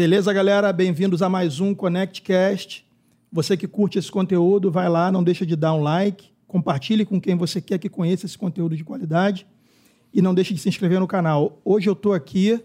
[0.00, 0.72] Beleza, galera?
[0.72, 2.86] Bem-vindos a mais um ConnectCast.
[3.30, 7.20] Você que curte esse conteúdo, vai lá, não deixa de dar um like, compartilhe com
[7.20, 9.46] quem você quer que conheça esse conteúdo de qualidade
[10.10, 11.60] e não deixe de se inscrever no canal.
[11.62, 12.58] Hoje eu estou aqui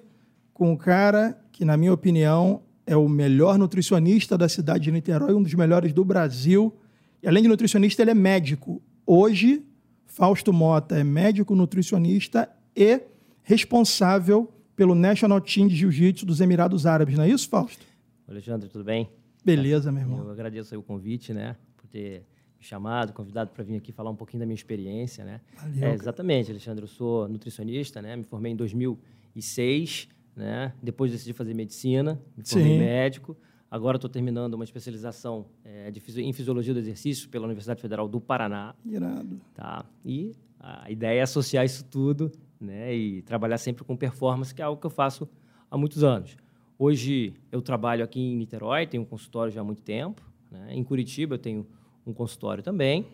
[0.54, 5.34] com um cara que, na minha opinião, é o melhor nutricionista da cidade de Niterói,
[5.34, 6.74] um dos melhores do Brasil.
[7.22, 8.82] E além de nutricionista, ele é médico.
[9.06, 9.62] Hoje,
[10.06, 13.02] Fausto Mota é médico nutricionista e
[13.44, 17.16] responsável pelo National Team de Jiu-Jitsu dos Emirados Árabes.
[17.18, 17.86] Não é isso, Fausto?
[18.28, 19.10] Alexandre, tudo bem?
[19.44, 20.20] Beleza, meu irmão.
[20.26, 21.56] Eu agradeço o convite, né?
[21.78, 22.24] Por ter
[22.60, 25.40] me chamado, convidado para vir aqui falar um pouquinho da minha experiência, né?
[25.56, 26.84] Valeu, é, exatamente, Alexandre.
[26.84, 28.16] Eu sou nutricionista, né?
[28.16, 30.74] Me formei em 2006, né?
[30.82, 32.78] Depois decidi fazer medicina, me formei Sim.
[32.80, 33.38] médico.
[33.70, 38.22] Agora estou terminando uma especialização é, fisi- em fisiologia do exercício pela Universidade Federal do
[38.22, 39.40] Paraná, Irado.
[39.54, 39.86] tá?
[40.06, 42.32] E a ideia é associar isso tudo,
[42.66, 42.94] né?
[42.94, 45.30] E trabalhar sempre com performance, que é algo que eu faço
[45.70, 46.36] há muitos anos.
[46.78, 50.22] Hoje eu trabalho aqui em Niterói, tenho um consultório já há muito tempo.
[50.52, 50.68] Né?
[50.72, 51.66] Em Curitiba eu tenho
[52.06, 53.08] um consultório também.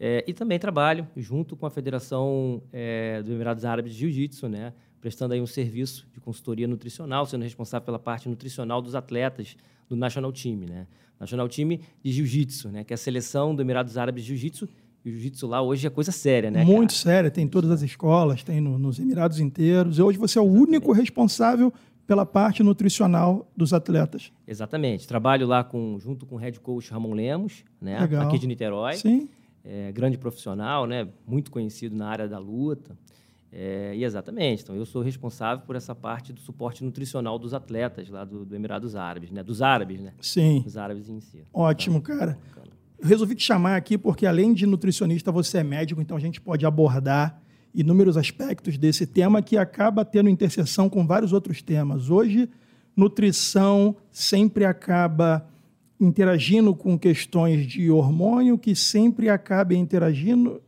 [0.00, 4.72] É, e também trabalho junto com a Federação é, dos Emirados Árabes de Jiu-Jitsu, né?
[5.00, 9.56] prestando aí um serviço de consultoria nutricional, sendo responsável pela parte nutricional dos atletas
[9.88, 10.60] do National Team.
[10.60, 10.86] Né?
[11.20, 12.82] National Team de Jiu-Jitsu, né?
[12.82, 14.68] que é a seleção dos Emirados Árabes de Jiu-Jitsu.
[15.04, 16.64] O Jiu-Jitsu lá hoje é coisa séria, né?
[16.64, 17.02] Muito cara?
[17.02, 19.98] sério, tem em todas as escolas, tem no- nos Emirados inteiros.
[19.98, 21.72] E hoje você é o único responsável
[22.06, 24.32] pela parte nutricional dos atletas.
[24.46, 25.06] Exatamente.
[25.08, 27.98] Trabalho lá com, junto com o head coach Ramon Lemos, né?
[28.00, 28.28] Legal.
[28.28, 28.94] aqui de Niterói.
[28.94, 29.28] Sim.
[29.64, 31.08] É, grande profissional, né?
[31.26, 32.96] muito conhecido na área da luta.
[33.54, 38.08] É, e exatamente, então eu sou responsável por essa parte do suporte nutricional dos atletas
[38.08, 39.42] lá do, do Emirados Árabes, né?
[39.42, 40.14] Dos árabes, né?
[40.22, 40.62] Sim.
[40.62, 41.44] Dos árabes em si.
[41.52, 42.38] Ótimo, cara.
[42.48, 42.72] Bacana.
[43.02, 46.40] Eu resolvi te chamar aqui porque, além de nutricionista, você é médico, então a gente
[46.40, 47.42] pode abordar
[47.74, 52.10] inúmeros aspectos desse tema que acaba tendo interseção com vários outros temas.
[52.10, 52.48] Hoje,
[52.96, 55.44] nutrição sempre acaba
[55.98, 60.62] interagindo com questões de hormônio, que sempre acaba interagindo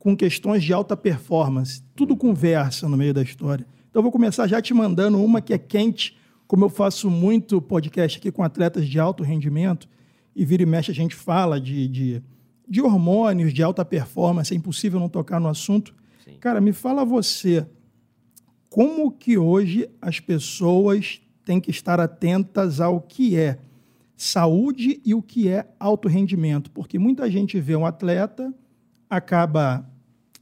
[0.00, 1.80] com questões de alta performance.
[1.94, 3.64] Tudo conversa no meio da história.
[3.88, 8.18] Então, vou começar já te mandando uma que é quente, como eu faço muito podcast
[8.18, 9.88] aqui com atletas de alto rendimento,
[10.34, 12.22] e vira e mexe a gente fala de, de,
[12.68, 15.94] de hormônios, de alta performance, é impossível não tocar no assunto.
[16.24, 16.36] Sim.
[16.40, 17.66] Cara, me fala você,
[18.68, 23.58] como que hoje as pessoas têm que estar atentas ao que é
[24.16, 26.70] saúde e o que é alto rendimento?
[26.70, 28.52] Porque muita gente vê um atleta,
[29.08, 29.88] acaba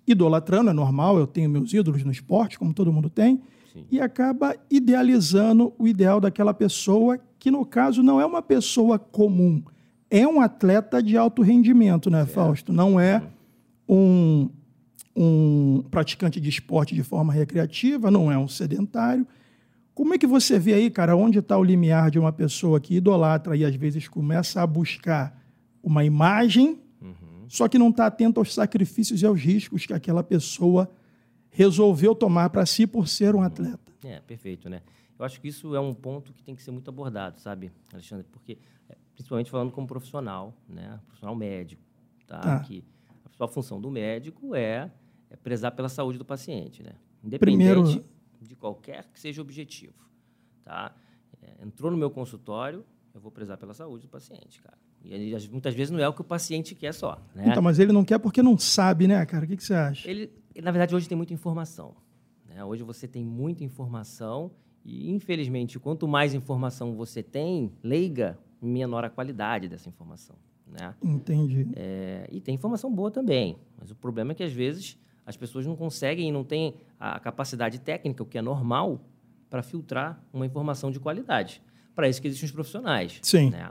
[0.07, 3.41] idolatrando, é normal, eu tenho meus ídolos no esporte, como todo mundo tem,
[3.73, 3.85] Sim.
[3.91, 9.63] e acaba idealizando o ideal daquela pessoa, que no caso não é uma pessoa comum,
[10.11, 12.73] é um atleta de alto rendimento, né, Fausto?
[12.73, 13.23] Não é
[13.89, 14.49] um,
[15.15, 19.27] um praticante de esporte de forma recreativa, não é um sedentário.
[19.95, 22.97] Como é que você vê aí, cara, onde está o limiar de uma pessoa que
[22.97, 25.43] idolatra e às vezes começa a buscar
[25.83, 27.45] uma imagem, Uhum.
[27.49, 30.91] só que não está atento aos sacrifícios e aos riscos que aquela pessoa
[31.51, 33.93] resolveu tomar para si por ser um atleta?
[34.05, 34.83] É, perfeito, né?
[35.19, 38.27] Eu acho que isso é um ponto que tem que ser muito abordado, sabe, Alexandre?
[38.31, 38.59] Porque,
[39.17, 41.01] principalmente falando como profissional, né?
[41.07, 41.83] Profissional médico,
[42.27, 42.39] tá?
[42.41, 42.61] Tá.
[42.61, 42.85] Que
[43.25, 44.91] a principal função do médico é,
[45.31, 46.93] é prezar pela saúde do paciente, né?
[47.39, 48.07] Primeiro- Independente
[48.41, 49.95] de qualquer que seja o objetivo,
[50.63, 50.95] tá?
[51.43, 52.85] É, entrou no meu consultório,
[53.15, 54.77] eu vou prezar pela saúde do paciente, cara.
[55.03, 57.45] E às- muitas vezes não é o que o paciente quer só, né?
[57.49, 59.45] Então, mas ele não quer porque não sabe, né, cara?
[59.45, 60.09] O que, que você acha?
[60.11, 60.31] Ele,
[60.63, 61.95] na verdade, hoje tem muita informação.
[62.49, 62.65] né?
[62.65, 64.51] Hoje você tem muita informação
[64.85, 70.37] e, infelizmente, quanto mais informação você tem, leiga, menor a qualidade dessa informação.
[70.67, 70.95] Né?
[71.03, 71.69] Entendi.
[71.75, 75.67] É, e tem informação boa também, mas o problema é que, às vezes, as pessoas
[75.67, 79.01] não conseguem e não têm a capacidade técnica, o que é normal,
[79.49, 81.63] para filtrar uma informação de qualidade.
[81.95, 83.19] Para isso que existem os profissionais.
[83.23, 83.51] Sim.
[83.51, 83.71] né?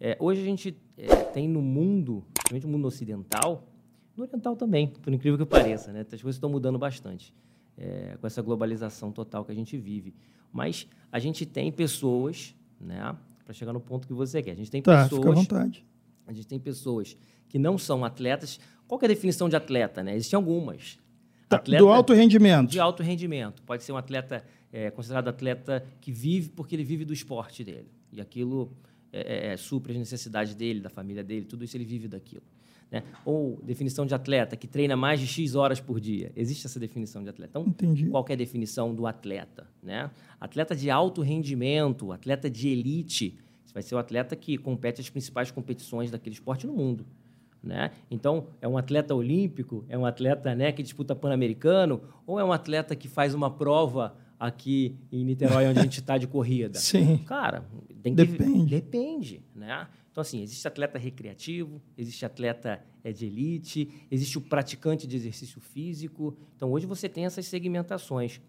[0.00, 3.68] É, hoje a gente é, tem no mundo, principalmente no mundo ocidental,
[4.16, 6.00] no oriental também, por incrível que pareça, né?
[6.00, 7.34] As coisas estão mudando bastante
[7.76, 10.14] é, com essa globalização total que a gente vive.
[10.52, 13.16] Mas a gente tem pessoas, né?
[13.50, 15.84] Para chegar no ponto que você quer, a gente tem Tá, fica à pessoas vontade.
[16.24, 17.16] a gente tem pessoas
[17.48, 18.60] que não são atletas.
[18.86, 20.04] Qual é a definição de atleta?
[20.04, 20.14] Né?
[20.14, 21.00] Existem algumas.
[21.48, 22.70] Tá, Atleta do alto rendimento.
[22.70, 23.60] de alto rendimento.
[23.64, 27.90] Pode ser um atleta é, considerado atleta que vive porque ele vive do esporte dele.
[28.12, 28.70] E aquilo
[29.12, 32.44] é, é, supre as necessidades dele, da família dele, tudo isso ele vive daquilo.
[32.90, 33.04] Né?
[33.24, 36.32] Ou definição de atleta que treina mais de X horas por dia.
[36.34, 37.50] Existe essa definição de atleta.
[37.50, 38.06] Então, Entendi.
[38.06, 39.68] qual é a definição do atleta?
[39.82, 40.10] Né?
[40.40, 43.38] Atleta de alto rendimento, atleta de elite,
[43.72, 47.06] vai ser o atleta que compete as principais competições daquele esporte no mundo.
[47.62, 47.90] Né?
[48.10, 52.52] Então, é um atleta olímpico, é um atleta né, que disputa pan-americano, ou é um
[52.52, 56.78] atleta que faz uma prova aqui em Niterói, onde a gente está de corrida.
[56.80, 57.18] Sim.
[57.18, 58.10] Cara, que...
[58.10, 58.74] Depende.
[58.74, 59.86] Depende, né?
[60.10, 65.60] Então, assim, existe atleta recreativo, existe atleta é, de elite, existe o praticante de exercício
[65.60, 66.36] físico.
[66.56, 68.40] Então, hoje você tem essas segmentações.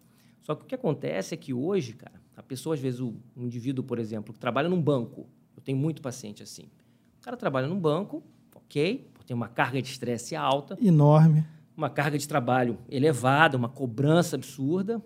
[0.41, 3.43] Só que o que acontece é que hoje, cara, a pessoa, às vezes, o, um
[3.43, 6.63] indivíduo, por exemplo, que trabalha num banco, eu tenho muito paciente assim.
[7.19, 8.23] O cara trabalha num banco,
[8.55, 10.77] ok, tem uma carga de estresse alta.
[10.81, 11.45] Enorme.
[11.77, 15.01] Uma carga de trabalho elevada, uma cobrança absurda.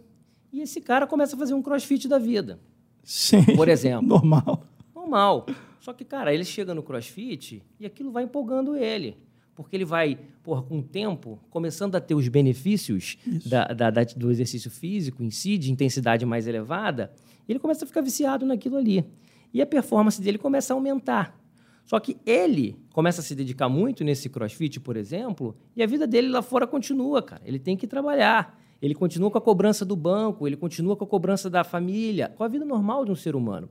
[0.55, 2.61] E esse cara começa a fazer um crossfit da vida.
[3.03, 3.43] Sim.
[3.57, 4.07] Por exemplo.
[4.07, 4.65] Normal.
[4.95, 5.45] Normal.
[5.81, 9.17] Só que, cara, ele chega no crossfit e aquilo vai empolgando ele.
[9.53, 14.03] Porque ele vai, porra, com o tempo, começando a ter os benefícios da, da, da,
[14.05, 17.11] do exercício físico em si, de intensidade mais elevada,
[17.49, 19.05] ele começa a ficar viciado naquilo ali.
[19.53, 21.37] E a performance dele começa a aumentar.
[21.83, 26.07] Só que ele começa a se dedicar muito nesse crossfit, por exemplo, e a vida
[26.07, 27.41] dele lá fora continua, cara.
[27.43, 28.57] Ele tem que trabalhar.
[28.81, 32.43] Ele continua com a cobrança do banco, ele continua com a cobrança da família, com
[32.43, 33.69] a vida normal de um ser humano.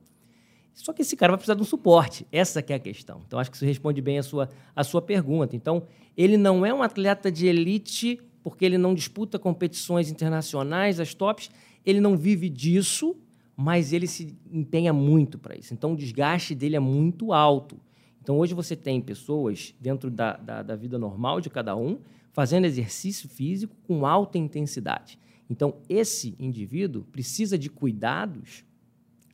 [0.75, 2.27] Só que esse cara vai precisar de um suporte.
[2.33, 3.23] Essa é a questão.
[3.27, 5.55] Então, acho que isso responde bem a sua, a sua pergunta.
[5.55, 5.85] Então,
[6.17, 11.51] ele não é um atleta de elite porque ele não disputa competições internacionais, as tops.
[11.87, 13.17] Ele não vive disso,
[13.56, 15.73] mas ele se empenha muito para isso.
[15.73, 17.77] Então, o desgaste dele é muito alto.
[18.25, 21.99] Então, hoje você tem pessoas dentro da, da, da vida normal de cada um
[22.32, 25.19] fazendo exercício físico com alta intensidade.
[25.49, 28.65] Então, esse indivíduo precisa de cuidados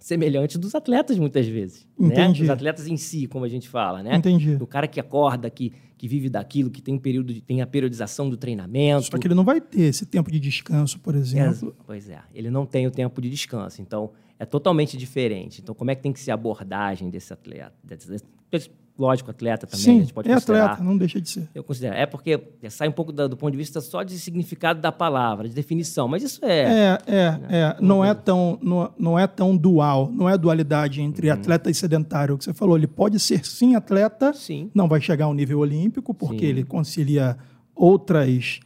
[0.00, 1.86] semelhante dos atletas muitas vezes.
[1.96, 2.08] Né?
[2.08, 2.40] Entendi.
[2.40, 2.44] Né?
[2.46, 4.16] Os atletas em si, como a gente fala, né?
[4.16, 4.56] Entendi.
[4.56, 7.66] Do cara que acorda, que, que vive daquilo, que tem um período de, tem a
[7.68, 9.06] periodização do treinamento.
[9.06, 11.76] Só que ele não vai ter esse tempo de descanso, por exemplo.
[11.78, 13.80] É, pois é, ele não tem o tempo de descanso.
[13.80, 14.10] Então,
[14.40, 15.60] é totalmente diferente.
[15.60, 17.74] Então, como é que tem que ser a abordagem desse atleta?
[17.84, 20.64] Desse, lógico, atleta também, Sim, a gente pode é considerar.
[20.64, 21.46] atleta, não deixa de ser.
[21.54, 21.94] Eu considero.
[21.94, 22.40] É porque
[22.70, 26.08] sai um pouco do, do, ponto de vista só de significado da palavra, de definição,
[26.08, 26.60] mas isso é...
[26.62, 27.48] É, é, né?
[27.50, 27.76] é.
[27.82, 31.34] Não, é tão, não, não é tão dual, não é dualidade entre uhum.
[31.34, 32.34] atleta e sedentário.
[32.34, 34.70] O que você falou, ele pode ser sim atleta, sim.
[34.74, 36.46] não vai chegar ao nível olímpico, porque Sim.
[36.46, 37.36] ele concilia
[37.74, 38.60] outras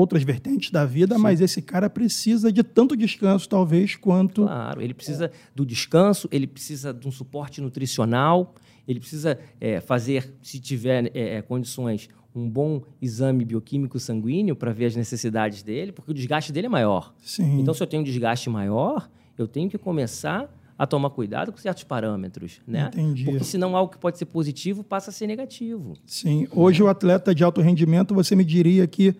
[0.00, 1.20] outras vertentes da vida, Sim.
[1.20, 4.42] mas esse cara precisa de tanto descanso, talvez, quanto...
[4.42, 8.54] Claro, ele precisa do descanso, ele precisa de um suporte nutricional,
[8.88, 14.72] ele precisa é, fazer, se tiver é, é, condições, um bom exame bioquímico sanguíneo para
[14.72, 17.12] ver as necessidades dele, porque o desgaste dele é maior.
[17.22, 17.60] Sim.
[17.60, 21.58] Então, se eu tenho um desgaste maior, eu tenho que começar a tomar cuidado com
[21.58, 22.90] certos parâmetros, né?
[22.94, 23.24] Entendi.
[23.24, 25.92] Porque senão algo que pode ser positivo passa a ser negativo.
[26.06, 26.48] Sim.
[26.52, 29.14] Hoje o atleta de alto rendimento, você me diria que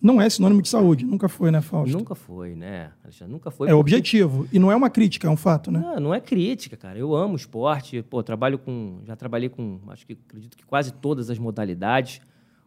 [0.00, 1.04] não é sinônimo de saúde.
[1.04, 1.96] Nunca foi, né, Fausto?
[1.96, 3.32] Nunca foi, né, Alexandre?
[3.32, 3.68] Nunca foi.
[3.68, 4.46] É porque- objetivo.
[4.52, 5.80] E não é uma crítica, é um fato, né?
[5.80, 6.98] Não, não é crítica, cara.
[6.98, 8.02] Eu amo esporte.
[8.02, 9.00] Pô, trabalho com.
[9.04, 12.20] Já trabalhei com, acho que acredito que quase todas as modalidades,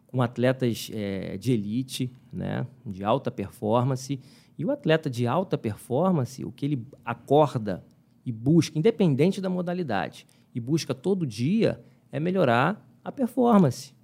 [0.06, 2.66] com atletas eh, de elite, né?
[2.84, 4.18] De alta performance.
[4.58, 7.82] E o atleta de alta performance, o que ele acorda
[8.26, 11.80] e busca, independente da modalidade, e busca todo dia,
[12.12, 13.94] é melhorar a performance.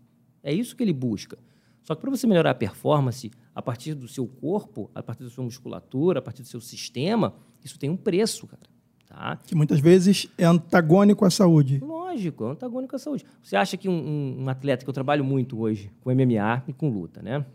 [0.42, 1.36] É isso que ele busca.
[1.86, 5.30] Só que para você melhorar a performance a partir do seu corpo, a partir da
[5.30, 7.32] sua musculatura, a partir do seu sistema,
[7.64, 8.62] isso tem um preço, cara.
[9.06, 9.38] Tá?
[9.46, 11.78] Que muitas vezes é antagônico à saúde.
[11.78, 13.24] Lógico, é antagônico à saúde.
[13.40, 16.72] Você acha que um, um- um atleta que eu trabalho muito hoje com MMA e
[16.72, 17.46] com luta, né?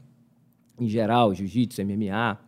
[0.80, 2.40] Em geral, jiu-jitsu, MMA,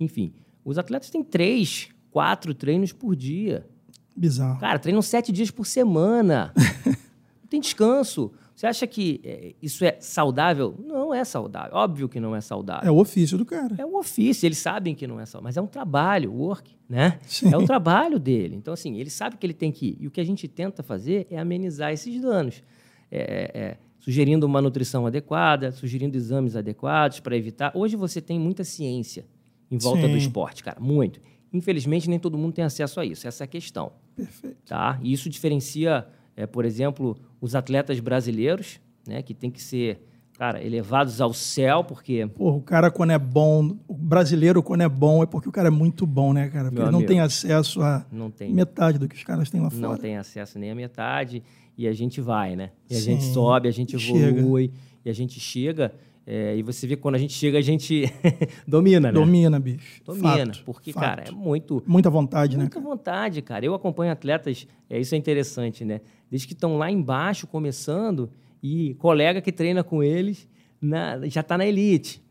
[0.00, 0.32] enfim,
[0.64, 3.64] os atletas têm três, quatro treinos por dia.
[4.16, 4.58] Bizarro.
[4.58, 6.52] Cara, treinam sete dias por semana.
[6.84, 8.32] não tem descanso.
[8.58, 10.74] Você acha que é, isso é saudável?
[10.84, 11.76] Não é saudável.
[11.76, 12.88] Óbvio que não é saudável.
[12.88, 13.76] É o ofício do cara.
[13.78, 17.20] É um ofício, eles sabem que não é só, mas é um trabalho, work, né?
[17.22, 17.54] Sim.
[17.54, 18.56] É o trabalho dele.
[18.56, 19.98] Então, assim, ele sabe que ele tem que ir.
[20.00, 22.60] E o que a gente tenta fazer é amenizar esses danos.
[23.12, 27.70] É, é, sugerindo uma nutrição adequada, sugerindo exames adequados para evitar.
[27.76, 29.24] Hoje você tem muita ciência
[29.70, 30.10] em volta Sim.
[30.10, 31.20] do esporte, cara, muito.
[31.52, 33.28] Infelizmente, nem todo mundo tem acesso a isso.
[33.28, 34.56] Essa é a questão Perfeito.
[34.66, 34.98] tá?
[35.00, 36.08] E isso diferencia,
[36.38, 40.00] é, por exemplo, os atletas brasileiros, né, que tem que ser,
[40.38, 44.88] cara, elevados ao céu, porque Porra, o cara quando é bom, o brasileiro quando é
[44.88, 46.66] bom é porque o cara é muito bom, né, cara?
[46.66, 47.08] Porque Meu ele não amigo.
[47.08, 49.98] tem acesso a não tem, metade do que os caras têm lá não fora.
[49.98, 51.42] tem acesso nem à metade
[51.76, 52.70] e a gente vai, né?
[52.88, 54.38] E a Sim, gente sobe, a gente chega.
[54.38, 54.70] evolui
[55.04, 55.92] e a gente chega.
[56.30, 58.04] É, e você vê que quando a gente chega, a gente
[58.68, 59.18] domina, né?
[59.18, 60.02] Domina, bicho.
[60.04, 61.02] Domina, Fato, porque, fato.
[61.02, 62.64] cara, é muito, Muita vontade, né?
[62.64, 63.64] Muita vontade, cara.
[63.64, 66.02] Eu acompanho atletas, é, isso é interessante, né?
[66.30, 68.28] Desde que estão lá embaixo começando
[68.62, 70.46] e colega que treina com eles
[70.80, 72.22] na- já está na elite.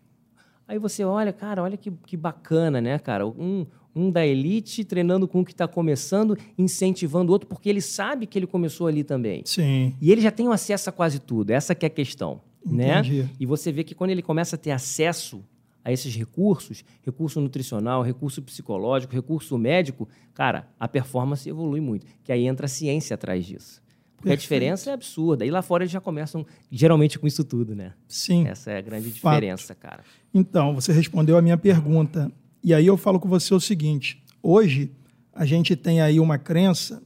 [0.67, 3.25] Aí você olha, cara, olha que, que bacana, né, cara?
[3.25, 7.81] Um, um da elite treinando com o que está começando, incentivando o outro, porque ele
[7.81, 9.41] sabe que ele começou ali também.
[9.45, 9.95] Sim.
[9.99, 11.49] E ele já tem acesso a quase tudo.
[11.51, 13.01] Essa que é a questão, né?
[13.39, 15.43] E você vê que quando ele começa a ter acesso
[15.83, 22.05] a esses recursos, recurso nutricional, recurso psicológico, recurso médico, cara, a performance evolui muito.
[22.23, 23.81] Que aí entra a ciência atrás disso.
[24.17, 24.31] Porque Perfeito.
[24.31, 25.45] a diferença é absurda.
[25.45, 27.93] E lá fora eles já começam, geralmente, com isso tudo, né?
[28.07, 28.47] Sim.
[28.47, 29.35] Essa é a grande fato.
[29.35, 30.03] diferença, cara.
[30.33, 32.29] Então, você respondeu a minha pergunta.
[32.63, 34.91] E aí eu falo com você o seguinte: hoje
[35.31, 37.01] a gente tem aí uma crença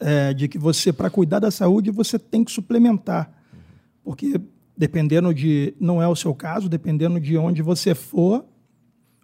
[0.00, 3.30] é, de que você, para cuidar da saúde, você tem que suplementar.
[4.02, 4.40] Porque
[4.78, 5.74] dependendo de.
[5.80, 8.46] Não é o seu caso, dependendo de onde você for,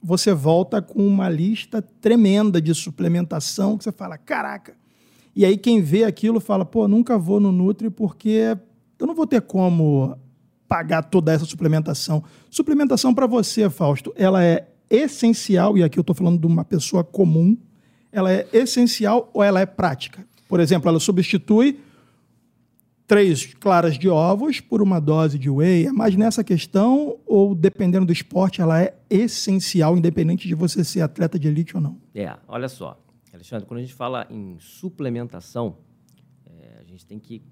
[0.03, 4.75] você volta com uma lista tremenda de suplementação que você fala: caraca
[5.37, 8.57] e aí quem vê aquilo fala, pô, nunca vou no Nutri porque
[8.99, 10.17] eu não vou ter como
[10.69, 12.23] pagar toda essa suplementação.
[12.49, 17.03] Suplementação para você, Fausto, ela é essencial, e aqui eu estou falando de uma pessoa
[17.03, 17.57] comum,
[18.13, 20.25] ela é essencial ou ela é prática?
[20.49, 21.81] Por exemplo, ela substitui
[23.07, 25.91] três claras de ovos por uma dose de whey.
[25.91, 31.39] Mais nessa questão ou, dependendo do esporte, ela é essencial, independente de você ser atleta
[31.39, 31.99] de elite ou não?
[32.15, 33.01] É, olha só.
[33.33, 35.79] Alexandre, quando a gente fala em suplementação,
[36.47, 37.43] é, a gente tem que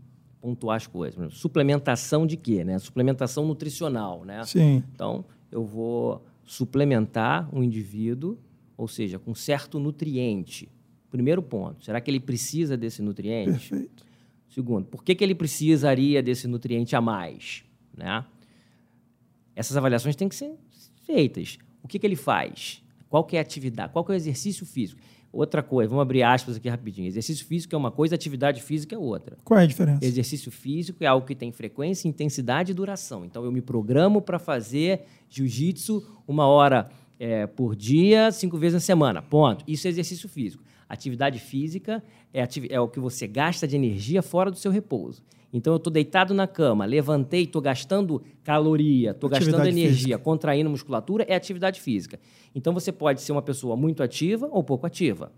[0.41, 1.19] pontuar as coisas.
[1.19, 2.65] Exemplo, suplementação de quê?
[2.65, 2.79] Né?
[2.79, 4.43] Suplementação nutricional, né?
[4.45, 4.83] Sim.
[4.95, 8.39] Então, eu vou suplementar um indivíduo,
[8.77, 10.69] ou seja, com certo nutriente.
[11.11, 13.51] Primeiro ponto, será que ele precisa desse nutriente?
[13.51, 14.12] Perfeito.
[14.53, 17.65] Segundo, por que, que ele precisaria desse nutriente a mais?
[17.97, 18.23] Né?
[19.57, 20.53] Essas avaliações têm que ser
[21.07, 21.57] feitas.
[21.83, 22.83] O que, que ele faz?
[23.09, 23.93] Qual que é a atividade?
[23.93, 25.01] Qual que é o exercício físico?
[25.33, 27.09] Outra coisa, vamos abrir aspas aqui rapidinho.
[27.09, 29.39] Exercício físico é uma coisa, atividade física é outra.
[29.43, 30.05] Qual é a diferença?
[30.05, 33.25] Exercício físico é algo que tem frequência, intensidade e duração.
[33.25, 38.81] Então, eu me programo para fazer jiu-jitsu uma hora é, por dia, cinco vezes na
[38.81, 39.23] semana.
[39.23, 39.65] Ponto.
[39.67, 40.63] Isso é exercício físico.
[40.93, 45.23] Atividade física é, é o que você gasta de energia fora do seu repouso.
[45.51, 50.19] Então, eu estou deitado na cama, levantei, estou gastando caloria, estou gastando energia, física.
[50.19, 52.21] contraindo musculatura, é atividade física.
[52.55, 55.33] Então, você pode ser uma pessoa muito ativa ou pouco ativa.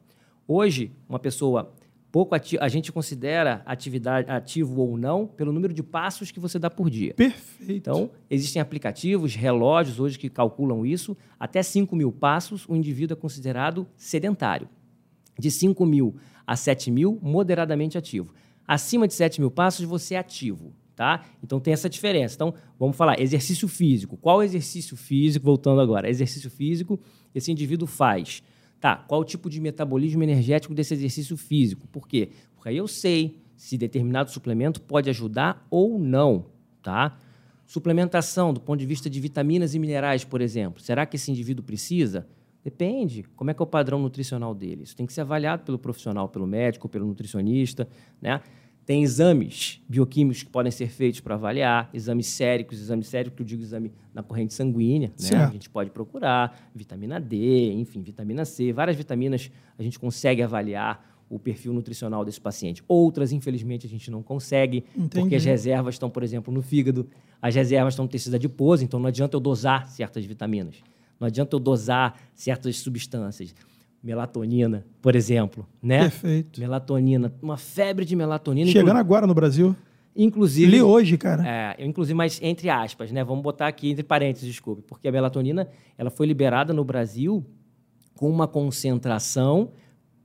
[0.48, 1.72] Hoje, uma pessoa
[2.10, 6.58] pouco ativa, a gente considera atividade ativo ou não pelo número de passos que você
[6.58, 7.14] dá por dia.
[7.14, 7.72] Perfeito.
[7.72, 11.16] Então, existem aplicativos, relógios hoje que calculam isso.
[11.38, 14.68] Até 5 mil passos, o indivíduo é considerado sedentário.
[15.38, 18.34] De 5 mil a 7 mil, moderadamente ativo.
[18.66, 20.72] Acima de 7 mil passos, você é ativo.
[20.96, 21.24] Tá?
[21.42, 22.36] Então tem essa diferença.
[22.36, 24.16] Então, vamos falar, exercício físico.
[24.16, 26.08] Qual exercício físico, voltando agora?
[26.08, 27.00] Exercício físico,
[27.34, 28.42] esse indivíduo faz.
[28.80, 31.88] Tá, qual o tipo de metabolismo energético desse exercício físico?
[31.88, 32.28] Por quê?
[32.54, 36.46] Porque aí eu sei se determinado suplemento pode ajudar ou não,
[36.82, 37.18] tá?
[37.66, 40.82] Suplementação do ponto de vista de vitaminas e minerais, por exemplo.
[40.82, 42.26] Será que esse indivíduo precisa?
[42.64, 43.24] Depende.
[43.36, 44.84] Como é que é o padrão nutricional dele?
[44.84, 47.86] Isso tem que ser avaliado pelo profissional, pelo médico, pelo nutricionista,
[48.22, 48.40] né?
[48.86, 53.46] Tem exames bioquímicos que podem ser feitos para avaliar, exames séricos, exames séricos, que eu
[53.46, 55.44] digo exame na corrente sanguínea, né?
[55.44, 61.14] A gente pode procurar vitamina D, enfim, vitamina C, várias vitaminas a gente consegue avaliar
[61.28, 62.82] o perfil nutricional desse paciente.
[62.86, 65.20] Outras, infelizmente, a gente não consegue, Entendi.
[65.20, 67.08] porque as reservas estão, por exemplo, no fígado,
[67.40, 70.76] as reservas estão no tecido adiposo, então não adianta eu dosar certas vitaminas.
[71.24, 73.54] Não adianta eu dosar certas substâncias.
[74.02, 76.00] Melatonina, por exemplo, né?
[76.00, 76.60] Perfeito.
[76.60, 78.70] Melatonina, uma febre de melatonina.
[78.70, 79.00] Chegando inclu...
[79.00, 79.74] agora no Brasil.
[80.14, 80.70] Inclusive.
[80.70, 81.42] Li hoje, cara.
[81.48, 83.24] É, inclusive, mas entre aspas, né?
[83.24, 85.66] Vamos botar aqui entre parênteses, desculpe, porque a melatonina
[85.96, 87.42] ela foi liberada no Brasil
[88.14, 89.70] com uma concentração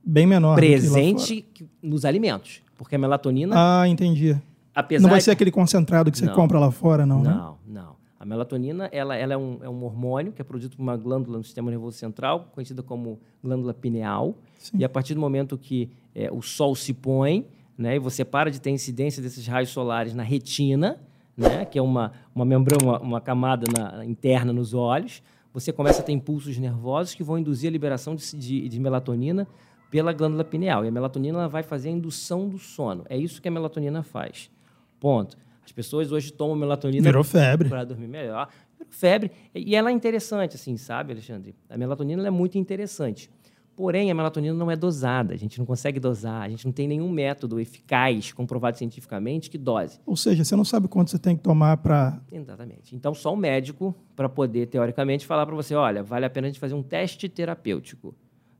[0.04, 1.46] bem menor presente
[1.82, 3.54] nos alimentos, porque a melatonina.
[3.56, 4.36] Ah, entendi.
[4.74, 7.22] Apesar não vai ser aquele concentrado que você não, compra lá fora, não?
[7.22, 7.56] Não, né?
[7.66, 7.99] não.
[8.20, 11.38] A melatonina ela, ela é, um, é um hormônio que é produzido por uma glândula
[11.38, 14.36] no sistema nervoso central, conhecida como glândula pineal.
[14.58, 14.76] Sim.
[14.76, 17.46] E a partir do momento que é, o sol se põe,
[17.78, 21.00] né, e você para de ter incidência desses raios solares na retina,
[21.34, 26.02] né, que é uma, uma membrana, uma, uma camada na, interna nos olhos, você começa
[26.02, 29.48] a ter impulsos nervosos que vão induzir a liberação de, de, de melatonina
[29.90, 30.84] pela glândula pineal.
[30.84, 33.02] E a melatonina vai fazer a indução do sono.
[33.08, 34.50] É isso que a melatonina faz.
[35.00, 35.38] Ponto.
[35.70, 37.68] As pessoas hoje tomam melatonina Virou febre.
[37.68, 38.48] para dormir melhor.
[38.76, 39.30] Virou febre.
[39.54, 41.54] E ela é interessante, assim, sabe, Alexandre?
[41.68, 43.30] A melatonina é muito interessante.
[43.76, 45.32] Porém, a melatonina não é dosada.
[45.32, 46.42] A gente não consegue dosar.
[46.42, 50.00] A gente não tem nenhum método eficaz, comprovado cientificamente, que dose.
[50.04, 52.20] Ou seja, você não sabe quanto você tem que tomar para.
[52.32, 52.96] Exatamente.
[52.96, 56.50] Então, só o médico para poder, teoricamente, falar para você: olha, vale a pena a
[56.50, 58.12] gente fazer um teste terapêutico.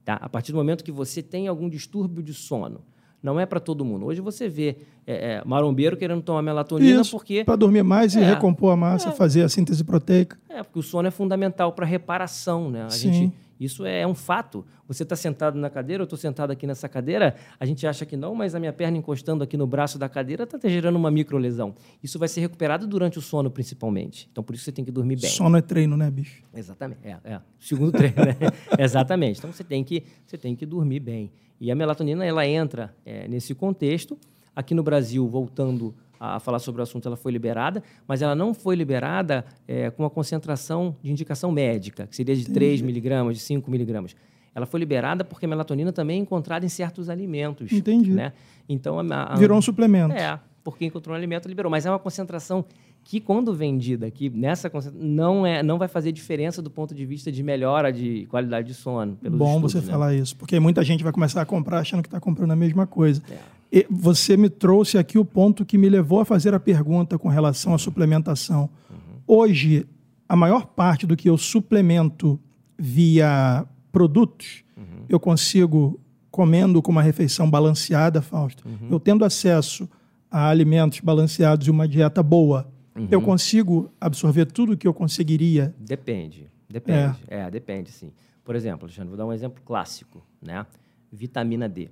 [0.04, 0.14] Tá?
[0.14, 2.82] A partir do momento que você tem algum distúrbio de sono,
[3.22, 4.06] não é para todo mundo.
[4.06, 7.44] Hoje você vê é, é, marombeiro querendo tomar melatonina Isso, porque.
[7.44, 9.12] Para dormir mais e é, recompor a massa, é.
[9.12, 10.38] fazer a síntese proteica.
[10.48, 12.70] É, porque o sono é fundamental para reparação.
[12.70, 12.84] Né?
[12.84, 13.12] A Sim.
[13.12, 14.64] gente, Isso é um fato.
[14.88, 18.16] Você está sentado na cadeira, eu estou sentado aqui nessa cadeira, a gente acha que
[18.16, 21.74] não, mas a minha perna encostando aqui no braço da cadeira está gerando uma microlesão.
[22.02, 24.26] Isso vai ser recuperado durante o sono, principalmente.
[24.32, 25.28] Então, por isso você tem que dormir bem.
[25.28, 26.42] Sono é treino, né, bicho?
[26.54, 27.00] Exatamente.
[27.04, 27.40] É, é.
[27.58, 28.36] Segundo treino, né?
[28.78, 29.38] Exatamente.
[29.38, 31.30] Então, você tem, que, você tem que dormir bem.
[31.60, 34.18] E a melatonina, ela entra é, nesse contexto.
[34.56, 38.52] Aqui no Brasil, voltando a falar sobre o assunto, ela foi liberada, mas ela não
[38.52, 42.54] foi liberada é, com uma concentração de indicação médica, que seria de Entendi.
[42.54, 44.14] 3 miligramas, de 5 miligramas.
[44.54, 47.72] Ela foi liberada porque a melatonina também é encontrada em certos alimentos.
[47.72, 48.10] Entendi.
[48.10, 48.32] Né?
[48.68, 50.12] Então, a, a, Virou um suplemento.
[50.12, 51.70] É, porque encontrou um alimento liberou.
[51.70, 52.64] Mas é uma concentração
[53.02, 57.32] que, quando vendida aqui, nessa não, é, não vai fazer diferença do ponto de vista
[57.32, 59.16] de melhora de qualidade de sono.
[59.22, 59.92] Bom estudos, você né?
[59.92, 62.86] falar isso, porque muita gente vai começar a comprar achando que está comprando a mesma
[62.86, 63.22] coisa.
[63.30, 63.59] É.
[63.88, 67.72] Você me trouxe aqui o ponto que me levou a fazer a pergunta com relação
[67.72, 68.68] à suplementação.
[68.90, 68.96] Uhum.
[69.26, 69.86] Hoje,
[70.28, 72.38] a maior parte do que eu suplemento
[72.78, 75.04] via produtos, uhum.
[75.08, 76.00] eu consigo,
[76.30, 78.88] comendo com uma refeição balanceada, Fausto, uhum.
[78.90, 79.88] eu tendo acesso
[80.30, 82.70] a alimentos balanceados e uma dieta boa,
[83.10, 85.74] eu consigo absorver tudo que eu conseguiria?
[85.78, 86.50] Depende.
[86.68, 87.18] Depende.
[87.28, 87.40] É.
[87.40, 88.12] é, depende, sim.
[88.44, 90.66] Por exemplo, Alexandre, vou dar um exemplo clássico, né?
[91.10, 91.88] Vitamina D.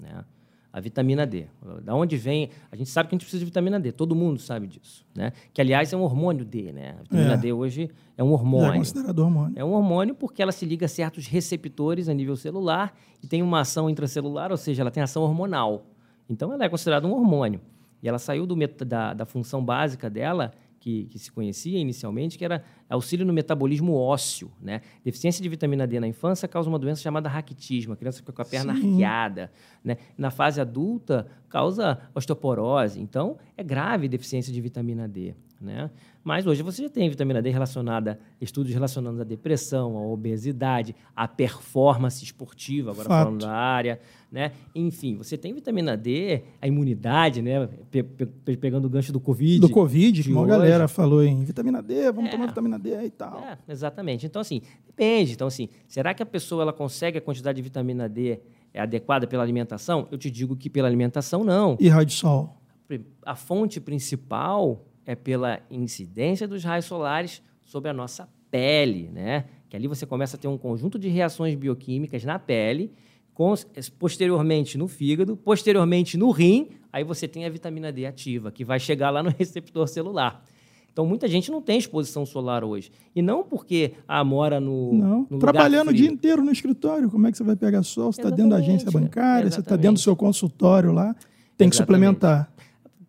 [0.00, 0.24] Né?
[0.76, 1.46] A vitamina D.
[1.82, 2.50] Da onde vem?
[2.70, 5.32] A gente sabe que a gente precisa de vitamina D, todo mundo sabe disso, né?
[5.54, 6.96] Que aliás é um hormônio D, né?
[6.98, 7.36] A vitamina é.
[7.38, 8.74] D hoje é um hormônio.
[8.74, 9.58] É considerado hormônio.
[9.58, 13.42] É um hormônio porque ela se liga a certos receptores a nível celular e tem
[13.42, 15.86] uma ação intracelular, ou seja, ela tem ação hormonal.
[16.28, 17.62] Então ela é considerada um hormônio.
[18.02, 18.54] E ela saiu do,
[18.84, 20.52] da, da função básica dela
[20.86, 24.52] que, que, se conhecia inicialmente, que era auxílio no metabolismo ósseo.
[24.62, 24.82] Né?
[25.04, 28.40] Deficiência de vitamina D na infância causa uma doença chamada raquitismo, a criança fica com
[28.40, 28.92] a perna Sim.
[28.92, 29.50] arqueada.
[29.82, 29.96] Né?
[30.16, 33.00] Na fase adulta, causa osteoporose.
[33.00, 35.34] Então, é grave deficiência de vitamina D.
[35.60, 35.90] Né?
[36.26, 41.28] Mas hoje você já tem vitamina D relacionada, estudos relacionando a depressão, a obesidade, a
[41.28, 43.24] performance esportiva, agora Fato.
[43.26, 44.50] falando da área, né?
[44.74, 47.68] Enfim, você tem vitamina D, a imunidade, né?
[47.92, 49.60] Pe pe pegando o gancho do Covid.
[49.60, 52.32] Do Covid, que uma galera falou em vitamina D, vamos é.
[52.32, 53.38] tomar vitamina D e tal.
[53.38, 54.26] É, exatamente.
[54.26, 55.34] Então, assim, depende.
[55.34, 58.40] Então, assim, será que a pessoa ela consegue a quantidade de vitamina D
[58.74, 60.08] é adequada pela alimentação?
[60.10, 61.76] Eu te digo que pela alimentação, não.
[61.78, 62.60] E raio de sol?
[63.24, 69.44] A fonte principal é pela incidência dos raios solares sobre a nossa pele, né?
[69.68, 72.92] Que ali você começa a ter um conjunto de reações bioquímicas na pele,
[73.98, 78.80] posteriormente no fígado, posteriormente no rim, aí você tem a vitamina D ativa, que vai
[78.80, 80.42] chegar lá no receptor celular.
[80.90, 82.90] Então, muita gente não tem exposição solar hoje.
[83.14, 84.94] E não porque ah, mora no.
[84.94, 85.26] Não.
[85.28, 88.10] No Trabalhando o dia inteiro no escritório, como é que você vai pegar sol?
[88.10, 89.54] Você está dentro da agência bancária, Exatamente.
[89.54, 91.70] você está dentro do seu consultório lá, tem Exatamente.
[91.70, 92.50] que suplementar.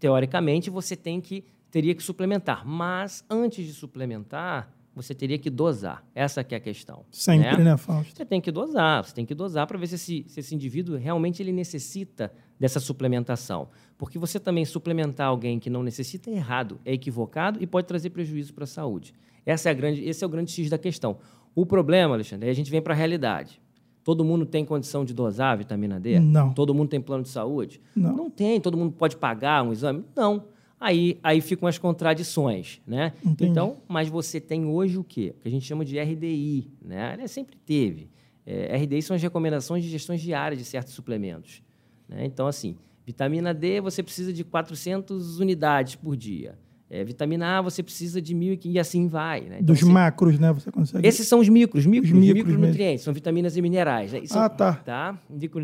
[0.01, 2.65] Teoricamente, você tem que teria que suplementar.
[2.65, 6.03] Mas antes de suplementar, você teria que dosar.
[6.15, 7.05] Essa que é a questão.
[7.11, 8.15] Sempre, né, né Fausto?
[8.15, 10.97] Você tem que dosar, você tem que dosar para ver se esse, se esse indivíduo
[10.97, 13.69] realmente ele necessita dessa suplementação.
[13.95, 18.09] Porque você também suplementar alguém que não necessita é errado, é equivocado e pode trazer
[18.09, 19.13] prejuízo para a saúde.
[19.45, 21.17] Essa é a grande, esse é o grande X da questão.
[21.53, 23.61] O problema, Alexandre, é a gente vem para a realidade.
[24.03, 26.19] Todo mundo tem condição de dosar a vitamina D?
[26.19, 26.53] Não.
[26.53, 27.79] Todo mundo tem plano de saúde?
[27.95, 28.15] Não.
[28.15, 28.59] Não tem.
[28.59, 30.03] Todo mundo pode pagar um exame?
[30.15, 33.13] Não aí, aí ficam as contradições, né?
[33.23, 33.51] Entendi.
[33.51, 35.33] Então, mas você tem hoje o quê?
[35.37, 37.13] O que a gente chama de RDI, né?
[37.13, 38.09] Ela sempre teve.
[38.45, 41.61] É, RDI são as recomendações de gestões diárias de certos suplementos.
[42.07, 42.25] Né?
[42.25, 46.57] Então, assim, vitamina D você precisa de 400 unidades por dia.
[46.89, 49.41] É, vitamina A você precisa de mil e assim vai.
[49.41, 49.55] Né?
[49.55, 50.53] Então, Dos assim, macros, né?
[50.53, 51.05] Você consegue.
[51.05, 54.13] Esses são os micros, micros, os micros micronutrientes, são vitaminas e minerais.
[54.13, 54.25] Né?
[54.25, 54.73] São, ah, tá.
[54.73, 55.19] tá?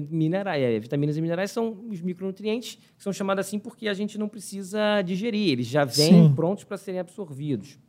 [0.10, 4.18] Minerais, é, vitaminas e minerais são os micronutrientes que são chamados assim porque a gente
[4.18, 6.34] não precisa digerir, eles já vêm Sim.
[6.36, 7.80] prontos para serem absorvidos.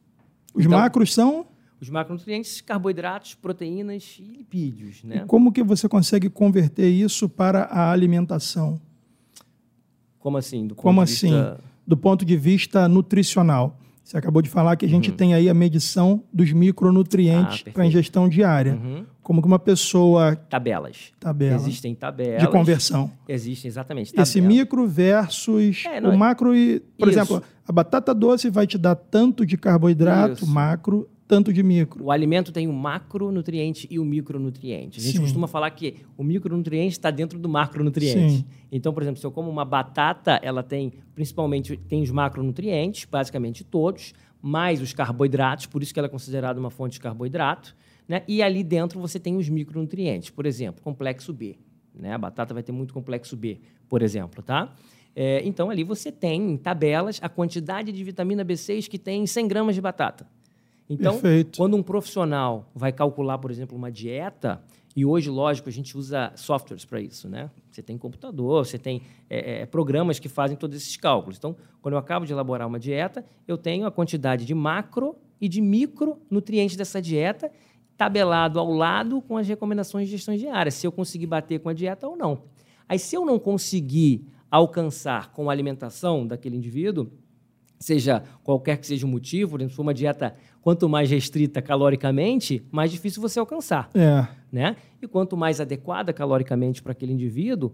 [0.55, 1.47] Os então, macros são?
[1.81, 5.03] Os macronutrientes, carboidratos, proteínas e lipídios.
[5.03, 5.23] Né?
[5.25, 8.81] E como que você consegue converter isso para a alimentação?
[10.20, 10.68] Como assim?
[10.68, 11.31] Do como assim?
[11.31, 13.79] Vista do ponto de vista nutricional.
[14.05, 15.16] Você acabou de falar que a gente uhum.
[15.16, 18.75] tem aí a medição dos micronutrientes ah, para ingestão diária.
[18.75, 19.07] Uhum.
[19.23, 20.37] Como que uma pessoa.
[20.37, 21.11] Tabelas.
[21.18, 21.57] Tabela.
[21.57, 22.42] Existem tabelas.
[22.42, 23.11] De conversão.
[23.27, 24.12] Existem, exatamente.
[24.14, 26.55] Esse micro versus é, não, o macro.
[26.55, 27.18] E, por isso.
[27.18, 30.47] exemplo, a batata doce vai te dar tanto de carboidrato, isso.
[30.47, 32.04] macro, tanto de micro.
[32.04, 35.00] O alimento tem o macronutriente e o micronutriente.
[35.00, 35.22] A gente Sim.
[35.22, 38.38] costuma falar que o micronutriente está dentro do macronutriente.
[38.38, 38.44] Sim.
[38.70, 43.64] Então, por exemplo, se eu como uma batata, ela tem principalmente tem os macronutrientes, basicamente
[43.64, 47.74] todos, mais os carboidratos, por isso que ela é considerada uma fonte de carboidrato.
[48.06, 48.22] Né?
[48.28, 51.56] E ali dentro você tem os micronutrientes, por exemplo, complexo B.
[51.94, 52.12] Né?
[52.12, 54.74] A batata vai ter muito complexo B, por exemplo, tá?
[55.16, 59.26] É, então, ali você tem em tabelas a quantidade de vitamina B6 que tem em
[59.26, 60.26] 100 gramas de batata.
[60.88, 61.57] Então, Perfeito.
[61.57, 64.62] quando um profissional vai calcular, por exemplo, uma dieta,
[64.97, 67.51] e hoje, lógico, a gente usa softwares para isso, né?
[67.70, 71.37] Você tem computador, você tem é, é, programas que fazem todos esses cálculos.
[71.37, 75.49] Então, quando eu acabo de elaborar uma dieta, eu tenho a quantidade de macro e
[75.49, 77.51] de micronutrientes dessa dieta
[77.97, 81.73] tabelado ao lado com as recomendações de gestão diária, se eu conseguir bater com a
[81.73, 82.42] dieta ou não.
[82.88, 87.11] Aí, se eu não conseguir alcançar com a alimentação daquele indivíduo,
[87.81, 91.61] seja qualquer que seja o motivo, por exemplo, se for uma dieta quanto mais restrita
[91.61, 93.90] caloricamente, mais difícil você alcançar.
[93.94, 94.27] É.
[94.50, 94.77] Né?
[95.03, 97.70] E quanto mais adequada caloricamente para aquele indivíduo,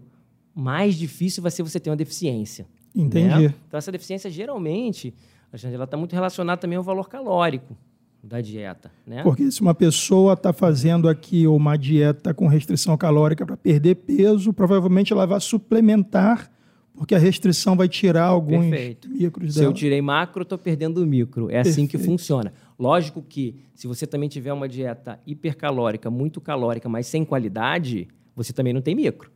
[0.53, 2.67] mais difícil vai ser você ter uma deficiência.
[2.93, 3.47] Entendi.
[3.47, 3.53] Né?
[3.65, 5.13] Então, essa deficiência, geralmente,
[5.49, 7.77] Alexandre, ela está muito relacionada também ao valor calórico
[8.21, 8.91] da dieta.
[9.07, 9.23] Né?
[9.23, 14.51] Porque se uma pessoa está fazendo aqui uma dieta com restrição calórica para perder peso,
[14.51, 16.51] provavelmente ela vai suplementar,
[16.93, 19.07] porque a restrição vai tirar alguns Perfeito.
[19.09, 19.71] micros Se dela.
[19.71, 21.49] eu tirei macro, estou perdendo micro.
[21.49, 22.11] É assim que Perfeito.
[22.11, 22.53] funciona.
[22.81, 28.51] Lógico que, se você também tiver uma dieta hipercalórica, muito calórica, mas sem qualidade, você
[28.51, 29.29] também não tem micro.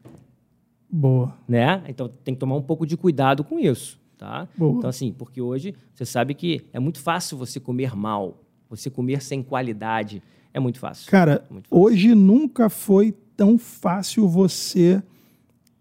[0.89, 1.37] Boa.
[1.47, 1.83] né?
[1.87, 4.47] Então tem que tomar um pouco de cuidado com isso, tá?
[4.57, 4.77] Boa.
[4.79, 9.21] Então assim, porque hoje você sabe que é muito fácil você comer mal, você comer
[9.21, 11.11] sem qualidade é muito fácil.
[11.11, 11.83] Cara, Muito fácil.
[11.85, 15.03] hoje nunca foi tão fácil você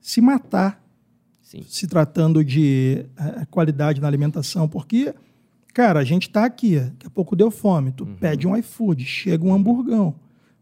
[0.01, 0.83] se matar
[1.41, 1.63] Sim.
[1.67, 5.15] se tratando de eh, qualidade na alimentação, porque,
[5.75, 8.15] cara, a gente está aqui, daqui a pouco deu fome, tu Uhum.
[8.17, 10.15] pede um iFood, chega um hamburgão,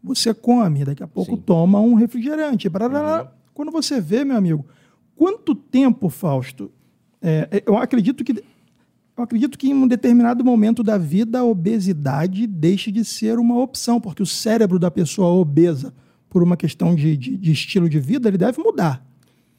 [0.03, 1.37] você come, daqui a pouco Sim.
[1.37, 1.42] Uhum.
[1.42, 2.68] toma um refrigerante.
[2.68, 3.31] barará.
[3.55, 4.64] Quando você vê, meu amigo,
[5.14, 6.70] quanto tempo, Fausto,
[7.20, 8.33] eh, eu acredito que
[9.14, 13.59] eu acredito que em um determinado momento da vida a obesidade deixe de ser uma
[13.61, 15.92] opção, porque o cérebro da pessoa obesa,
[16.31, 19.05] por uma questão de, de- de estilo de vida, ele deve mudar.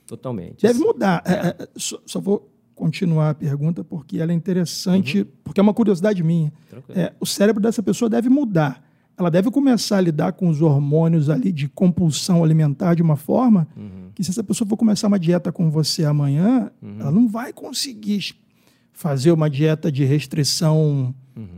[0.08, 0.64] Totalmente.
[0.64, 1.22] Deve mudar.
[1.24, 1.32] É,
[1.64, 6.24] é, só, só vou continuar a pergunta porque ela é interessante, porque é uma curiosidade
[6.24, 6.52] minha.
[6.90, 8.84] É, o cérebro dessa pessoa deve mudar.
[9.18, 13.68] Ela deve começar a lidar com os hormônios ali de compulsão alimentar de uma forma
[13.78, 14.10] Uhum.
[14.16, 16.96] que se essa pessoa for começar uma dieta com você amanhã, Uhum.
[17.00, 18.36] ela não vai conseguir
[18.92, 21.14] fazer uma dieta de restrição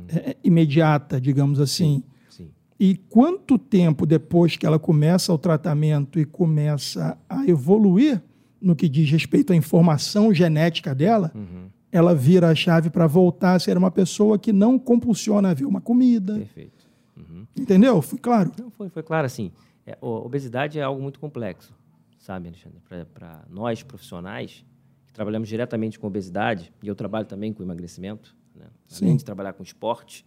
[0.09, 2.03] é, imediata, digamos assim.
[2.29, 2.47] Sim.
[2.79, 8.21] E quanto tempo depois que ela começa o tratamento e começa a evoluir
[8.65, 11.69] no que diz respeito à informação genética dela, Uhum.
[11.91, 15.65] ela vira a chave para voltar a ser uma pessoa que não compulsiona a ver
[15.65, 16.33] uma comida.
[16.33, 16.89] Perfeito.
[17.15, 17.45] Uhum.
[17.55, 18.01] Entendeu?
[18.01, 18.51] Fui claro?
[18.59, 19.51] Não, foi, foi claro assim.
[19.85, 21.73] É, obesidade é algo muito complexo,
[22.17, 22.79] sabe, Alexandre?
[23.13, 24.65] Para nós profissionais
[25.05, 28.65] que trabalhamos diretamente com obesidade, e eu trabalho também com emagrecimento, né?
[28.99, 29.17] além Sim.
[29.17, 30.25] de trabalhar com esporte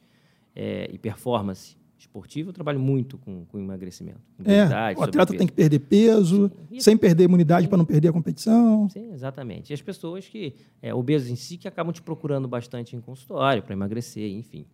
[0.55, 4.20] é, e performance esportiva, eu trabalho muito com, com emagrecimento.
[4.37, 6.80] Com É, o atleta tem que perder peso, Sim.
[6.80, 8.88] sem perder imunidade para não perder a competição.
[8.88, 9.70] Sim, exatamente.
[9.70, 13.62] E as pessoas que, é, obesos em si, que acabam te procurando bastante em consultório
[13.62, 14.66] para emagrecer, enfim.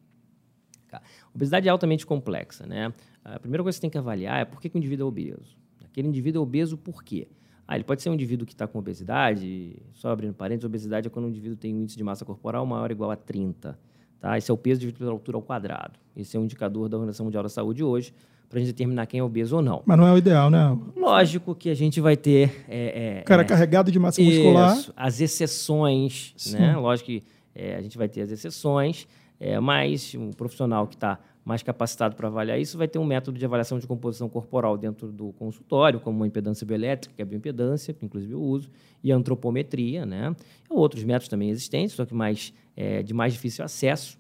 [1.34, 2.92] Obesidade é altamente complexa, né?
[3.24, 5.08] A primeira coisa que você tem que avaliar é por que, que o indivíduo é
[5.08, 5.56] obeso.
[5.84, 7.26] Aquele indivíduo é obeso por quê?
[7.66, 11.10] Ah, ele pode ser um indivíduo que está com obesidade, só abrindo parênteses, obesidade é
[11.10, 13.78] quando o indivíduo tem um índice de massa corporal maior ou igual a 30.
[14.24, 14.38] Tá?
[14.38, 15.98] Esse é o peso dividido pela altura ao quadrado.
[16.16, 18.14] Esse é um indicador da Organização Mundial da Saúde hoje,
[18.48, 19.82] para a gente determinar quem é obeso ou não.
[19.84, 20.78] Mas não é o ideal, né?
[20.96, 22.64] Lógico que a gente vai ter...
[22.66, 24.78] é, é, O cara é, carregado de massa muscular.
[24.78, 26.56] isso, as exceções, Sim.
[26.56, 26.74] né?
[26.74, 27.22] Lógico que
[27.54, 29.06] é, a gente vai ter as exceções,
[29.38, 33.38] é, mas um profissional que está mais capacitado para avaliar isso vai ter um método
[33.38, 37.26] de avaliação de composição corporal dentro do consultório, como uma impedância bioelétrica, que é a
[37.26, 38.70] bioimpedância, que inclusive eu uso,
[39.02, 40.35] e a antropometria, né?
[40.70, 44.18] Outros métodos também existentes, só que mais, é, de mais difícil acesso,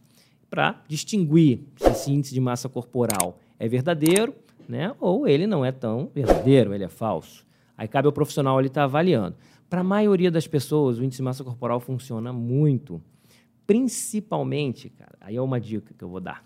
[0.50, 4.34] para distinguir se esse índice de massa corporal é verdadeiro,
[4.68, 4.94] né?
[5.00, 7.46] Ou ele não é tão verdadeiro, ele é falso.
[7.76, 9.34] Aí cabe ao profissional ele estar avaliando.
[9.68, 13.02] Para a maioria das pessoas, o índice de massa corporal funciona muito.
[13.66, 16.44] Principalmente, cara, aí é uma dica que eu vou dar.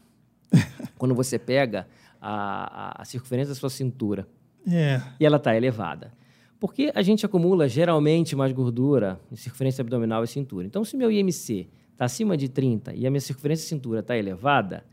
[0.98, 1.86] Quando você pega
[2.20, 4.26] a, a- a circunferência da sua cintura
[4.66, 5.00] É.
[5.20, 6.12] e ela está elevada.
[6.60, 10.66] Porque a gente acumula geralmente mais gordura em circunferência abdominal e cintura.
[10.66, 14.16] Então, se meu IMC está acima de 30 e a minha circunferência de cintura está
[14.16, 14.84] elevada,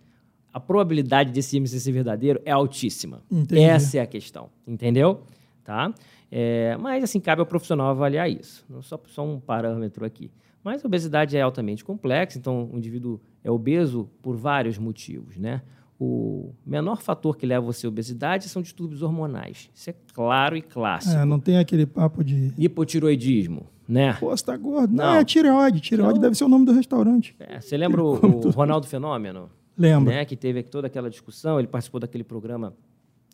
[0.54, 3.24] a probabilidade desse IMC ser verdadeiro é altíssima.
[3.32, 3.62] Entendi.
[3.63, 5.24] Essa é a questão, entendeu?
[5.63, 5.91] Tá?
[6.32, 8.63] É, mas, assim, cabe ao profissional avaliar isso.
[8.70, 10.30] Não só, só um parâmetro aqui.
[10.65, 15.62] Mas a obesidade é altamente complexa, então o indivíduo é obeso por vários motivos, né?
[15.99, 19.69] O menor fator que leva você à obesidade são distúrbios hormonais.
[19.75, 21.15] Isso é claro e clássico.
[21.15, 22.51] É, não tem aquele papo de.
[22.58, 24.13] Hipotiroidismo, né?
[24.13, 24.91] Pô, você tá gordo.
[24.91, 25.15] Não, Não.
[25.15, 25.80] é tireoide.
[25.80, 27.36] Tireoide deve ser o nome do restaurante.
[27.39, 28.15] É, você lembra o,
[28.47, 29.51] o Ronaldo Fenômeno?
[29.78, 30.15] Lembra?
[30.15, 32.73] né, que teve toda aquela discussão, ele participou daquele programa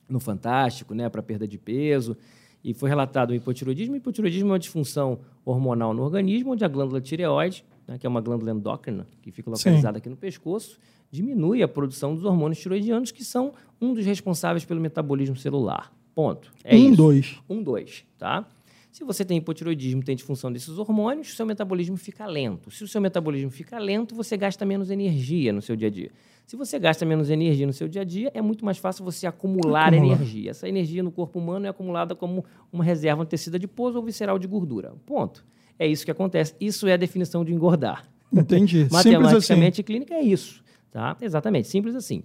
[0.09, 2.17] no Fantástico, né, para perda de peso,
[2.63, 3.93] e foi relatado o hipotiroidismo.
[3.93, 8.09] O hipotiroidismo é uma disfunção hormonal no organismo, onde a glândula tireoide, né, que é
[8.09, 9.69] uma glândula endócrina, que fica Sim.
[9.69, 10.77] localizada aqui no pescoço,
[11.09, 15.91] diminui a produção dos hormônios tiroidianos, que são um dos responsáveis pelo metabolismo celular.
[16.13, 16.51] Ponto.
[16.63, 16.95] É um, isso.
[16.95, 17.39] dois.
[17.49, 18.47] Um, dois, tá?
[18.91, 22.69] Se você tem hipotiroidismo, tem disfunção desses hormônios, o seu metabolismo fica lento.
[22.69, 26.11] Se o seu metabolismo fica lento, você gasta menos energia no seu dia a dia.
[26.51, 29.25] Se você gasta menos energia no seu dia a dia, é muito mais fácil você
[29.25, 30.15] acumular, acumular.
[30.15, 30.51] energia.
[30.51, 34.37] Essa energia no corpo humano é acumulada como uma reserva antecida de pouso ou visceral
[34.37, 34.93] de gordura.
[35.05, 35.45] Ponto.
[35.79, 36.53] É isso que acontece.
[36.59, 38.05] Isso é a definição de engordar.
[38.33, 38.85] Entendi.
[38.91, 39.83] Matematicamente, assim.
[39.85, 40.61] clínica é isso.
[40.91, 41.15] Tá?
[41.21, 42.21] Exatamente, simples assim.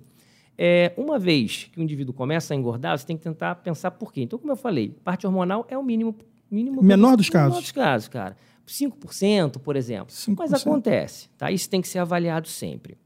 [0.58, 4.12] É, uma vez que o indivíduo começa a engordar, você tem que tentar pensar por
[4.12, 4.22] quê.
[4.22, 6.16] Então, como eu falei, parte hormonal é o mínimo.
[6.50, 7.50] mínimo menor dos casos.
[7.50, 8.36] Menor dos casos, cara.
[8.66, 10.12] 5%, por exemplo.
[10.12, 10.34] 5%.
[10.36, 11.52] Mas acontece, tá?
[11.52, 12.98] Isso tem que ser avaliado sempre.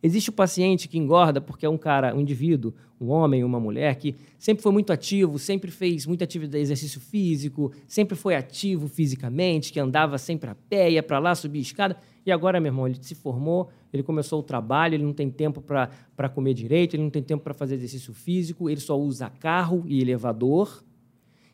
[0.00, 3.96] Existe o paciente que engorda porque é um cara, um indivíduo, um homem, uma mulher
[3.96, 9.72] que sempre foi muito ativo, sempre fez muita atividade, exercício físico, sempre foi ativo fisicamente,
[9.72, 11.96] que andava sempre a pé, ia para lá, subia escada.
[12.24, 15.60] E agora, meu irmão, ele se formou, ele começou o trabalho, ele não tem tempo
[15.60, 19.82] para comer direito, ele não tem tempo para fazer exercício físico, ele só usa carro
[19.86, 20.84] e elevador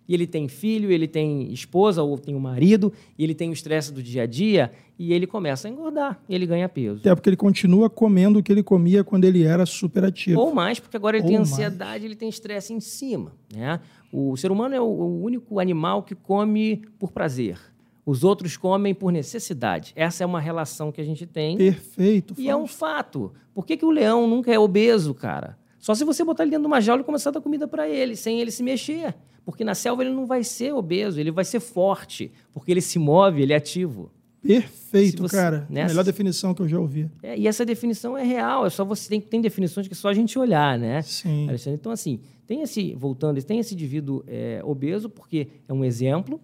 [0.09, 3.53] e ele tem filho, ele tem esposa ou tem um marido, e ele tem o
[3.53, 7.01] estresse do dia a dia, e ele começa a engordar, e ele ganha peso.
[7.01, 10.41] Até porque ele continua comendo o que ele comia quando ele era super ativo.
[10.41, 12.05] Ou mais, porque agora ele ou tem ansiedade, mais.
[12.05, 13.33] ele tem estresse em cima.
[13.53, 13.81] Né?
[14.13, 17.59] O ser humano é o único animal que come por prazer.
[18.07, 19.93] Os outros comem por necessidade.
[19.97, 21.57] Essa é uma relação que a gente tem.
[21.57, 22.35] Perfeito.
[22.37, 23.33] E é um fato.
[23.55, 25.57] Por que, que o leão nunca é obeso, cara?
[25.79, 27.89] Só se você botar ele dentro de uma jaula e começar a dar comida para
[27.89, 29.15] ele, sem ele se mexer.
[29.45, 32.99] Porque na selva ele não vai ser obeso, ele vai ser forte, porque ele se
[32.99, 34.11] move, ele é ativo.
[34.47, 35.67] Perfeito, você, cara.
[35.71, 35.89] Nessa...
[35.89, 37.11] Melhor definição que eu já ouvi.
[37.23, 40.09] É, e essa definição é real, é só você tem, tem definições que é só
[40.09, 41.01] a gente olhar, né?
[41.03, 41.49] Sim.
[41.49, 41.79] Alexandre?
[41.81, 46.41] Então, assim, tem esse, voltando, tem esse indivíduo é, obeso, porque é um exemplo,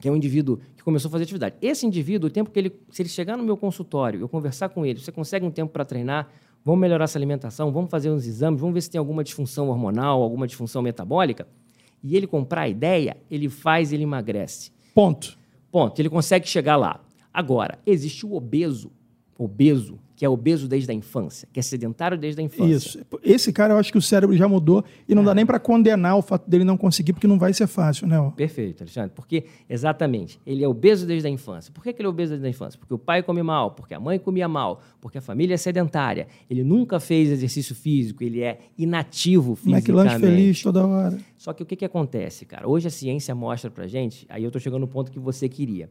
[0.00, 1.54] que é um indivíduo que começou a fazer atividade.
[1.62, 4.84] Esse indivíduo, o tempo que ele, se ele chegar no meu consultório, eu conversar com
[4.84, 6.28] ele, você consegue um tempo para treinar,
[6.64, 10.22] vamos melhorar essa alimentação, vamos fazer uns exames, vamos ver se tem alguma disfunção hormonal,
[10.22, 11.46] alguma disfunção metabólica
[12.02, 14.70] e ele comprar a ideia, ele faz, ele emagrece.
[14.94, 15.38] Ponto.
[15.70, 15.98] Ponto.
[16.00, 17.00] Ele consegue chegar lá.
[17.32, 18.90] Agora, existe o obeso,
[19.38, 22.76] obeso, que é obeso desde a infância, que é sedentário desde a infância.
[22.76, 23.00] Isso.
[23.24, 25.24] Esse cara, eu acho que o cérebro já mudou e não é.
[25.24, 28.32] dá nem para condenar o fato dele não conseguir, porque não vai ser fácil, né?
[28.36, 29.10] Perfeito, Alexandre.
[29.16, 31.72] Porque, exatamente, ele é obeso desde a infância.
[31.72, 32.78] Por que, ele é obeso desde a infância?
[32.78, 36.28] Porque o pai come mal, porque a mãe comia mal, porque a família é sedentária.
[36.48, 39.90] Ele nunca fez exercício físico, ele é inativo fisicamente.
[39.90, 41.18] McLanche feliz toda hora.
[41.36, 42.68] Só que o que, que acontece, cara?
[42.68, 45.90] Hoje a ciência mostra pra gente, aí eu estou chegando no ponto que você queria.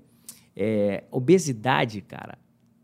[0.55, 2.37] É, obesidade, cara,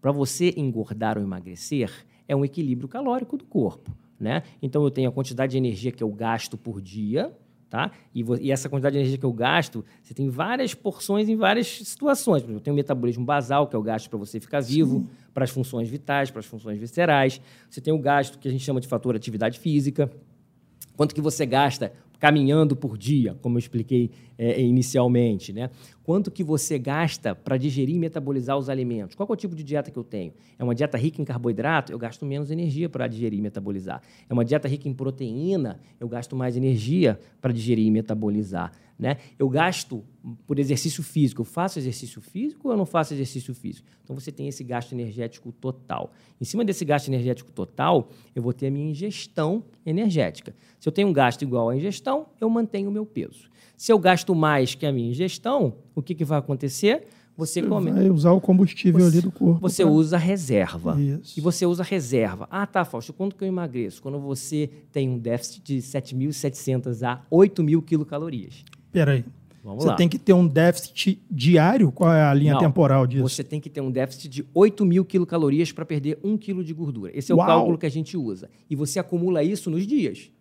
[0.08, 1.92] para você engordar ou emagrecer,
[2.30, 3.92] é um equilíbrio calórico do corpo.
[4.18, 4.42] Né?
[4.62, 7.30] Então, eu tenho a quantidade de energia que eu gasto por dia,
[7.70, 7.92] tá?
[8.16, 11.68] E, e, essa quantidade de energia que eu gasto, você tem várias porções em várias
[11.68, 12.42] situações.
[12.42, 15.06] Por exemplo, eu tenho o metabolismo basal, que é o gasto para você ficar vivo,
[15.34, 17.42] para as funções vitais, para as funções viscerais.
[17.70, 20.10] Você tem o gasto que a gente chama de fator atividade física.
[20.96, 25.70] Quanto que você gasta caminhando por dia, como eu expliquei é, inicialmente, né?
[26.04, 29.16] Quanto que você gasta para digerir e metabolizar os alimentos?
[29.16, 30.32] Qual é o tipo de dieta que eu tenho?
[30.58, 31.92] É uma dieta rica em carboidrato?
[31.92, 34.02] Eu gasto menos energia para digerir e metabolizar.
[34.30, 35.80] É uma dieta rica em proteína?
[36.00, 38.72] Eu gasto mais energia para digerir e metabolizar.
[38.98, 39.18] Né?
[39.38, 40.04] Eu gasto
[40.48, 41.42] por exercício físico.
[41.42, 43.86] Eu faço exercício físico ou eu não faço exercício físico?
[44.04, 46.12] Então você tem esse gasto energético total.
[46.40, 50.56] Em cima desse gasto energético total, eu vou ter a minha ingestão energética.
[50.80, 52.07] Se eu tenho um gasto igual à ingestão,
[52.40, 53.50] eu mantenho o meu peso.
[53.76, 57.08] Se eu gasto mais que a minha ingestão, o que, que vai acontecer?
[57.38, 57.92] Você, você come...
[57.92, 59.62] vai usar o combustível você, ali do corpo.
[59.62, 59.92] Você pra...
[59.92, 61.00] usa reserva.
[61.00, 61.38] Isso.
[61.38, 62.48] E você usa reserva.
[62.50, 64.02] Ah, tá, Fausto, quanto que eu emagreço?
[64.02, 68.66] Quando você tem um déficit de 7.700 a 8.000 quilocalorias.
[68.92, 69.24] Peraí.
[69.64, 69.96] Vamos você lá.
[69.96, 71.92] tem que ter um déficit diário?
[71.92, 73.22] Qual é a linha Não, temporal disso?
[73.22, 76.74] Você tem que ter um déficit de 8 mil quilocalorias para perder 1 quilo de
[76.74, 77.12] gordura.
[77.14, 77.44] Esse é Uau.
[77.44, 78.50] o cálculo que a gente usa.
[78.70, 80.32] E você acumula isso nos dias.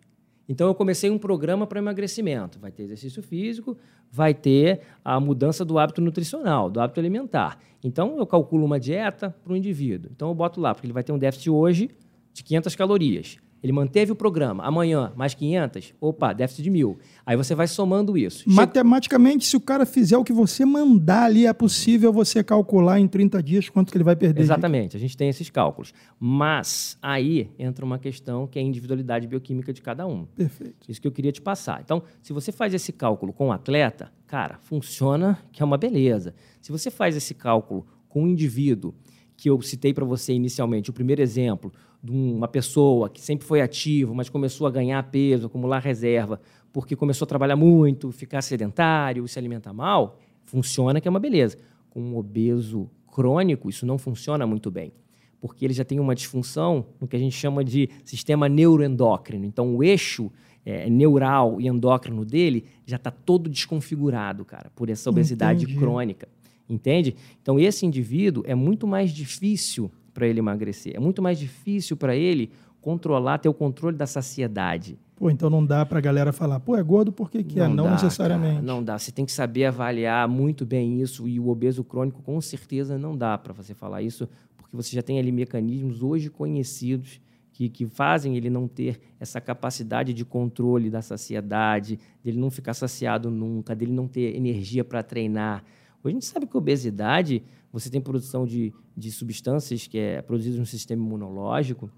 [0.47, 2.59] Então, eu comecei um programa para emagrecimento.
[2.59, 3.77] Vai ter exercício físico,
[4.11, 7.59] vai ter a mudança do hábito nutricional, do hábito alimentar.
[7.83, 10.09] Então, eu calculo uma dieta para o indivíduo.
[10.13, 11.89] Então, eu boto lá, porque ele vai ter um déficit hoje
[12.33, 13.37] de 500 calorias.
[13.61, 14.63] Ele manteve o programa.
[14.63, 15.93] Amanhã, mais 500.
[15.99, 16.97] Opa, déficit de mil.
[17.25, 18.43] Aí você vai somando isso.
[18.47, 23.07] Matematicamente, se o cara fizer o que você mandar ali, é possível você calcular em
[23.07, 24.41] 30 dias quanto que ele vai perder.
[24.41, 24.95] Exatamente.
[24.95, 25.93] A gente tem esses cálculos.
[26.19, 30.25] Mas aí entra uma questão que é a individualidade bioquímica de cada um.
[30.25, 30.89] Perfeito.
[30.89, 31.81] Isso que eu queria te passar.
[31.83, 36.33] Então, se você faz esse cálculo com o atleta, cara, funciona que é uma beleza.
[36.61, 38.93] Se você faz esse cálculo com um indivíduo
[39.35, 41.71] que eu citei para você inicialmente, o primeiro exemplo,
[42.03, 46.39] de uma pessoa que sempre foi ativo, mas começou a ganhar peso, acumular reserva,
[46.71, 51.57] porque começou a trabalhar muito, ficar sedentário, se alimentar mal, funciona que é uma beleza.
[51.89, 54.91] Com um obeso crônico, isso não funciona muito bem.
[55.39, 59.45] porque ele já tem uma disfunção no que a gente chama de sistema neuroendócrino.
[59.45, 60.31] Então, o eixo
[60.65, 65.79] é, neural e endócrino dele já está todo desconfigurado, cara, por essa obesidade Entendi.
[65.79, 66.27] crônica.
[66.69, 67.15] Entende?
[67.41, 72.15] Então, esse indivíduo é muito mais difícil para ele emagrecer, é muito mais difícil para
[72.15, 72.49] ele
[72.81, 74.97] controlar, ter o controle da saciedade.
[75.15, 77.67] Pô, então não dá pra galera falar, pô, é gordo por que, que é?
[77.67, 78.53] Não dá, necessariamente.
[78.55, 78.97] cara, não dá.
[78.97, 81.27] Você tem que saber avaliar muito bem isso.
[81.27, 84.27] E o obeso crônico, com certeza, não dá para você falar isso,
[84.57, 87.21] porque você já tem ali mecanismos hoje conhecidos
[87.53, 92.73] que, que fazem ele não ter essa capacidade de controle da saciedade, dele não ficar
[92.73, 95.63] saciado nunca, dele não ter energia para treinar.
[96.03, 100.21] Hoje a gente sabe que a obesidade, você tem produção de, de substâncias que é
[100.21, 101.89] produzidas no sistema imunológico,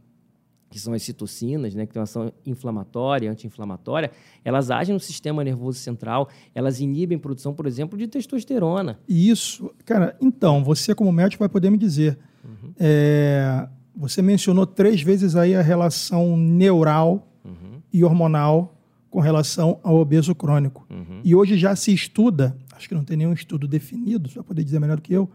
[0.69, 4.11] que são as citocinas, né, que têm uma ação inflamatória, anti-inflamatória,
[4.45, 8.99] elas agem no sistema nervoso central, elas inibem produção, por exemplo, de testosterona.
[9.07, 12.19] Isso, cara, então, você como médico vai poder me dizer.
[12.43, 12.71] Uhum.
[12.79, 18.75] É, você mencionou três vezes aí a relação neural Uhum, e hormonal
[19.09, 20.85] com relação ao obeso crônico.
[20.89, 24.43] uhum, E hoje já se estuda, acho que não tem nenhum estudo definido, você vai
[24.43, 25.29] poder dizer melhor do que eu,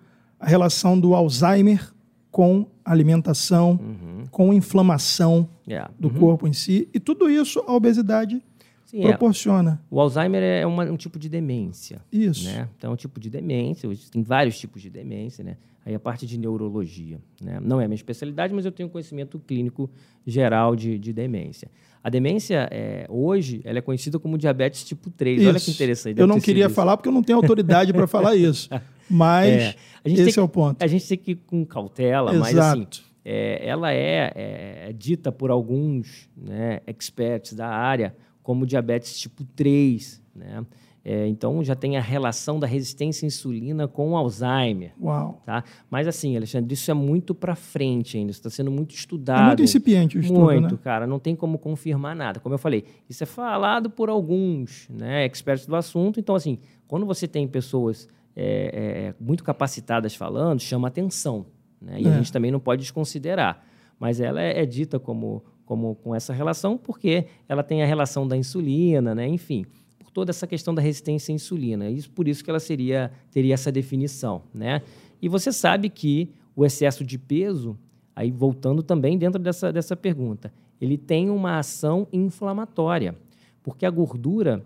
[0.45, 1.91] a relação do Alzheimer
[2.31, 4.25] com alimentação, uhum.
[4.31, 5.91] com inflamação Yeah.
[5.99, 6.15] do Uhum.
[6.15, 6.87] corpo em si.
[6.93, 8.43] E tudo isso a obesidade
[8.85, 9.09] Sim, é.
[9.09, 9.81] proporciona.
[9.91, 12.03] O Alzheimer é uma- um tipo de demência.
[12.13, 12.45] Isso.
[12.45, 12.69] né?
[12.77, 15.57] Então, é um tipo de demência, tem vários tipos de demência, né?
[15.87, 17.59] Aí a parte de neurologia, né?
[17.63, 19.89] Não é a minha especialidade, mas eu tenho conhecimento clínico
[20.27, 21.71] geral de, de demência.
[22.03, 25.41] A demência, é, hoje, ela é conhecida como diabetes tipo 3.
[25.47, 25.71] Olha que Isso.
[25.71, 26.19] interessante.
[26.21, 26.75] Eu não queria isso.
[26.75, 28.69] falar porque eu não tenho autoridade para falar isso.
[29.09, 30.83] Mas É, esse é o ponto.
[30.83, 33.03] A gente tem que ir com cautela, mas assim, Exato.
[33.25, 39.45] é, ela é, é- é dita por alguns né, experts da área como diabetes tipo
[39.45, 40.65] 3, né?
[41.07, 44.93] É, então já tem a relação da resistência à insulina com o Alzheimer.
[44.99, 45.39] Uau.
[45.45, 45.63] Tá?
[45.91, 49.49] Mas assim, Alexandre, isso é muito para frente ainda, está sendo muito É estudado.
[49.49, 50.81] muito incipiente o estudo, Muito, né?
[50.83, 52.41] cara, não tem como confirmar nada.
[52.41, 56.19] Como eu falei, isso é falado por alguns né, expertos do assunto.
[56.19, 61.47] Então, assim, quando você tem pessoas é, é, muito capacitadas falando, chama atenção.
[61.81, 62.01] Né?
[62.01, 62.11] E É.
[62.11, 63.65] a gente também não pode desconsiderar.
[63.99, 68.27] Mas ela é, é dita como, como com essa relação porque ela tem a relação
[68.27, 69.29] da insulina, né?
[69.29, 69.65] enfim,
[69.99, 71.89] por toda essa questão da resistência à insulina.
[71.89, 74.43] Isso, por isso que ela seria, teria essa definição.
[74.53, 74.83] Né?
[75.23, 77.79] E você sabe que o excesso de peso,
[78.15, 83.17] aí voltando também dentro dessa, dessa pergunta, ele tem uma ação inflamatória,
[83.63, 84.65] porque a gordura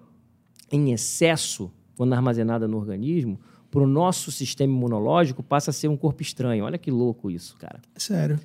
[0.70, 3.38] em excesso, quando armazenada no organismo,
[3.70, 6.64] para o nosso sistema imunológico passa a ser um corpo estranho.
[6.64, 7.80] Olha que louco isso, cara.
[7.96, 8.38] Sério.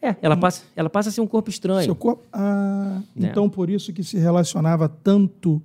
[0.00, 1.84] É, ela passa, ela passa a ser um corpo estranho.
[1.84, 2.22] Seu corpo.
[2.32, 3.28] Ah, Né?
[3.30, 5.60] então por isso que se relacionava tanto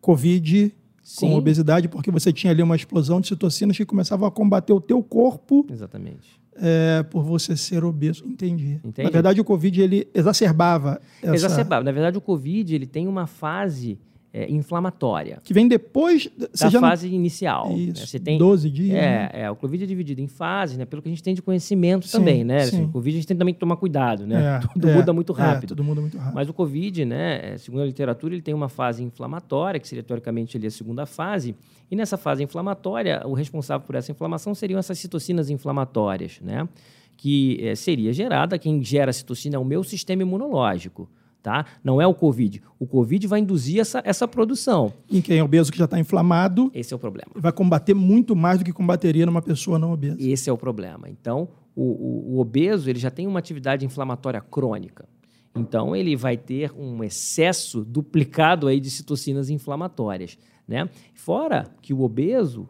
[0.00, 1.28] Covid Sim.
[1.28, 4.80] com obesidade, porque você tinha ali uma explosão de citocinas que começavam a combater o
[4.80, 6.40] teu corpo Exatamente.
[6.56, 8.24] é, por você ser obeso.
[8.26, 8.80] Entendi.
[8.82, 9.04] Entende?
[9.04, 11.34] Na verdade, o Covid ele exacerbava essa...
[11.34, 11.84] Exacerbado.
[11.84, 13.98] Na verdade, o Covid ele tem uma fase
[14.36, 15.38] é, inflamatória.
[15.44, 16.28] Que vem depois...
[16.60, 17.68] Da já não- fase inicial.
[17.70, 17.76] né?
[17.76, 18.92] Isso, Você tem 12 dias.
[18.94, 19.30] né?
[19.32, 20.84] É, é, o Covid é dividido em fases, né?
[20.84, 22.60] Pelo que a gente tem de conhecimento Sim, também, né?
[22.66, 22.76] sim.
[22.76, 24.56] Assim, o Covid a gente tem também que tomar cuidado, né?
[24.56, 25.68] É, Tudo é, muda muito é, rápido.
[25.68, 26.34] tudo muda muito rápido.
[26.34, 30.02] Mas o Covid, né, é, segundo a literatura, ele tem uma fase inflamatória, que seria
[30.02, 31.54] teoricamente ali a segunda fase.
[31.88, 36.68] E nessa fase inflamatória, o responsável por essa inflamação seriam essas citocinas inflamatórias, né?
[37.16, 41.08] Que seria gerada, quem gera a citocina é o meu sistema imunológico,
[41.44, 41.66] tá?
[41.84, 42.60] Não é o Covid.
[42.80, 44.92] O Covid vai induzir essa, essa produção.
[45.10, 47.30] Em quem é obeso que já está inflamado, Esse é o problema.
[47.36, 50.16] vai combater muito mais do que combateria numa pessoa não obesa.
[50.18, 51.08] Esse é o problema.
[51.08, 55.06] Então, o, o- o obeso ele já tem uma atividade inflamatória crônica.
[55.54, 60.36] Então, ele vai ter um excesso duplicado aí de citocinas inflamatórias.
[60.66, 60.88] Né?
[61.14, 62.66] Fora que o obeso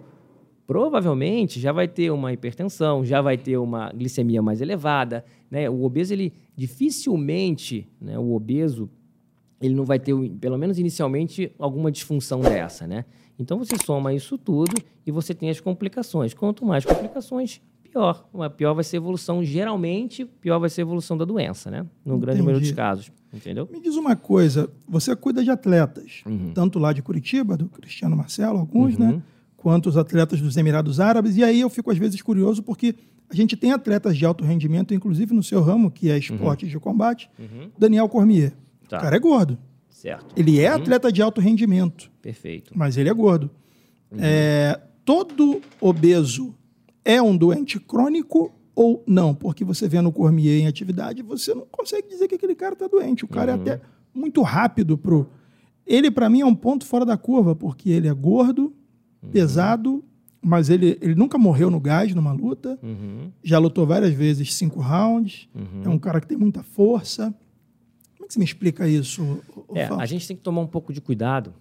[0.66, 5.24] provavelmente já vai ter uma hipertensão, já vai ter uma glicemia mais elevada.
[5.50, 5.68] Né?
[5.68, 8.88] O obeso, ele dificilmente, né, o obeso,
[9.60, 13.04] ele não vai ter, pelo menos inicialmente, alguma disfunção dessa, né?
[13.38, 14.74] Então você soma isso tudo
[15.06, 16.32] e você tem as complicações.
[16.34, 18.28] Quanto mais complicações, pior.
[18.32, 21.86] Uma pior vai ser a evolução, geralmente, pior vai ser a evolução da doença, né?
[22.04, 22.76] No grande número dos Entendi.
[22.76, 23.68] casos, entendeu?
[23.72, 26.52] Me diz uma coisa, você cuida de atletas, Uhum.
[26.54, 29.00] tanto lá de Curitiba, do Cristiano Marcelo, alguns, Uhum.
[29.14, 29.22] né?
[29.64, 31.38] Quanto os atletas dos Emirados Árabes.
[31.38, 32.94] E aí eu fico às vezes curioso porque
[33.30, 36.78] a gente tem atletas de alto rendimento, inclusive no seu ramo, que é esportes de
[36.78, 37.30] combate.
[37.38, 37.70] Uhum.
[37.78, 38.52] Daniel Cormier.
[38.86, 38.98] Tá.
[38.98, 39.56] O cara é gordo.
[39.88, 40.34] Certo.
[40.36, 42.74] Ele é atleta de alto rendimento, Perfeito.
[42.76, 43.50] mas ele é gordo.
[44.18, 46.54] É, todo obeso
[47.02, 49.34] é um doente crônico ou não?
[49.34, 52.86] Porque você vê no Cormier em atividade, você não consegue dizer que aquele cara está
[52.86, 53.24] doente.
[53.24, 53.80] O cara é até
[54.12, 55.26] muito rápido pro.
[55.86, 58.74] Ele, para mim, é um ponto fora da curva, porque ele é gordo,
[59.32, 60.04] pesado,
[60.42, 62.78] mas ele, ele nunca morreu no gás numa luta.
[62.82, 63.30] Uhum.
[63.42, 65.48] Já lutou várias vezes cinco rounds.
[65.54, 65.82] Uhum.
[65.84, 67.34] É um cara que tem muita força.
[68.16, 69.42] Como é que você me explica isso?
[69.74, 71.54] É, a gente tem que tomar um pouco de cuidado,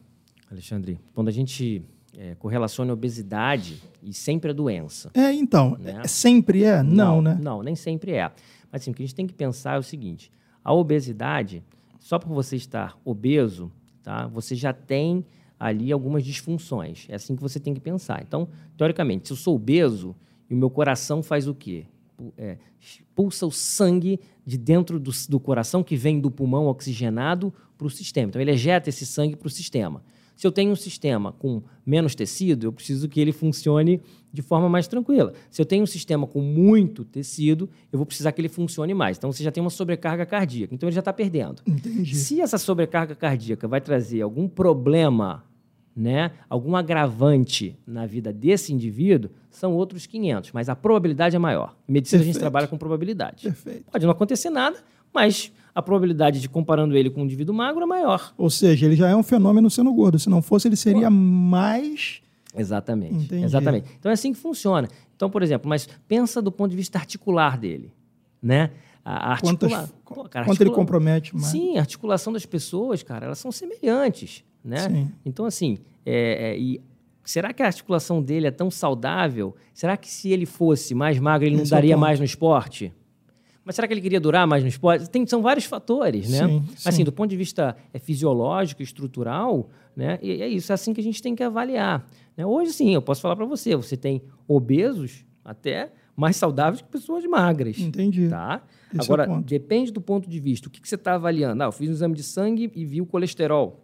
[0.51, 1.83] Alexandre, quando a gente
[2.17, 5.09] é, correlaciona a obesidade e sempre a doença.
[5.13, 5.77] É, então.
[5.79, 6.01] Né?
[6.03, 6.83] é- sempre é?
[6.83, 7.37] Não, né?
[7.41, 8.31] Não, nem sempre é.
[8.71, 10.31] Mas assim, o que a gente tem que pensar é o seguinte:
[10.63, 11.63] a obesidade,
[11.99, 14.27] só por você estar obeso, tá?
[14.27, 15.25] Você já tem
[15.59, 17.05] ali algumas disfunções.
[17.09, 18.21] É assim que você tem que pensar.
[18.21, 18.47] Então,
[18.77, 20.15] teoricamente, se eu sou obeso
[20.49, 21.85] e o meu coração faz o quê?
[22.37, 22.57] É,
[23.15, 27.89] pulsa o sangue de dentro do, do coração que vem do pulmão oxigenado para o
[27.89, 28.29] sistema.
[28.29, 30.03] Então, ele ejeta esse sangue para o sistema.
[30.35, 34.67] Se eu tenho um sistema com menos tecido, eu preciso que ele funcione de forma
[34.67, 35.33] mais tranquila.
[35.49, 39.17] Se eu tenho um sistema com muito tecido, eu vou precisar que ele funcione mais.
[39.17, 40.73] Então, você já tem uma sobrecarga cardíaca.
[40.73, 41.61] Então, ele já está perdendo.
[41.67, 42.15] Entendi.
[42.15, 45.43] Se essa sobrecarga cardíaca vai trazer algum problema,
[45.95, 51.77] né, algum agravante na vida desse indivíduo, são outros 500, mas a probabilidade é maior.
[51.87, 52.41] Em medicina a gente Perfeito.
[52.41, 53.43] trabalha com probabilidade.
[53.43, 53.91] Perfeito.
[53.91, 54.77] Pode não acontecer nada,
[55.13, 58.33] mas a probabilidade de comparando ele com um indivíduo magro é maior.
[58.37, 60.19] Ou seja, ele já é um fenômeno sendo gordo.
[60.19, 62.21] Se não fosse, ele seria mais.
[62.55, 63.25] Exatamente.
[63.25, 63.43] Entendi.
[63.43, 63.89] Exatamente.
[63.99, 64.87] Então é assim que funciona.
[65.15, 67.91] Então, por exemplo, mas pensa do ponto de vista articular dele,
[68.41, 68.71] né?
[69.03, 69.89] A, articula...
[70.05, 71.47] Pô, cara, quanto ele compromete mais.
[71.47, 74.89] Sim, a articulação das pessoas, cara, elas são semelhantes, né?
[74.89, 75.11] Sim.
[75.25, 76.79] Então, assim, é, é, e
[77.23, 79.55] será que a articulação dele é tão saudável?
[79.73, 82.01] Será que se ele fosse mais magro, ele não Esse é o daria ponto.
[82.01, 82.93] mais no esporte?
[83.65, 85.09] Mas será que ele queria durar mais no esporte?
[85.09, 86.47] Tem, são vários fatores, né?
[86.47, 87.03] Sim, Assim, sim.
[87.03, 90.19] do ponto de vista é, fisiológico, estrutural, né?
[90.21, 92.05] E é isso, é assim que a gente tem que avaliar.
[92.35, 92.45] né?
[92.45, 97.23] Hoje, sim, eu posso falar para você, você tem obesos até mais saudáveis que pessoas
[97.25, 97.79] magras.
[97.79, 98.27] Entendi.
[98.29, 98.61] Tá?
[98.91, 99.45] Esse é Agora, ponto.
[99.45, 100.67] depende do ponto de vista.
[100.67, 101.63] O que, que você está avaliando?
[101.63, 103.79] Ah, eu fiz um exame de sangue e vi o colesterol.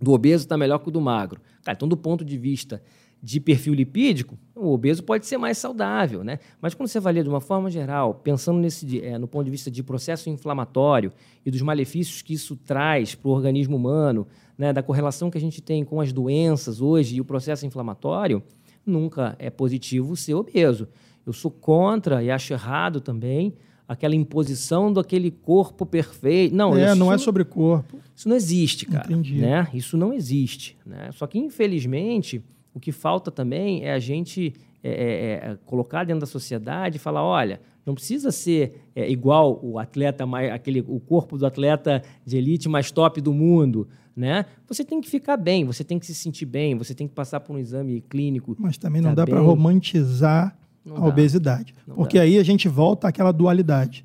[0.00, 1.40] Do obeso está melhor que o do magro.
[1.64, 2.82] Cara, então, do ponto de vista
[3.22, 6.38] de perfil lipídico, o obeso pode ser mais saudável, né?
[6.60, 9.70] Mas quando você avalia de uma forma geral, pensando nesse, eh, no ponto de vista
[9.70, 11.12] de processo inflamatório
[11.44, 15.40] e dos malefícios que isso traz para o organismo humano, né, da correlação que a
[15.40, 18.42] gente tem com as doenças hoje e o processo inflamatório,
[18.84, 20.88] nunca é positivo ser obeso.
[21.26, 23.54] Eu sou contra e acho errado também
[23.88, 26.54] aquela imposição daquele corpo perfeito.
[26.54, 27.98] Não, é, isso não é sobre corpo.
[28.14, 29.06] isso não existe, cara.
[29.06, 29.36] Entendi.
[29.36, 29.68] Né?
[29.72, 30.76] Isso não existe.
[30.84, 31.10] Né?
[31.12, 32.42] Só que, infelizmente,
[32.76, 34.52] o que falta também é a gente
[34.84, 39.58] é, é, é, colocar dentro da sociedade e falar: olha, não precisa ser é, igual
[39.62, 43.88] o atleta, mais, aquele, o corpo do atleta de elite mais top do mundo.
[44.14, 44.44] Né?
[44.68, 47.40] Você tem que ficar bem, você tem que se sentir bem, você tem que passar
[47.40, 48.54] por um exame clínico.
[48.58, 50.54] Mas também não Tá dá para romantizar
[50.84, 51.06] Não a dá.
[51.06, 51.74] obesidade.
[51.86, 52.24] Não porque dá.
[52.24, 54.04] aí a gente volta àquela dualidade.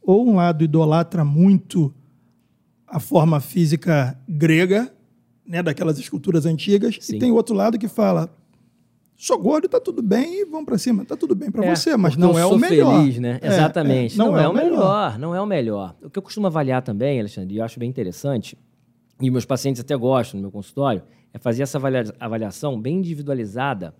[0.00, 1.92] Ou um lado idolatra muito
[2.86, 4.92] a forma física grega,
[5.46, 7.16] né, daquelas esculturas antigas, Sim.
[7.16, 8.28] e tem o outro lado que fala:
[9.16, 11.96] sou gordo, tá tudo bem, e vamos para cima, tá tudo bem para É, você,
[11.96, 13.00] mas não é o melhor.
[13.00, 13.38] feliz, né?
[13.42, 14.14] É, Exatamente.
[14.14, 15.18] é, não, é, o melhor.
[15.18, 15.94] não é o melhor.
[16.02, 18.56] O que eu costumo avaliar também, Alexandre, e eu acho bem interessante,
[19.20, 23.94] e meus pacientes até gostam no meu consultório, é fazer essa avalia- avaliação bem individualizada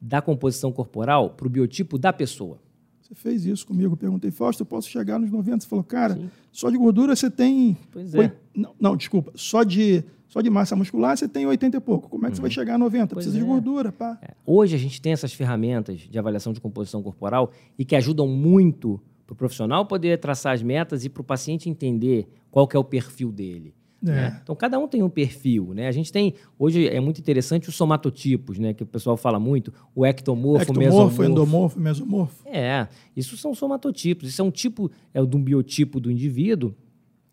[0.00, 2.58] da composição corporal para o biotipo da pessoa.
[3.04, 5.60] Você fez isso comigo, eu perguntei, Fausto, eu posso chegar nos 90?
[5.60, 6.30] Você falou, cara, Sim.
[6.50, 7.76] só de gordura você tem.
[7.92, 8.34] Pois é.
[8.56, 12.08] Não, não, desculpa, só de, só de massa muscular você tem 80 e pouco.
[12.08, 13.14] Como é que você vai chegar a 90?
[13.14, 13.46] Pois Precisa de é.
[13.46, 14.18] gordura, pá.
[14.22, 18.26] É, Hoje a gente tem essas ferramentas de avaliação de composição corporal e que ajudam
[18.26, 22.78] muito para o profissional poder traçar as metas e para o paciente entender qual é
[22.78, 23.74] o perfil dele.
[24.04, 24.12] É.
[24.12, 24.40] né?
[24.42, 25.88] Então, cada um tem um perfil, né?
[25.88, 28.74] A gente tem, hoje é muito interessante os somatotipos, né?
[28.74, 31.24] Que o pessoal fala muito, o ectomorfo, Ectomorfo, mesomorfo.
[31.24, 32.48] endomorfo, mesomorfo.
[32.48, 36.74] É, isso são somatotipos, isso é um tipo, é de um biotipo do indivíduo,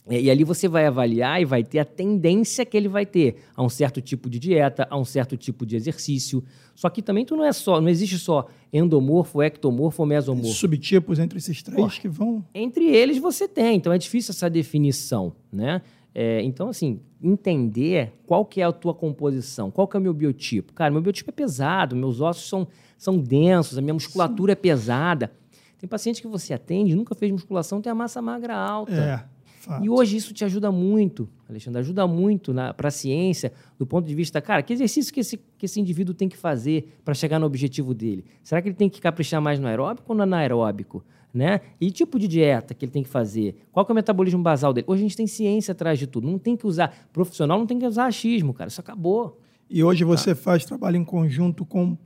[0.08, 3.36] é, e ali você vai avaliar e vai ter a tendência que ele vai ter
[3.56, 6.44] a um certo tipo de dieta, a um certo tipo de exercício.
[6.76, 10.52] Só que também tu não é só, não existe só endomorfo, ectomorfo ou mesomorfo.
[10.52, 12.44] Subtipos entre esses três que vão.
[12.54, 15.82] Entre eles você tem, então é difícil essa definição, né?
[16.14, 20.14] É, então, assim, entender qual que é a tua composição, qual que é o meu
[20.14, 20.74] biotipo.
[20.74, 25.32] Cara, meu biotipo é pesado, meus ossos são, são densos, a minha musculatura é pesada.
[25.80, 28.94] Tem paciente que você atende, nunca fez musculação, tem a massa magra alta.
[28.94, 29.26] É,
[29.62, 29.86] fato.
[29.86, 34.16] E hoje isso te ajuda muito, Alexandre, ajuda muito para a ciência, do ponto de
[34.16, 37.46] vista, cara, que exercício que esse, que esse indivíduo tem que fazer para chegar no
[37.46, 38.26] objetivo dele?
[38.44, 41.04] Será que ele tem que caprichar mais no aeróbico ou no anaeróbico?
[41.34, 41.62] Né?
[41.80, 43.56] E tipo de dieta que ele tem que fazer?
[43.72, 44.86] Qual que é o metabolismo basal dele?
[44.90, 46.28] Hoje a gente tem ciência atrás de tudo.
[46.30, 48.68] Não tem que usar, profissional não tem que usar achismo, cara.
[48.68, 49.40] Isso acabou.
[49.70, 50.10] E hoje Tá.
[50.10, 51.98] você faz trabalho em conjunto com.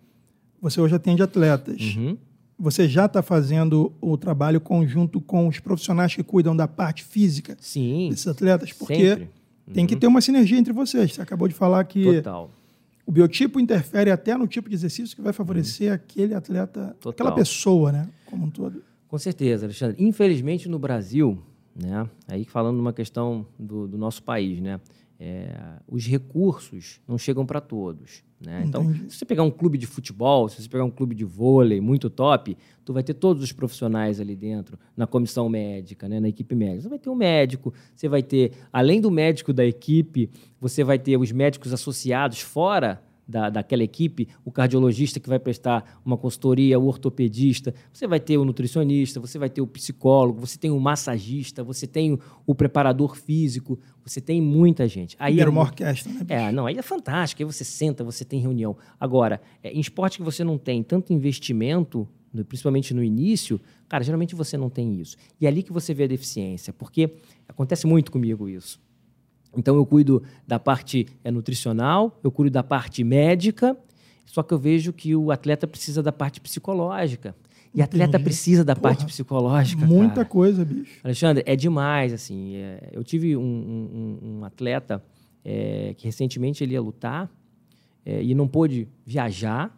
[0.61, 1.95] Você hoje atende atletas.
[1.95, 2.15] Uhum.
[2.59, 7.57] Você já está fazendo o trabalho conjunto com os profissionais que cuidam da parte física
[7.59, 9.27] Sim, desses atletas, porque
[9.73, 11.13] tem que ter uma sinergia entre vocês.
[11.13, 12.49] Você acabou de falar que Total.
[13.05, 17.11] o biotipo interfere até no tipo de exercício que vai favorecer aquele atleta, Total.
[17.11, 18.07] aquela pessoa, né?
[18.27, 18.81] Como um todo.
[19.15, 19.95] Com certeza, Alexandre.
[20.03, 21.39] Infelizmente, no Brasil,
[21.73, 24.77] né, aí falando numa questão do, do nosso país, né,
[25.17, 25.57] é,
[25.87, 28.25] os recursos não chegam para todos.
[28.45, 28.65] Né?
[28.67, 31.79] Então, se você pegar um clube de futebol, se você pegar um clube de vôlei
[31.79, 36.27] muito top, tu vai ter todos os profissionais ali dentro, na comissão médica, né, na
[36.27, 36.81] equipe médica.
[36.81, 40.99] Você vai ter um médico, você vai ter, além do médico da equipe, você vai
[40.99, 46.79] ter os médicos associados fora da, daquela equipe, o cardiologista que vai prestar uma consultoria,
[46.79, 50.79] o ortopedista, você vai ter o nutricionista, você vai ter o psicólogo, você tem o
[50.79, 55.15] massagista, você tem o, preparador físico, você tem muita gente.
[55.19, 56.25] Aí Vira é uma orquestra, né?
[56.29, 57.41] é, não, aí é fantástico.
[57.41, 58.77] Aí você senta, você tem reunião.
[58.99, 62.07] Agora, é, em esporte que você não tem tanto investimento,
[62.43, 65.17] principalmente no início, cara, geralmente você não tem isso.
[65.39, 67.15] E é ali que você vê a deficiência, porque
[67.47, 68.79] acontece muito comigo isso.
[69.57, 73.77] Então eu cuido da parte é, nutricional, eu cuido da parte médica,
[74.25, 77.35] só que eu vejo que o atleta precisa da parte psicológica.
[77.73, 78.23] E atleta Entendi.
[78.23, 79.85] precisa da Porra, parte psicológica.
[79.85, 80.25] Muita cara.
[80.25, 80.99] coisa, bicho.
[81.03, 82.55] Alexandre, é demais, assim.
[82.55, 85.03] é, eu tive um, um- um- atleta
[85.43, 87.29] é, que recentemente ele ia lutar
[88.05, 89.77] é, e não pôde viajar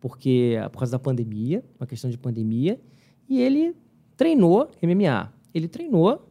[0.00, 2.80] porque por causa da pandemia, uma questão de pandemia,
[3.28, 3.74] e ele
[4.16, 5.30] treinou MMA.
[5.54, 6.26] Ele treinou,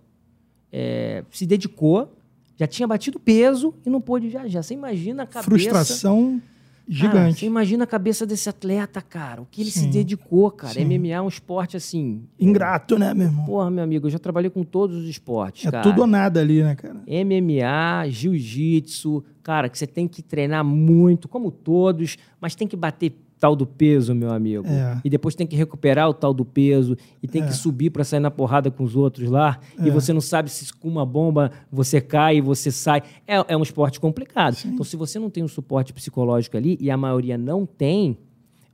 [0.71, 2.15] é, se dedicou,
[2.59, 4.61] já tinha batido peso e não pôde viajar.
[4.61, 5.49] Você imagina a cabeça...
[5.49, 6.41] Frustração
[6.85, 7.39] gigante.
[7.39, 9.41] você imagina a cabeça desse atleta, cara.
[9.41, 9.89] O que ele se Sim.
[9.91, 10.73] dedicou, cara.
[10.73, 10.83] Sim.
[10.85, 12.23] MMA é um esporte assim...
[12.37, 13.45] Ingrato, né, meu irmão?
[13.45, 15.83] Porra, meu amigo, eu já trabalhei com todos os esportes, é cara.
[15.83, 17.01] tudo ou nada ali, né, cara?
[17.07, 23.13] MMA, jiu-jitsu, cara, que você tem que treinar muito, como todos, mas tem que bater
[23.39, 24.67] tal do peso, meu amigo.
[24.67, 24.99] É.
[25.03, 27.47] E depois tem que recuperar o tal do peso e tem É.
[27.47, 29.59] que subir para sair na porrada com os outros lá.
[29.81, 29.91] E É.
[29.91, 33.01] você não sabe se com uma bomba você cai e você sai.
[33.25, 34.57] É, é um esporte complicado.
[34.65, 38.17] Então, se você não tem um suporte psicológico ali, e a maioria não tem,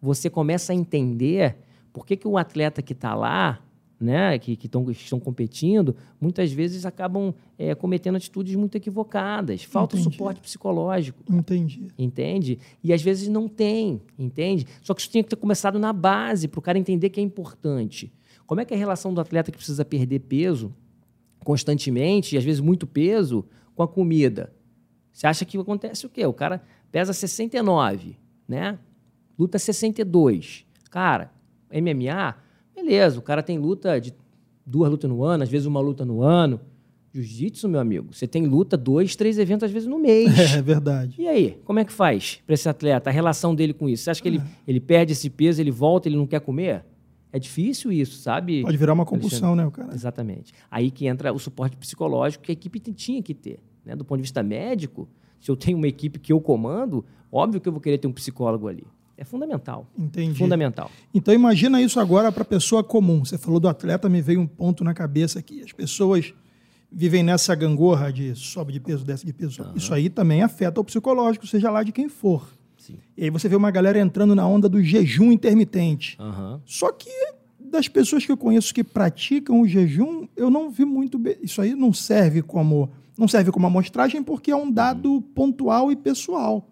[0.01, 1.55] você começa a entender
[1.93, 3.59] por que, que o atleta que está lá,
[3.99, 9.63] né, que, que, tão, que estão competindo, muitas vezes acabam é, cometendo atitudes muito equivocadas.
[9.63, 10.11] Falta Entendi.
[10.11, 11.23] suporte psicológico.
[11.31, 11.87] Entendi.
[11.97, 12.59] Entende?
[12.83, 14.67] E às vezes não tem, entende?
[14.81, 17.23] Só que isso tinha que ter começado na base, para o cara entender que é
[17.23, 18.11] importante.
[18.45, 20.73] Como é que é a relação do atleta que precisa perder peso
[21.43, 24.53] constantemente, e às vezes muito peso, com a comida?
[25.13, 26.25] Você acha que acontece o quê?
[26.25, 28.17] O cara pesa 69,
[28.47, 28.77] né?
[29.37, 30.65] Luta 62.
[30.89, 31.31] Cara,
[31.71, 32.35] MMA,
[32.85, 34.13] beleza, o cara tem luta de
[34.65, 36.59] duas lutas no ano, às vezes uma luta no ano.
[37.13, 40.31] Jiu-jitsu, meu amigo, você tem luta dois, três eventos às vezes no mês.
[40.55, 41.15] É verdade.
[41.17, 44.03] E aí, como é que faz para esse atleta, a relação dele com isso?
[44.03, 46.83] Você acha que ele, ele perde esse peso, ele volta, ele não quer comer?
[47.31, 48.61] É difícil isso, sabe?
[48.61, 49.93] Pode virar uma compulsão, né, o cara?
[49.93, 50.53] Exatamente.
[50.69, 53.59] Aí que entra o suporte psicológico que a equipe tinha que ter.
[53.85, 53.95] Né?
[53.95, 55.07] Do ponto de vista médico,
[55.39, 58.13] se eu tenho uma equipe que eu comando, óbvio que eu vou querer ter um
[58.13, 58.83] psicólogo ali.
[59.17, 59.87] É fundamental.
[59.97, 60.37] Entendi.
[60.37, 60.91] Fundamental.
[61.13, 63.23] Então imagina isso agora para a pessoa comum.
[63.23, 65.61] Você falou do atleta, me veio um ponto na cabeça aqui.
[65.63, 66.33] As pessoas
[66.91, 69.65] vivem nessa gangorra de sobe de peso, desce de peso.
[69.75, 72.47] Isso aí também afeta o psicológico, seja lá de quem for.
[72.77, 72.97] Sim.
[73.17, 76.17] E aí você vê uma galera entrando na onda do jejum intermitente.
[76.19, 76.61] Aham.
[76.65, 77.09] Só que
[77.59, 81.17] das pessoas que eu conheço que praticam o jejum, eu não vi muito.
[81.17, 85.89] be- Isso aí não serve como não serve como amostragem porque é um dado pontual
[85.91, 86.67] e pessoal.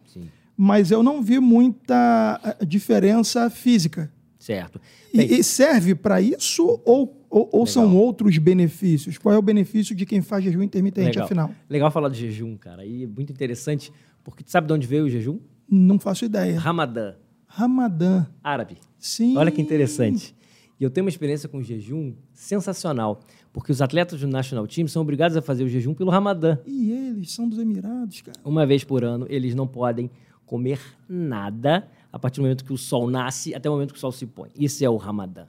[0.55, 4.11] Mas eu não vi muita eh, diferença física.
[4.37, 4.79] Certo.
[5.13, 9.17] E, Bem, e serve para isso ou, ou, ou são outros benefícios?
[9.17, 11.25] Qual é o benefício de quem faz jejum intermitente, Legal.
[11.25, 11.51] afinal?
[11.69, 12.85] legal falar do jejum, cara.
[12.85, 13.91] E é muito interessante,
[14.23, 15.39] porque sabe de onde veio o jejum?
[15.69, 16.59] Não faço ideia.
[16.59, 17.15] Ramadã,
[17.47, 18.25] Ramadã.
[18.43, 18.77] árabe.
[18.99, 19.37] Sim.
[19.37, 20.35] Olha que interessante.
[20.79, 23.21] E eu tenho uma experiência com jejum sensacional,
[23.53, 26.57] porque os atletas do National Team são obrigados a fazer o jejum pelo Ramadã.
[26.65, 28.37] E eles são dos Emirados, cara.
[28.43, 30.11] Uma vez por ano, eles não podem
[30.53, 30.79] comer
[31.09, 34.11] nada a partir do momento que o sol nasce até o momento que o sol
[34.11, 34.51] se põe.
[34.55, 35.45] Isso é o Ramadã.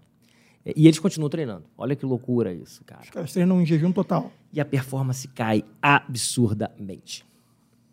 [0.64, 1.64] É, E eles continuam treinando.
[1.76, 3.02] Olha que loucura isso, cara.
[3.02, 4.32] Os caras treinam em jejum total.
[4.50, 7.22] E a performance cai absurdamente.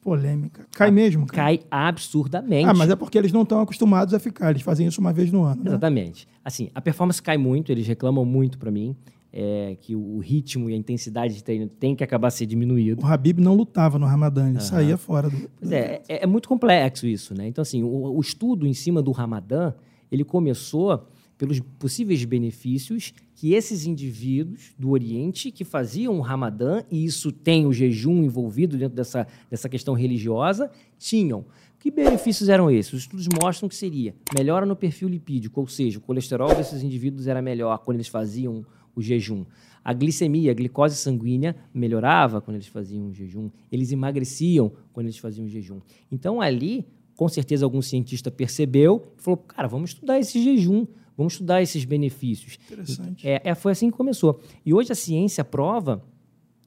[0.02, 0.66] Polêmica.
[0.72, 1.44] Cai mesmo, cara.
[1.44, 2.70] Cai absurdamente.
[2.70, 4.52] Ah, mas é porque eles não estão acostumados a ficar.
[4.52, 5.64] Eles fazem isso uma vez no ano.
[5.66, 5.70] Né?
[5.72, 6.26] Exatamente.
[6.46, 8.96] Assim, a performance cai muito, eles reclamam muito para mim
[9.34, 13.02] é, que o ritmo e a intensidade de treino tem que acabar ser diminuído.
[13.04, 15.50] O Habib não lutava no Ramadã, ele saía fora do.
[15.60, 17.48] Pois é, é, é muito complexo isso, né?
[17.48, 19.74] Então, assim, o, o estudo em cima do Ramadã,
[20.12, 21.08] ele começou
[21.38, 27.66] pelos possíveis benefícios que esses indivíduos do Oriente que faziam o Ramadã, e isso tem
[27.66, 30.70] o jejum envolvido dentro dessa, dessa questão religiosa,
[31.00, 31.46] tinham.
[31.80, 32.94] Que benefícios eram esses?
[32.94, 37.26] Os estudos mostram que seria melhora no perfil lipídico, ou seja, o colesterol desses indivíduos
[37.26, 38.64] era melhor quando eles faziam
[38.96, 39.46] o jejum.
[39.84, 43.50] A glicemia, a glicose sanguínea melhorava quando eles faziam o jejum.
[43.72, 45.80] Eles emagreciam quando eles faziam o jejum.
[46.12, 46.86] Então ali
[47.16, 51.86] com certeza algum cientista percebeu e falou, cara, vamos estudar esse jejum, vamos estudar esses
[51.86, 52.58] benefícios.
[52.66, 53.28] Interessante.
[53.28, 54.40] É, é, foi assim que começou.
[54.66, 56.04] E hoje a ciência prova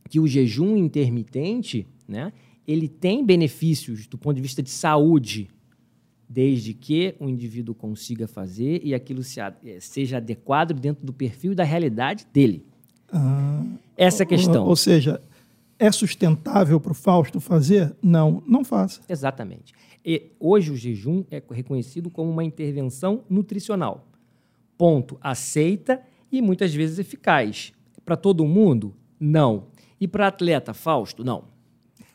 [0.08, 2.32] que o jejum intermitente, né,
[2.66, 5.48] ele tem benefícios do ponto de vista de saúde,
[6.34, 9.38] desde que o indivíduo consiga fazer e aquilo se,
[9.78, 12.66] seja adequado dentro do perfil e da realidade dele.
[13.12, 13.62] Ah,
[13.96, 14.64] Essa é a questão.
[14.64, 15.22] Ou, ou seja,
[15.78, 17.94] é sustentável para o Fausto fazer?
[18.02, 19.00] Não, não faça.
[19.08, 19.72] Exatamente.
[20.04, 24.08] E hoje o jejum é reconhecido como uma intervenção nutricional.
[24.76, 25.16] Ponto.
[25.20, 27.72] Aceita e muitas vezes eficaz.
[28.04, 28.92] Para todo mundo?
[29.20, 29.68] Não.
[30.00, 31.22] E para atleta, Fausto?
[31.22, 31.44] Não.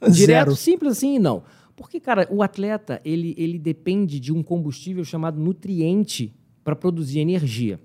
[0.01, 0.55] Direto, Zero.
[0.57, 1.41] simples assim, não.
[1.79, 7.79] Porque, cara, o atleta, ele, ele depende de um combustível chamado nutriente para produzir energia.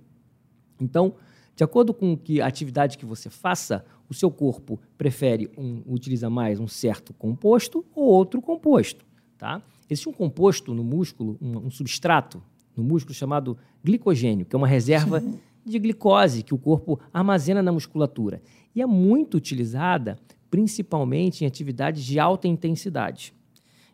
[0.80, 1.14] Então,
[1.55, 6.28] de acordo com que a atividade que você faça, o seu corpo prefere um, utiliza
[6.28, 9.07] mais um certo composto ou outro composto,
[9.38, 9.62] tá?
[9.88, 12.42] Existe um composto no músculo, um, um substrato
[12.76, 15.38] no músculo chamado glicogênio, que é uma reserva Sim.
[15.64, 18.42] de glicose que o corpo armazena na musculatura
[18.74, 20.18] e é muito utilizada
[20.51, 23.32] principalmente em atividades de alta intensidade.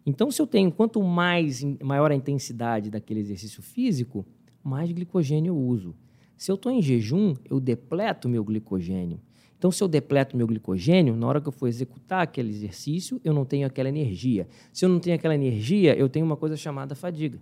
[0.05, 4.25] Então, se eu tenho quanto mais maior a intensidade daquele exercício físico,
[4.63, 5.95] mais glicogênio eu uso.
[6.37, 9.21] Se eu estou em jejum, eu depleto meu glicogênio.
[9.59, 13.35] Então, se eu depleto meu glicogênio, na hora que eu for executar aquele exercício, eu
[13.35, 14.49] não tenho aquela energia.
[14.73, 17.39] Se eu não tenho aquela energia, eu tenho uma coisa chamada fadiga.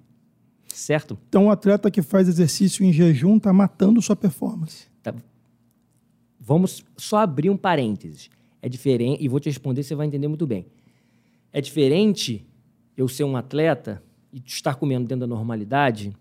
[0.66, 1.16] Certo?
[1.28, 4.88] Então, o atleta que faz exercício em jejum está matando sua performance.
[5.00, 5.14] Tá.
[6.40, 8.28] Vamos só abrir um parênteses.
[8.60, 10.66] É diferente, e vou te responder, você vai entender muito bem.
[11.52, 12.44] É diferente
[12.98, 16.12] eu ser um atleta e estar comendo dentro da normalidade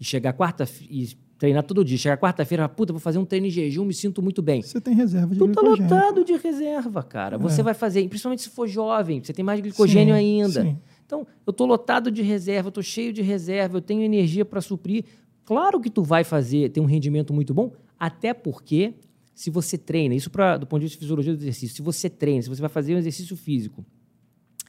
[0.00, 3.50] e chegar quarta e treinar todo dia, chegar quarta-feira, puta, vou fazer um treino em
[3.50, 4.62] jejum, me sinto muito bem.
[4.62, 5.94] Você tem reserva de Tu tá glicogênio.
[5.94, 7.36] lotado de reserva, cara.
[7.36, 10.62] Você vai fazer, principalmente se for jovem, você tem mais glicogênio Sim, ainda.
[10.62, 10.78] sim.
[11.04, 14.60] Então, eu tô lotado de reserva, eu tô cheio de reserva, eu tenho energia para
[14.62, 15.04] suprir.
[15.44, 18.94] Claro que tu vai fazer, ter um rendimento muito bom, até porque
[19.34, 22.08] se você treina, isso pra, do ponto de vista de fisiologia do exercício, se você
[22.08, 23.84] treina, se você vai fazer um exercício físico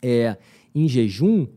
[0.01, 0.38] é,
[0.74, 1.47] em jejum,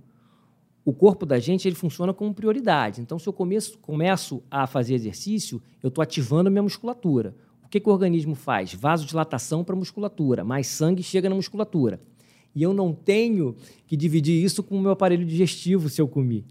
[0.85, 3.01] o corpo da gente ele funciona como prioridade.
[3.01, 7.35] Então, se eu começo, começo a fazer exercício, eu estou ativando a minha musculatura.
[7.65, 8.73] O que, que o organismo faz?
[8.73, 10.45] Vasodilatação para a musculatura.
[10.45, 12.01] Mais sangue chega na musculatura.
[12.55, 13.57] E eu não tenho
[13.87, 16.45] que dividir isso com o meu aparelho digestivo se eu comi.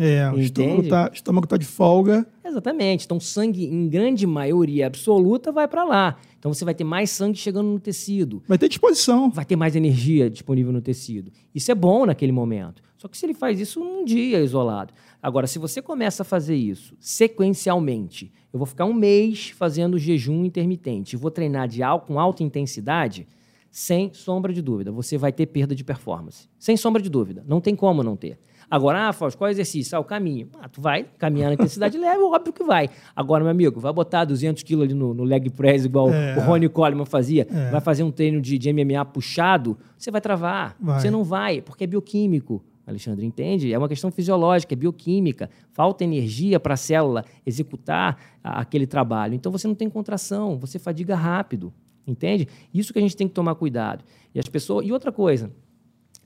[0.00, 1.16] É, o estômago Entende?
[1.16, 2.24] está tá de folga.
[2.44, 3.04] Exatamente.
[3.04, 6.16] Então, sangue, em grande maioria absoluta, vai para lá.
[6.38, 8.40] Então, você vai ter mais sangue chegando no tecido.
[8.46, 9.28] Vai ter disposição.
[9.28, 11.32] vai ter mais energia disponível no tecido.
[11.52, 12.80] Isso é bom naquele momento.
[12.96, 14.94] Só que se ele faz isso num dia isolado.
[15.20, 20.44] Agora, se você começa a fazer isso sequencialmente, eu vou ficar um mês fazendo jejum
[20.44, 23.26] intermitente, vou treinar de al com alta intensidade,
[23.70, 26.48] sem sombra de dúvida, você vai ter perda de performance.
[26.58, 27.44] Sem sombra de dúvida.
[27.46, 28.38] Não tem como não ter.
[28.70, 29.96] Agora, ah, Fausto, qual é o exercício?
[29.96, 30.48] Ah, o caminho.
[30.60, 32.90] Ah, tu vai caminhar na intensidade leve, óbvio que vai.
[33.16, 36.36] Agora, meu amigo, vai botar 200 quilos ali no, no leg press, igual É.
[36.36, 37.70] o Ronnie Coleman fazia, É.
[37.70, 40.76] vai fazer um treino de, de MMA puxado, você vai travar.
[40.78, 41.00] Vai.
[41.00, 42.62] Você não vai, porque é bioquímico.
[42.86, 43.70] Alexandre, entende?
[43.70, 45.50] É uma questão fisiológica, é bioquímica.
[45.72, 49.34] Falta energia para a célula executar a- aquele trabalho.
[49.34, 51.70] Então você não tem contração, você fadiga rápido,
[52.06, 52.48] entende?
[52.72, 54.02] Isso que a gente tem que tomar cuidado.
[54.34, 54.86] E as pessoas.
[54.86, 55.50] E outra coisa.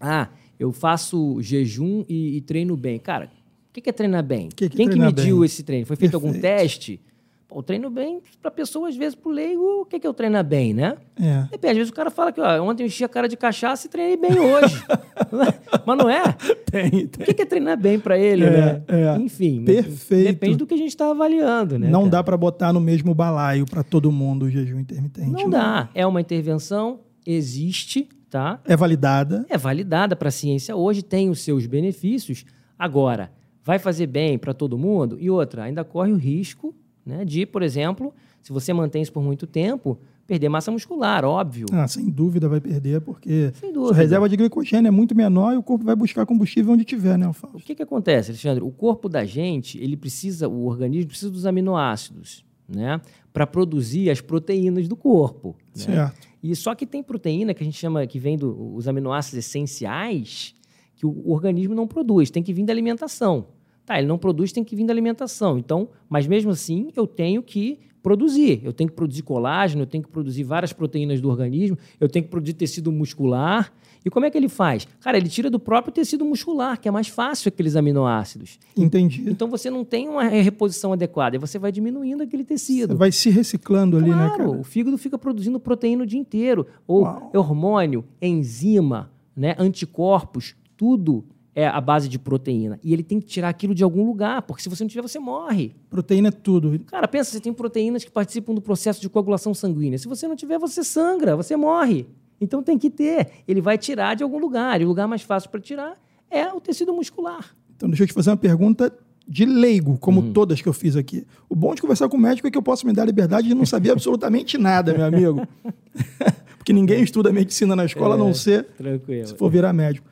[0.00, 0.28] Ah,
[0.62, 2.98] eu faço jejum e, e treino bem.
[2.98, 4.48] Cara, o que, que é treinar bem?
[4.54, 5.44] Que que Quem que mediu bem?
[5.46, 5.86] esse treino?
[5.86, 6.58] Foi feito algum Perfeito.
[6.58, 7.00] teste?
[7.48, 10.14] Pô, o treino bem, para pessoa, às vezes, pro leigo, o que, que é o
[10.14, 10.96] treinar bem, né?
[11.20, 11.42] É.
[11.50, 13.86] Depende, às vezes o cara fala que ó, ontem eu enchi a cara de cachaça
[13.86, 14.82] e treinei bem hoje.
[15.84, 16.22] Mas não é?
[16.70, 17.26] Tem, O tem.
[17.26, 18.82] que que é treinar bem para ele, É, né?
[18.88, 19.16] é.
[19.18, 20.28] Enfim, Perfeito.
[20.32, 21.88] depende do que a gente está avaliando, né?
[21.90, 22.10] não cara?
[22.10, 25.30] dá para botar no mesmo balaio para todo mundo o jejum intermitente.
[25.30, 25.90] Não dá.
[25.94, 28.58] É uma intervenção, existe, tá?
[28.64, 29.44] É validada.
[29.50, 32.46] É validada para a ciência hoje, tem os seus benefícios.
[32.78, 33.30] Agora,
[33.62, 35.18] vai fazer bem para todo mundo?
[35.20, 36.74] E outra, ainda corre o risco
[37.04, 41.66] né, de, por exemplo, se você mantém isso por muito tempo, perder massa muscular, óbvio.
[41.72, 43.94] Ah, sem dúvida vai perder, porque dúvida.
[43.94, 47.26] reserva de glicogênio é muito menor e o corpo vai buscar combustível onde tiver, né,
[47.26, 47.58] O Alfaro?
[47.58, 48.64] que, que acontece, Alexandre?
[48.64, 52.98] O corpo da gente, ele precisa, o organismo precisa dos aminoácidos, né?
[53.30, 55.54] Para produzir as proteínas do corpo.
[55.86, 56.12] né?
[56.42, 60.54] E só que tem proteína que a gente chama, que vem dos aminoácidos essenciais,
[60.96, 63.46] que o, o organismo não produz, tem que vir da alimentação.
[63.84, 65.58] Tá, ele não produz, tem que vir da alimentação.
[65.58, 68.60] Então, mas mesmo assim, eu tenho que produzir.
[68.64, 72.24] Eu tenho que produzir colágeno, eu tenho que produzir várias proteínas do organismo, eu tenho
[72.24, 73.72] que produzir tecido muscular.
[74.04, 74.86] E como é que ele faz?
[75.00, 78.58] Cara, ele tira do próprio tecido muscular, que é mais fácil aqueles aminoácidos.
[78.76, 79.22] Entendi.
[79.28, 82.94] Então você não tem uma reposição adequada, e você vai diminuindo aquele tecido.
[82.94, 84.50] Você vai se reciclando ali, né, Claro, cara?
[84.50, 86.66] o fígado fica produzindo proteína o dia inteiro.
[86.86, 87.30] Ou Uau.
[87.34, 91.24] hormônio, enzima, né, anticorpos, tudo
[91.54, 92.78] é a base de proteína.
[92.82, 95.18] E ele tem que tirar aquilo de algum lugar, porque se você não tiver, você
[95.18, 95.74] morre.
[95.90, 96.78] Proteína é tudo.
[96.86, 99.98] Cara, pensa, você tem proteínas que participam do processo de coagulação sanguínea.
[99.98, 102.06] Se você não tiver, você sangra, você morre.
[102.40, 103.28] Então tem que ter.
[103.46, 104.80] Ele vai tirar de algum lugar.
[104.80, 106.00] E o lugar mais fácil para tirar
[106.30, 107.54] é o tecido muscular.
[107.76, 108.92] Então deixa eu te fazer uma pergunta
[109.28, 110.32] de leigo, como uhum.
[110.32, 111.24] todas que eu fiz aqui.
[111.48, 113.46] O bom de conversar com o médico é que eu posso me dar a liberdade
[113.46, 115.46] de não saber absolutamente nada, meu amigo.
[116.58, 119.26] Porque ninguém estuda medicina na escola, a não ser tranquilo.
[119.26, 120.11] se for virar médico.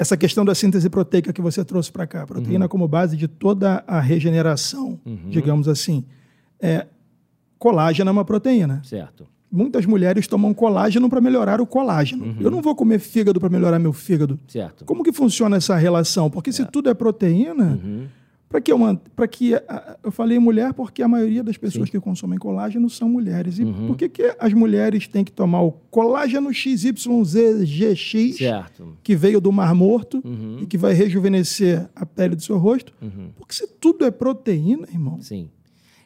[0.00, 2.68] Essa questão da síntese proteica que você trouxe para cá, proteína uhum.
[2.70, 5.28] como base de toda a regeneração, uhum.
[5.28, 6.06] digamos assim.
[6.58, 6.86] É,
[7.58, 8.80] colágeno é uma proteína.
[8.82, 9.26] Certo.
[9.52, 12.24] Muitas mulheres tomam colágeno para melhorar o colágeno.
[12.24, 12.36] Uhum.
[12.40, 14.40] Eu não vou comer fígado para melhorar meu fígado.
[14.48, 14.86] Certo.
[14.86, 16.30] Como que funciona essa relação?
[16.30, 18.06] Porque se tudo é proteína, uhum.
[18.50, 18.78] Para que, eu,
[19.14, 19.52] para que
[20.02, 21.92] eu falei mulher porque a maioria das pessoas Sim.
[21.92, 23.60] que consomem colágeno são mulheres.
[23.60, 23.86] E uhum.
[23.86, 28.98] por que, que as mulheres têm que tomar o colágeno XYZGX, certo.
[29.04, 30.58] que veio do Mar Morto uhum.
[30.60, 32.92] e que vai rejuvenescer a pele do seu rosto?
[33.00, 33.30] Uhum.
[33.36, 35.20] Porque se tudo é proteína, irmão.
[35.22, 35.48] Sim.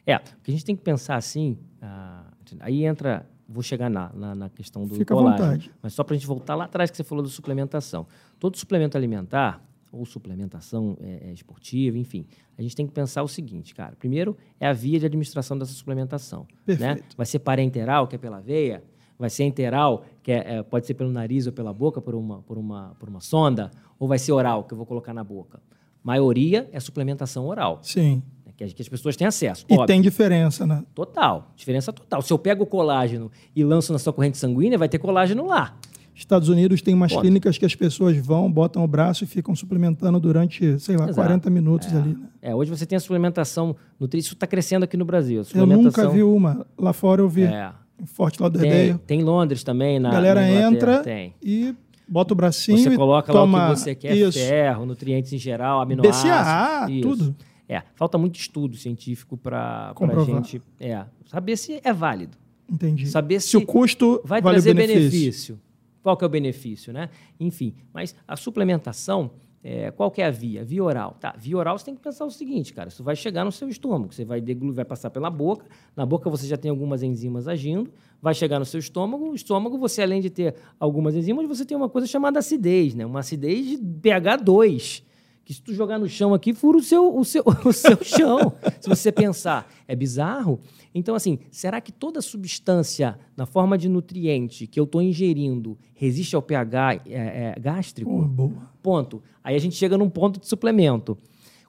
[0.05, 1.57] É, porque a gente tem que pensar assim.
[1.81, 2.25] Ah,
[2.59, 3.27] aí entra.
[3.49, 5.43] Vou chegar na, na, na questão do Fica colágeno.
[5.43, 5.71] À vontade.
[5.81, 8.05] Mas só para a gente voltar lá atrás que você falou da suplementação.
[8.39, 9.63] Todo suplemento alimentar
[9.95, 12.25] ou suplementação é, é, esportiva, enfim.
[12.57, 13.95] A gente tem que pensar o seguinte, cara.
[13.97, 16.45] Primeiro é a via de administração dessa suplementação.
[16.67, 16.99] Né?
[17.15, 18.83] Vai ser parenteral, que é pela veia,
[19.17, 22.41] vai ser enteral, que é, é, pode ser pelo nariz ou pela boca, por uma,
[22.41, 25.61] por, uma, por uma sonda, ou vai ser oral, que eu vou colocar na boca.
[26.03, 27.79] Maioria é suplementação oral.
[27.81, 28.21] Sim.
[28.45, 28.53] Né?
[28.55, 29.65] Que, que as pessoas têm acesso.
[29.69, 29.87] E óbvio.
[29.87, 30.83] tem diferença, né?
[30.93, 31.51] Total.
[31.55, 32.21] Diferença total.
[32.21, 35.77] Se eu pego o colágeno e lanço na sua corrente sanguínea, vai ter colágeno lá.
[36.15, 37.23] Estados Unidos tem umas Pode.
[37.23, 41.15] clínicas que as pessoas vão, botam o braço e ficam suplementando durante, sei lá, Exato.
[41.15, 41.97] 40 minutos é.
[41.97, 42.13] ali.
[42.13, 42.27] Né?
[42.41, 45.43] É, hoje você tem a suplementação nutricional, isso está crescendo aqui no Brasil.
[45.53, 46.65] Eu nunca vi uma.
[46.77, 47.43] Lá fora eu vi.
[47.43, 47.71] É.
[48.05, 48.89] Forte Lauderdale.
[48.89, 49.99] Tem, tem em Londres também.
[49.99, 51.33] Na, a galera na entra tem.
[51.41, 51.75] e
[52.07, 54.37] bota o bracinho Você coloca toma lá o que você quer, isso.
[54.37, 56.23] ferro, nutrientes em geral, aminoácidos.
[56.23, 57.01] BCAA, isso.
[57.01, 57.35] tudo.
[57.67, 62.37] É, falta muito estudo científico para a gente é, saber se é válido.
[62.69, 63.07] Entendi.
[63.07, 64.99] Saber se, se o custo vai vale trazer benefício.
[65.09, 65.59] benefício.
[66.05, 67.09] Qual que é o benefício, né?
[67.39, 69.31] Enfim, mas a suplementação,
[69.63, 70.63] é, qual que é a via?
[70.63, 71.17] Via oral.
[71.19, 73.67] Tá, via oral você tem que pensar o seguinte, cara, isso vai chegar no seu
[73.67, 77.47] estômago, você vai deglutir, vai passar pela boca, na boca você já tem algumas enzimas
[77.47, 77.91] agindo,
[78.21, 81.75] vai chegar no seu estômago, o estômago você além de ter algumas enzimas, você tem
[81.75, 83.03] uma coisa chamada acidez, né?
[83.03, 85.03] Uma acidez de pH 2
[85.45, 88.53] que se tu jogar no chão aqui, fura o seu, o seu, o seu chão.
[88.81, 90.59] se você pensar, é bizarro.
[90.93, 96.35] Então, assim, será que toda substância na forma de nutriente que eu estou ingerindo resiste
[96.35, 98.11] ao pH é, é, gástrico?
[98.11, 98.71] Oh, boa.
[98.81, 99.21] Ponto.
[99.43, 101.15] Aí a gente chega num ponto de suplemento.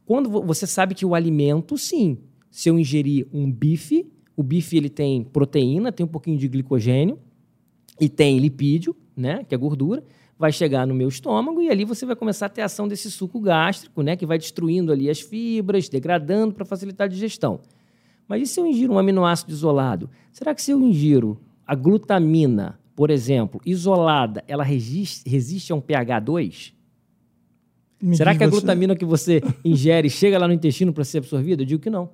[0.07, 2.17] Quando você sabe que o alimento, sim,
[2.51, 7.19] se eu ingerir um bife, o bife ele tem proteína, tem um pouquinho de glicogênio
[8.01, 10.03] e tem lipídio, né, que é gordura
[10.39, 13.41] vai chegar no meu estômago e ali você vai começar a ter ação desse suco
[13.41, 17.61] gástrico, né, que vai destruindo ali as fibras, degradando para facilitar a digestão.
[18.29, 20.11] Mas e se eu ingiro um aminoácido isolado?
[20.33, 25.81] Será que se eu ingiro a glutamina, por exemplo, isolada, ela resiste, resiste a um
[25.81, 26.75] pH 2?
[28.03, 28.99] Me Será que a glutamina você...
[28.99, 31.63] que você ingere chega lá no intestino para ser absorvida?
[31.63, 32.11] Eu digo que não.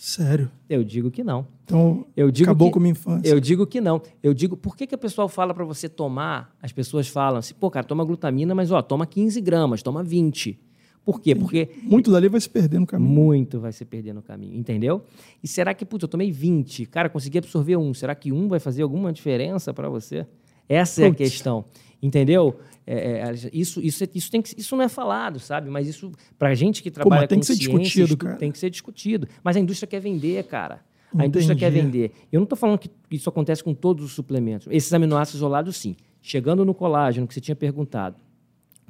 [0.00, 0.48] Sério?
[0.70, 1.44] Eu digo que não.
[1.64, 3.28] Então, eu digo acabou que, com a minha infância.
[3.28, 4.00] Eu digo que não.
[4.22, 6.56] Eu digo, por que, que a pessoa fala para você tomar?
[6.62, 10.56] As pessoas falam assim, pô, cara, toma glutamina, mas ó, toma 15 gramas, toma 20.
[11.04, 11.34] Por quê?
[11.34, 11.70] Porque.
[11.82, 13.10] Muito dali vai se perder no caminho.
[13.10, 15.02] Muito vai se perder no caminho, entendeu?
[15.42, 17.92] E será que, putz, eu tomei 20, cara, consegui absorver um.
[17.92, 20.24] Será que um vai fazer alguma diferença para você?
[20.68, 21.64] Essa é a questão.
[22.00, 22.58] Entendeu?
[22.86, 25.68] É, é, isso, isso, isso, tem que, isso não é falado, sabe?
[25.68, 28.36] Mas isso, para gente que trabalha Pô, tem com que ser discutido, cara.
[28.36, 29.28] tem que ser discutido.
[29.42, 30.80] Mas a indústria quer vender, cara.
[31.12, 31.28] A Entendi.
[31.28, 32.12] indústria quer vender.
[32.30, 34.68] Eu não estou falando que isso acontece com todos os suplementos.
[34.70, 35.96] Esses aminoácidos isolados, sim.
[36.22, 38.16] Chegando no colágeno, que você tinha perguntado.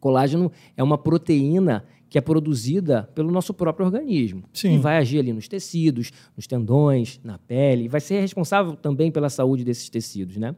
[0.00, 4.44] Colágeno é uma proteína que é produzida pelo nosso próprio organismo.
[4.52, 4.74] Sim.
[4.74, 7.84] E vai agir ali nos tecidos, nos tendões, na pele.
[7.84, 10.54] E vai ser responsável também pela saúde desses tecidos, né?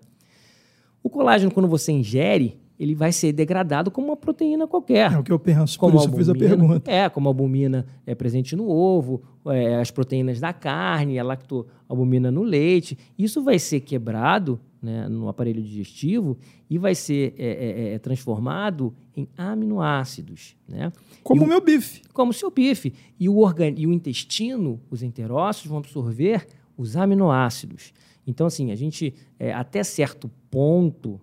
[1.02, 5.12] O colágeno, quando você ingere, ele vai ser degradado como uma proteína qualquer.
[5.12, 6.90] É o que eu penso, como por isso albumina, fiz a pergunta.
[6.90, 12.30] É, como a albumina é presente no ovo, é, as proteínas da carne, a lactoalbumina
[12.30, 12.96] no leite.
[13.18, 16.38] Isso vai ser quebrado né, no aparelho digestivo
[16.70, 20.56] e vai ser é, é, é, é transformado em aminoácidos.
[20.66, 20.90] Né?
[21.22, 22.00] Como o meu bife.
[22.14, 22.94] Como o seu bife.
[23.18, 23.74] E o, organ...
[23.76, 26.46] e o intestino, os enterócitos, vão absorver
[26.78, 27.92] os aminoácidos.
[28.26, 31.20] Então, assim, a gente, é, até certo ponto,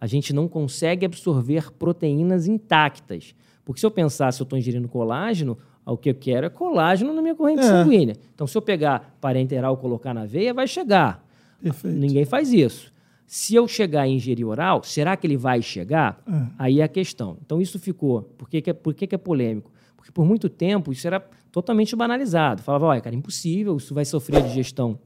[0.00, 3.34] a gente não consegue absorver proteínas intactas.
[3.64, 7.12] Porque se eu pensar, se eu estou ingerindo colágeno, o que eu quero é colágeno
[7.12, 7.64] na minha corrente é.
[7.64, 8.16] sanguínea.
[8.34, 11.24] Então, se eu pegar parenteral e colocar na veia, vai chegar.
[11.62, 11.96] Perfeito.
[11.96, 12.92] Ninguém faz isso.
[13.26, 16.22] Se eu chegar em ingerir oral, será que ele vai chegar?
[16.26, 16.46] É.
[16.58, 17.36] Aí é a questão.
[17.44, 18.22] Então, isso ficou.
[18.22, 19.70] Por que, que, é, por que, que é polêmico?
[19.96, 21.20] Porque por muito tempo isso era
[21.52, 22.62] totalmente banalizado.
[22.62, 24.98] Falava, olha, cara, impossível, isso vai sofrer digestão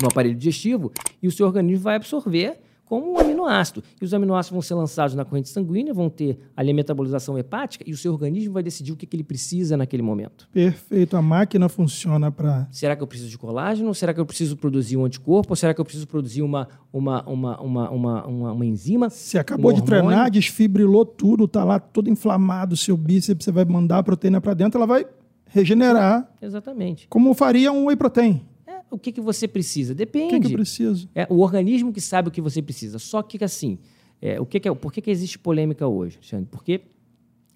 [0.00, 0.92] no aparelho digestivo
[1.22, 2.58] e o seu organismo vai absorver
[2.90, 3.84] como um aminoácido.
[4.02, 7.84] E os aminoácidos vão ser lançados na corrente sanguínea, vão ter ali a metabolização hepática
[7.86, 10.48] e o seu organismo vai decidir o que, que ele precisa naquele momento.
[10.52, 11.16] Perfeito.
[11.16, 12.66] A máquina funciona para.
[12.72, 13.94] Será que eu preciso de colágeno?
[13.94, 15.52] Será que eu preciso produzir um anticorpo?
[15.52, 19.08] Ou será que eu preciso produzir uma, uma, uma, uma, uma, uma, uma enzima?
[19.08, 20.08] Você acabou um de hormônio?
[20.08, 24.52] treinar, desfibrilou tudo, tá lá todo inflamado, seu bíceps, você vai mandar a proteína para
[24.52, 25.06] dentro, ela vai
[25.46, 27.06] regenerar, Exatamente.
[27.08, 28.49] como faria um whey protein.
[28.90, 29.92] O que, que você precisa?
[29.92, 30.34] O Depende.
[30.34, 31.08] que, que eu preciso?
[31.14, 32.98] É o organismo que sabe o que você precisa.
[32.98, 33.78] Só que, assim,
[34.20, 36.48] é, o que que é, por que, que existe polêmica hoje, Alexandre?
[36.50, 36.82] Porque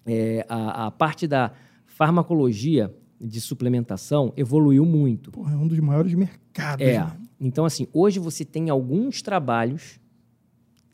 [0.05, 1.51] é, a, a parte da
[1.85, 5.31] farmacologia de suplementação evoluiu muito.
[5.31, 6.85] Porra, é um dos maiores mercados.
[6.85, 6.99] É.
[6.99, 7.17] né?
[7.39, 9.99] Então, assim, hoje você tem alguns trabalhos,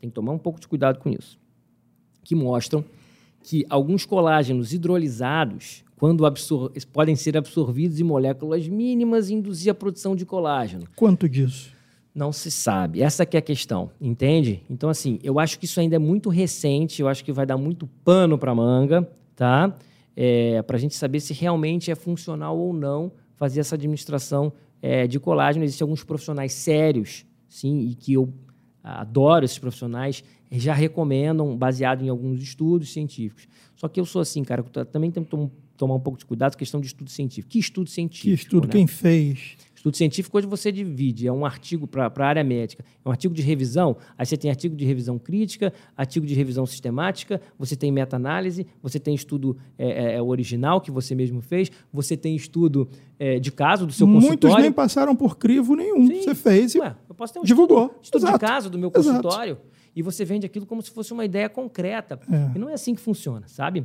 [0.00, 1.38] tem que tomar um pouco de cuidado com isso,
[2.22, 2.84] que mostram
[3.42, 6.24] que alguns colágenos hidrolisados, quando
[6.92, 10.88] podem ser absorvidos em moléculas mínimas e induzir a produção de colágeno.
[10.96, 11.72] Quanto disso?
[12.12, 13.00] Não se sabe.
[13.00, 14.64] Essa que é a questão, entende?
[14.68, 17.56] Então, assim, eu acho que isso ainda é muito recente, eu acho que vai dar
[17.56, 19.78] muito pano para manga, tá?
[20.16, 25.06] É, para a gente saber se realmente é funcional ou não fazer essa administração é,
[25.06, 25.64] de colágeno.
[25.64, 28.34] Existem alguns profissionais sérios, sim, e que eu
[28.82, 33.46] adoro esses profissionais, já recomendam, baseado em alguns estudos científicos.
[33.76, 35.48] Só que eu sou assim, cara, eu também tenho que tom-
[35.82, 37.50] tomar um pouco de cuidado com a questão de estudo científico.
[37.50, 38.28] Que estudo científico?
[38.28, 38.72] Que estudo, né?
[38.72, 39.56] quem fez?
[39.74, 43.34] Estudo científico hoje você divide, é um artigo para a área médica, é um artigo
[43.34, 47.90] de revisão, aí você tem artigo de revisão crítica, artigo de revisão sistemática, você tem
[47.90, 52.88] meta-análise, você tem estudo é, é, é, original que você mesmo fez, você tem estudo
[53.18, 54.62] é, de caso do seu Muitos consultório.
[54.62, 56.06] nem passaram por crivo nenhum.
[56.06, 56.22] Sim.
[56.22, 57.86] Você fez e Ué, eu posso ter um divulgou.
[57.86, 58.46] estudo, estudo de Exato.
[58.46, 59.16] caso do meu Exato.
[59.16, 59.58] consultório
[59.96, 62.20] e você vende aquilo como se fosse uma ideia concreta.
[62.30, 62.56] É.
[62.56, 63.84] E não é assim que funciona, sabe?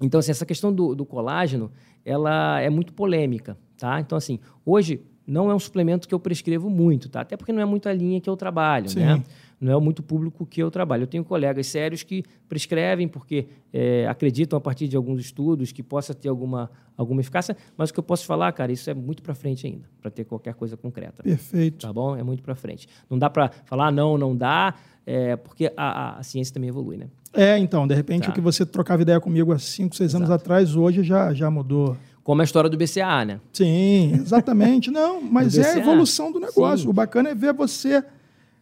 [0.00, 1.70] Então, assim, essa questão do, do colágeno,
[2.04, 4.00] ela é muito polêmica, tá?
[4.00, 7.20] Então, assim, hoje não é um suplemento que eu prescrevo muito, tá?
[7.20, 9.00] Até porque não é muito a linha que eu trabalho, Sim.
[9.00, 9.22] né?
[9.60, 11.02] Não é muito público que eu trabalho.
[11.02, 15.82] Eu tenho colegas sérios que prescrevem porque é, acreditam a partir de alguns estudos que
[15.82, 19.20] possa ter alguma, alguma eficácia, mas o que eu posso falar, cara, isso é muito
[19.22, 21.22] para frente ainda, para ter qualquer coisa concreta.
[21.24, 21.86] Perfeito.
[21.86, 22.16] Tá bom?
[22.16, 22.88] É muito para frente.
[23.10, 26.96] Não dá para falar não, não dá, é, porque a, a- a ciência também evolui,
[26.96, 27.06] né?
[27.34, 28.30] É, então, de repente Tá.
[28.30, 31.96] o que você trocava ideia comigo há 5, 6 anos atrás, hoje já, já mudou.
[32.22, 33.40] Como a história do BCA, né?
[33.52, 34.90] Sim, exatamente.
[34.90, 36.84] Não, mas é a evolução do negócio.
[36.84, 36.88] Sim.
[36.88, 38.04] O bacana é ver você.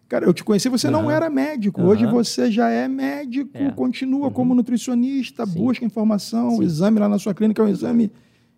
[0.09, 1.13] Cara, eu te conheci, você não Aham.
[1.13, 1.83] era médico.
[1.83, 2.13] Hoje Aham.
[2.13, 3.71] você já é médico, É.
[3.73, 5.59] continua como nutricionista, Sim.
[5.59, 6.49] busca informação.
[6.55, 6.65] O Sim.
[6.65, 8.13] exame lá na sua clínica é um exame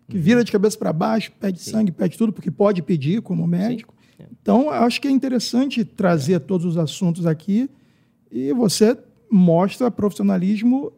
[0.07, 1.71] que vira de cabeça para baixo, pede Sim.
[1.71, 3.93] sangue, pede tudo, porque pode pedir como médico.
[4.19, 4.25] É.
[4.41, 7.69] Então, eu acho que é interessante trazer todos os assuntos aqui
[8.31, 8.97] e você
[9.31, 10.91] mostra profissionalismo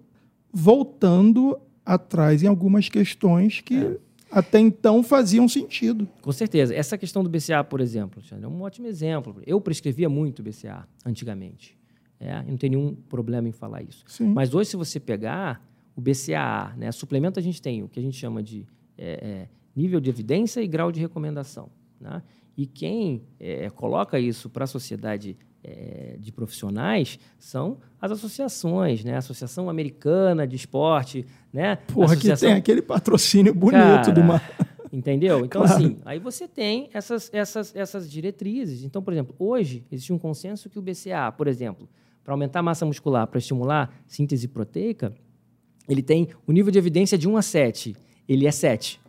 [0.52, 3.97] voltando atrás em algumas questões que É.
[4.32, 6.07] até então faziam sentido.
[6.21, 6.73] Com certeza.
[6.73, 9.41] Essa questão do BCA, por exemplo, Alexandre, é um ótimo exemplo.
[9.45, 11.77] Eu prescrevia muito BCA antigamente.
[12.19, 14.03] É, não tenho nenhum problema em falar isso.
[14.07, 14.27] Sim.
[14.27, 18.03] Mas hoje, se você pegar o BCAA, né, suplemento a gente tem o que a
[18.03, 18.65] gente chama de
[18.97, 21.69] é, é, nível de evidência e grau de recomendação.
[21.99, 22.21] Né?
[22.62, 29.16] E quem é, coloca isso para a sociedade é, de profissionais são as associações, né?
[29.16, 31.76] A Associação Americana de Esporte, né?
[31.76, 32.49] Porra, que Associação...
[32.49, 34.39] tem aquele patrocínio bonito Cara, de uma.
[34.93, 35.43] Entendeu?
[35.43, 35.76] Então, Claro.
[35.76, 38.84] assim, aí você tem essas, essas, essas diretrizes.
[38.84, 41.89] Então, por exemplo, hoje existe um consenso que o BCA, por exemplo,
[42.24, 45.16] para aumentar a massa muscular, para estimular síntese proteica,
[45.89, 47.95] ele tem o nível de evidência de 1 a 7.
[48.30, 49.01] Ele é 7.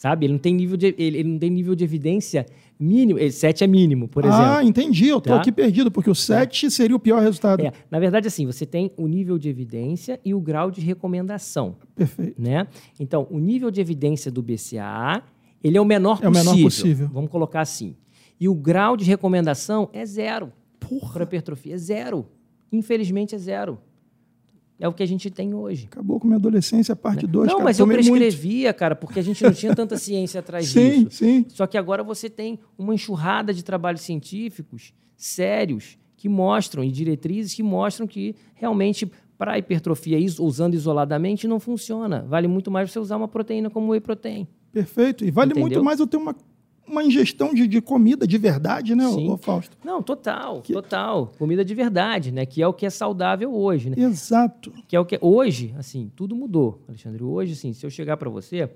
[0.00, 0.24] Sabe?
[0.24, 2.46] Ele não tem nível de, ele, ele não tem nível de evidência
[2.78, 3.18] mínimo.
[3.18, 4.42] Ele, 7 é mínimo, por exemplo.
[4.42, 5.06] ah, entendi.
[5.08, 5.36] Eu tô Tá?
[5.40, 7.60] aqui perdido, porque o 7 seria o pior resultado.
[7.66, 11.76] É, na verdade, assim, você tem o nível de evidência e o grau de recomendação.
[11.94, 12.40] Perfeito.
[12.40, 12.66] né?
[12.98, 15.22] Então, o nível de evidência do BCAA,
[15.62, 16.52] ele é o menor É o possível.
[16.54, 17.10] menor possível.
[17.12, 17.94] Vamos colocar assim.
[18.40, 20.50] E o grau de recomendação é zero.
[20.80, 21.12] Porra.
[21.12, 22.24] Para hipertrofia, é zero.
[22.72, 23.78] Infelizmente, é zero.
[24.80, 25.86] É o que a gente tem hoje.
[25.92, 27.48] Acabou com minha adolescência, parte 2.
[27.48, 27.64] Não, cara.
[27.64, 27.98] mas eu muito.
[27.98, 31.18] prescrevia, cara, porque a gente não tinha tanta ciência atrás Sim, disso.
[31.18, 31.44] sim.
[31.48, 37.54] Só que agora você tem uma enxurrada de trabalhos científicos sérios que mostram, e diretrizes
[37.54, 42.26] que mostram que realmente para hipertrofia, usando isoladamente, não funciona.
[42.28, 44.46] Vale muito mais você usar uma proteína como o whey protein.
[44.70, 45.24] Perfeito.
[45.24, 45.62] E vale Entendeu?
[45.62, 46.36] muito mais eu ter uma,
[46.90, 49.30] uma ingestão de, de comida de verdade, né, Sim.
[49.30, 49.76] ô, Fausto?
[49.84, 51.32] Não, total, total.
[51.38, 52.44] Comida de verdade, né?
[52.44, 53.96] Que é o que é saudável hoje, né?
[53.98, 54.72] Exato.
[54.86, 57.22] Que é o que hoje, assim, tudo mudou, Alexandre.
[57.22, 58.68] Hoje, assim, se eu chegar para você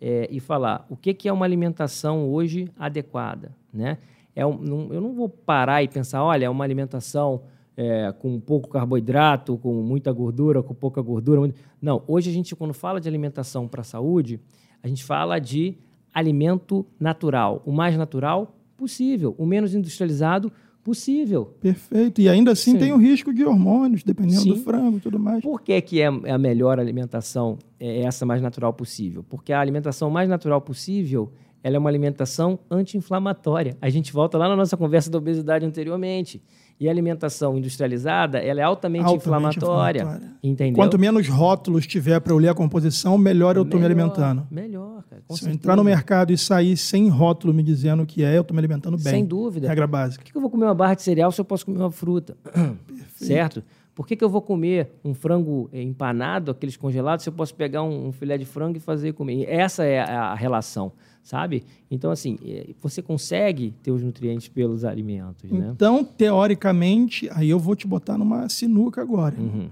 [0.00, 3.98] é, e falar o que, que é uma alimentação hoje adequada, né?
[4.34, 7.42] é um, não, eu não vou parar e pensar, olha, é uma alimentação
[7.76, 11.52] é, com pouco carboidrato, com muita gordura, com pouca gordura.
[11.80, 14.40] Não, hoje a gente, quando fala de alimentação para a saúde,
[14.82, 15.76] a gente fala de
[16.12, 20.52] alimento natural, o mais natural possível, o menos industrializado
[20.82, 21.54] possível.
[21.60, 22.20] Perfeito.
[22.20, 22.78] E ainda assim Sim.
[22.78, 24.50] tem o risco de hormônios, dependendo Sim.
[24.50, 25.42] do frango e tudo mais.
[25.42, 29.24] Por que, que é a melhor alimentação é essa mais natural possível?
[29.28, 31.30] Porque a alimentação mais natural possível
[31.62, 33.76] ela é uma alimentação anti-inflamatória.
[33.80, 36.42] A gente volta lá na nossa conversa da obesidade anteriormente.
[36.80, 40.76] E a alimentação industrializada, ela é altamente, altamente inflamatória, inflamatória, Entendeu?
[40.76, 44.46] Quanto menos rótulos tiver para eu ler a composição, melhor eu estou me alimentando.
[44.50, 45.22] Melhor, cara.
[45.28, 48.40] Se eu entrar no mercado e sair sem rótulo me dizendo o que é, eu
[48.40, 49.12] estou me alimentando bem.
[49.12, 49.68] Sem dúvida.
[49.68, 50.24] Regra básica.
[50.24, 52.34] Por que eu vou comer uma barra de cereal se eu posso comer uma fruta?
[53.14, 53.62] Certo?
[53.94, 57.54] Por que, que eu vou comer um frango eh, empanado, aqueles congelados, se eu posso
[57.54, 59.44] pegar um, um filé de frango e fazer comer?
[59.46, 60.92] Essa é a relação
[61.22, 61.64] sabe?
[61.90, 65.70] Então, assim, é, você consegue ter os nutrientes pelos alimentos, né?
[65.74, 69.36] Então, teoricamente, aí eu vou te botar numa sinuca agora.
[69.38, 69.68] Uhum.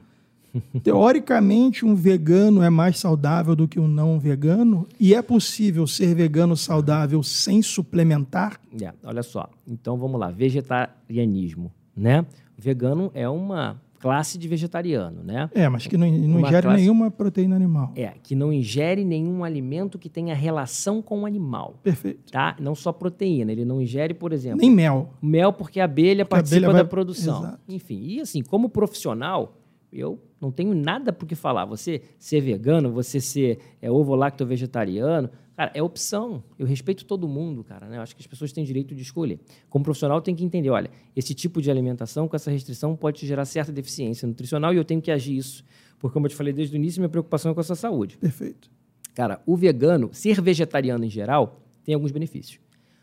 [0.83, 4.87] Teoricamente, um vegano é mais saudável do que um não vegano?
[4.99, 8.59] E é possível ser vegano saudável sem suplementar?
[8.81, 9.49] É, olha só.
[9.67, 10.31] Então, vamos lá.
[10.31, 12.25] Vegetarianismo, né?
[12.59, 15.51] vegano é uma classe de vegetariano, né?
[15.55, 16.81] É, mas que não, não ingere classe...
[16.81, 17.93] nenhuma proteína animal.
[17.97, 21.81] É, que não ingere nenhum alimento que tenha relação com o animal.
[21.83, 22.31] Perfeito.
[22.31, 22.57] Tá?
[22.61, 24.61] Não só proteína, ele não ingere, por exemplo...
[24.61, 25.11] Nem mel.
[25.21, 26.83] Mel porque a abelha porque participa a abelha vai...
[26.83, 27.43] da produção.
[27.43, 27.61] Exato.
[27.69, 29.57] Enfim, e assim, como profissional,
[29.93, 31.65] eu não tenho nada por que falar.
[31.65, 36.45] Você ser vegano, você ser é, ovo-lacto vegetariano, cara, é opção.
[36.57, 37.89] Eu respeito todo mundo, cara.
[37.89, 37.97] Né?
[37.97, 39.41] Eu acho que as pessoas têm direito de escolher.
[39.69, 43.45] Como profissional, tem que entender, olha, esse tipo de alimentação com essa restrição pode gerar
[43.45, 45.65] certa deficiência nutricional e eu tenho que agir isso.
[45.99, 48.17] Porque, como eu te falei desde o início, minha preocupação é com a sua saúde.
[48.19, 48.71] Perfeito.
[49.15, 52.61] Cara, o vegano, ser vegetariano em geral, tem alguns benefícios.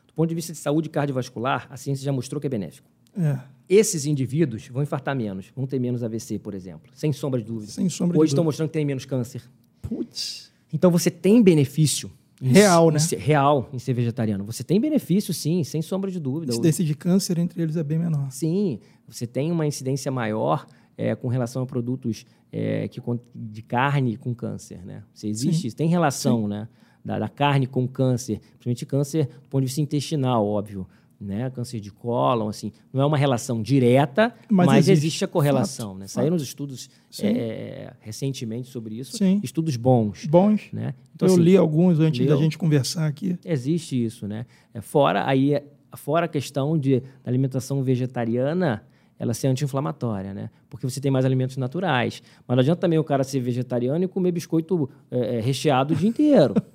[0.07, 2.87] Do ponto de vista de saúde cardiovascular, a ciência já mostrou que é benéfico.
[3.17, 3.37] É.
[3.67, 7.69] Esses indivíduos vão infartar menos, vão ter menos AVC, por exemplo, sem sombra de dúvida.
[7.73, 9.41] Sem sombra Hoje de estão mostrando que tem menos câncer.
[9.81, 10.53] Putz.
[10.71, 12.09] Então você tem benefício
[12.49, 12.99] real, né?
[12.99, 14.43] Ser, real em ser vegetariano.
[14.45, 16.51] Você tem benefício, sim, sem sombra de dúvida.
[16.51, 18.29] A incidência de câncer entre eles é bem menor.
[18.31, 20.65] Sim, você tem uma incidência maior
[20.97, 23.01] é, com relação a produtos é, que,
[23.33, 25.03] de carne com câncer, né?
[25.13, 25.75] Você existe, sim.
[25.75, 26.47] tem relação, sim.
[26.47, 26.67] né?
[27.03, 30.87] Da, da, carne com câncer, principalmente câncer do ponto de vista intestinal, óbvio
[31.19, 31.49] né?
[31.49, 35.89] Câncer de cólon, assim, não é uma relação direta, mas, mas existe, existe, a correlação,
[35.89, 36.07] fato, né?
[36.07, 36.89] Saíram os estudos
[37.21, 39.39] é, recentemente sobre isso, Sim.
[39.43, 40.25] estudos bons.
[40.25, 40.69] Bons.
[40.71, 40.93] Né?
[41.15, 43.37] Então, Eu assim, li alguns antes leu, da gente conversar aqui.
[43.43, 44.45] Existe isso, né?
[44.73, 45.61] É, fora aí,
[45.95, 48.83] fora a questão de da alimentação vegetariana,
[49.17, 50.49] ela ser anti-inflamatória, né?
[50.69, 52.21] Porque você tem mais alimentos naturais.
[52.45, 55.97] Mas não adianta também o cara ser vegetariano e comer biscoito é, é recheado o
[55.97, 56.53] dia inteiro.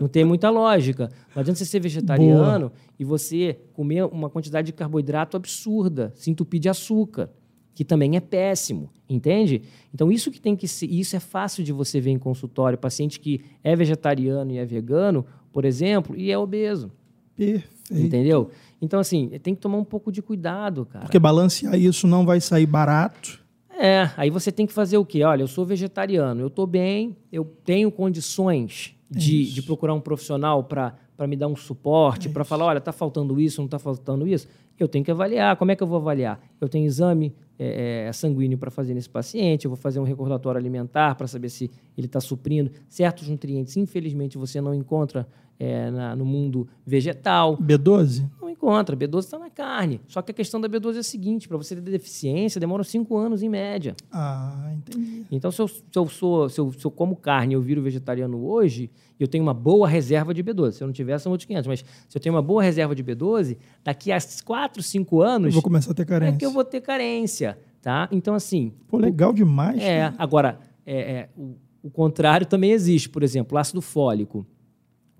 [0.00, 1.10] Não tem muita lógica.
[1.34, 2.72] Não adianta você ser vegetariano Boa.
[2.98, 7.30] e você comer uma quantidade de carboidrato absurda, se entupir de açúcar,
[7.74, 9.62] que também é péssimo, entende?
[9.94, 13.20] Então isso que tem que ser, isso é fácil de você ver em consultório, paciente
[13.20, 16.90] que é vegetariano e é vegano, por exemplo, e é obeso.
[17.36, 17.70] Perfeito.
[17.90, 18.50] Entendeu?
[18.80, 21.04] Então assim, tem que tomar um pouco de cuidado, cara.
[21.04, 23.38] Porque balancear isso não vai sair barato.
[23.78, 25.24] É, aí você tem que fazer o quê?
[25.24, 30.62] Olha, eu sou vegetariano, eu estou bem, eu tenho condições de, de procurar um profissional
[30.62, 30.94] para
[31.26, 34.46] me dar um suporte, é para falar, olha, está faltando isso, não está faltando isso,
[34.78, 35.56] eu tenho que avaliar.
[35.56, 36.40] Como é que eu vou avaliar?
[36.60, 40.58] Eu tenho exame é, é, sanguíneo para fazer nesse paciente, eu vou fazer um recordatório
[40.58, 43.76] alimentar para saber se ele está suprindo certos nutrientes.
[43.76, 45.26] Infelizmente, você não encontra
[45.58, 47.56] é, na, no mundo vegetal.
[47.58, 48.26] B12?
[48.50, 48.96] Não encontra.
[48.96, 50.00] B12 está na carne.
[50.08, 53.16] Só que a questão da B12 é a seguinte: para você ter deficiência, demora cinco
[53.16, 53.94] anos em média.
[54.10, 55.24] Ah, entendi.
[55.30, 57.80] Então, se eu, se eu, sou, se eu, se eu como carne e eu viro
[57.80, 60.72] vegetariano hoje, eu tenho uma boa reserva de B12.
[60.72, 61.66] Se eu não tiver, são outros 500.
[61.66, 65.46] Mas se eu tenho uma boa reserva de B12, daqui a 4, 5 anos.
[65.48, 66.34] Eu vou começar a ter carência.
[66.34, 67.56] É que eu vou ter carência.
[67.80, 68.08] Tá?
[68.10, 68.72] Então, assim.
[68.88, 69.80] Pô, legal demais.
[69.80, 70.14] É, cara.
[70.18, 73.08] agora, é, é, o, o contrário também existe.
[73.08, 74.44] Por exemplo, ácido fólico.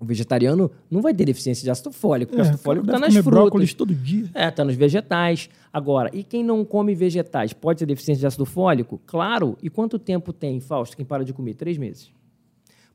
[0.01, 3.15] O vegetariano não vai ter deficiência de ácido fólico, porque é, ácido fólico está nas
[3.15, 3.73] frutas.
[3.75, 4.25] todo dia.
[4.33, 5.47] É, está nos vegetais.
[5.71, 8.99] Agora, e quem não come vegetais pode ter deficiência de ácido fólico?
[9.05, 9.55] Claro.
[9.61, 11.53] E quanto tempo tem, Fausto, quem para de comer?
[11.53, 12.11] Três meses.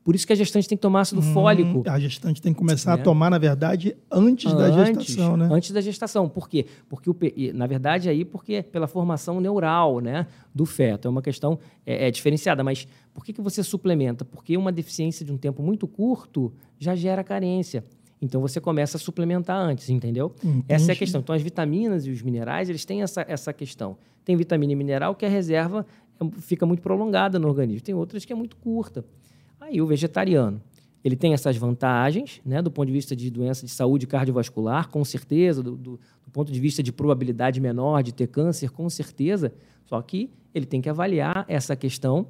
[0.07, 1.83] Por isso que a gestante tem que tomar ácido hum, fólico.
[1.85, 3.01] A gestante tem que começar né?
[3.01, 5.49] a tomar, na verdade, antes, antes, da gestação, né?
[5.51, 6.29] Antes da gestação.
[6.29, 6.65] Por quê?
[6.87, 7.15] Porque, o,
[7.53, 11.09] na verdade, aí, porque é pela formação neural né, do feto.
[11.09, 12.63] É uma questão é, é diferenciada.
[12.63, 14.23] Mas por que, que você suplementa?
[14.23, 17.83] Porque uma deficiência de um tempo muito curto já gera carência.
[18.21, 20.33] Então você começa a suplementar antes, entendeu?
[20.41, 20.63] Entendi.
[20.69, 21.19] Essa é a questão.
[21.19, 23.97] Então as vitaminas e os minerais, eles têm essa, essa questão.
[24.23, 25.85] Tem vitamina e mineral que a reserva
[26.17, 27.81] é, fica muito prolongada no organismo.
[27.81, 29.03] Tem outras que é muito curta.
[29.59, 30.61] Aí o vegetariano,
[31.03, 35.03] ele tem essas vantagens, né, do ponto de vista de doença de saúde cardiovascular, com
[35.03, 39.53] certeza, do, do, do ponto de vista de probabilidade menor de ter câncer, com certeza.
[39.85, 42.27] Só que ele tem que avaliar essa questão.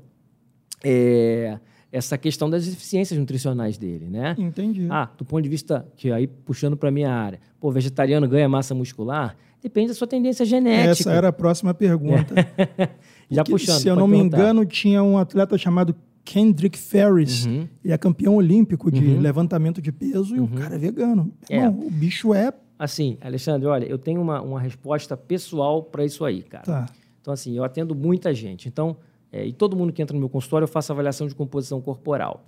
[0.83, 1.59] É,
[1.91, 4.35] essa questão das deficiências nutricionais dele, né?
[4.37, 4.87] Entendi.
[4.89, 8.75] Ah, do ponto de vista que aí puxando para minha área, pô, vegetariano ganha massa
[8.75, 9.35] muscular?
[9.61, 10.91] Depende da sua tendência genética.
[10.91, 12.35] Essa era a próxima pergunta.
[13.29, 13.81] Já Porque, puxando.
[13.81, 14.37] Se eu não me perguntar.
[14.37, 15.95] engano, tinha um atleta chamado
[16.27, 17.45] Kendrick Ferris.
[17.45, 17.65] Uhum.
[17.81, 19.21] Ele é campeão olímpico de Uhum.
[19.21, 21.31] levantamento de peso e o cara é vegano.
[21.49, 21.55] É.
[21.55, 22.51] Irmão, o bicho é.
[22.77, 26.65] Assim, Alexandre, olha, eu tenho uma, uma resposta pessoal para isso aí, cara.
[26.65, 26.85] Tá.
[27.21, 28.67] Então, assim, eu atendo muita gente.
[28.67, 28.97] Então,
[29.31, 32.43] é, e todo mundo que entra no meu consultório, eu faço avaliação de composição corporal.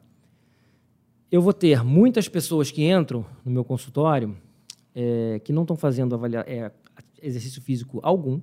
[1.32, 4.36] Eu vou ter muitas pessoas que entram no meu consultório
[4.94, 6.72] é, que não estão fazendo é,
[7.22, 8.42] exercício físico algum,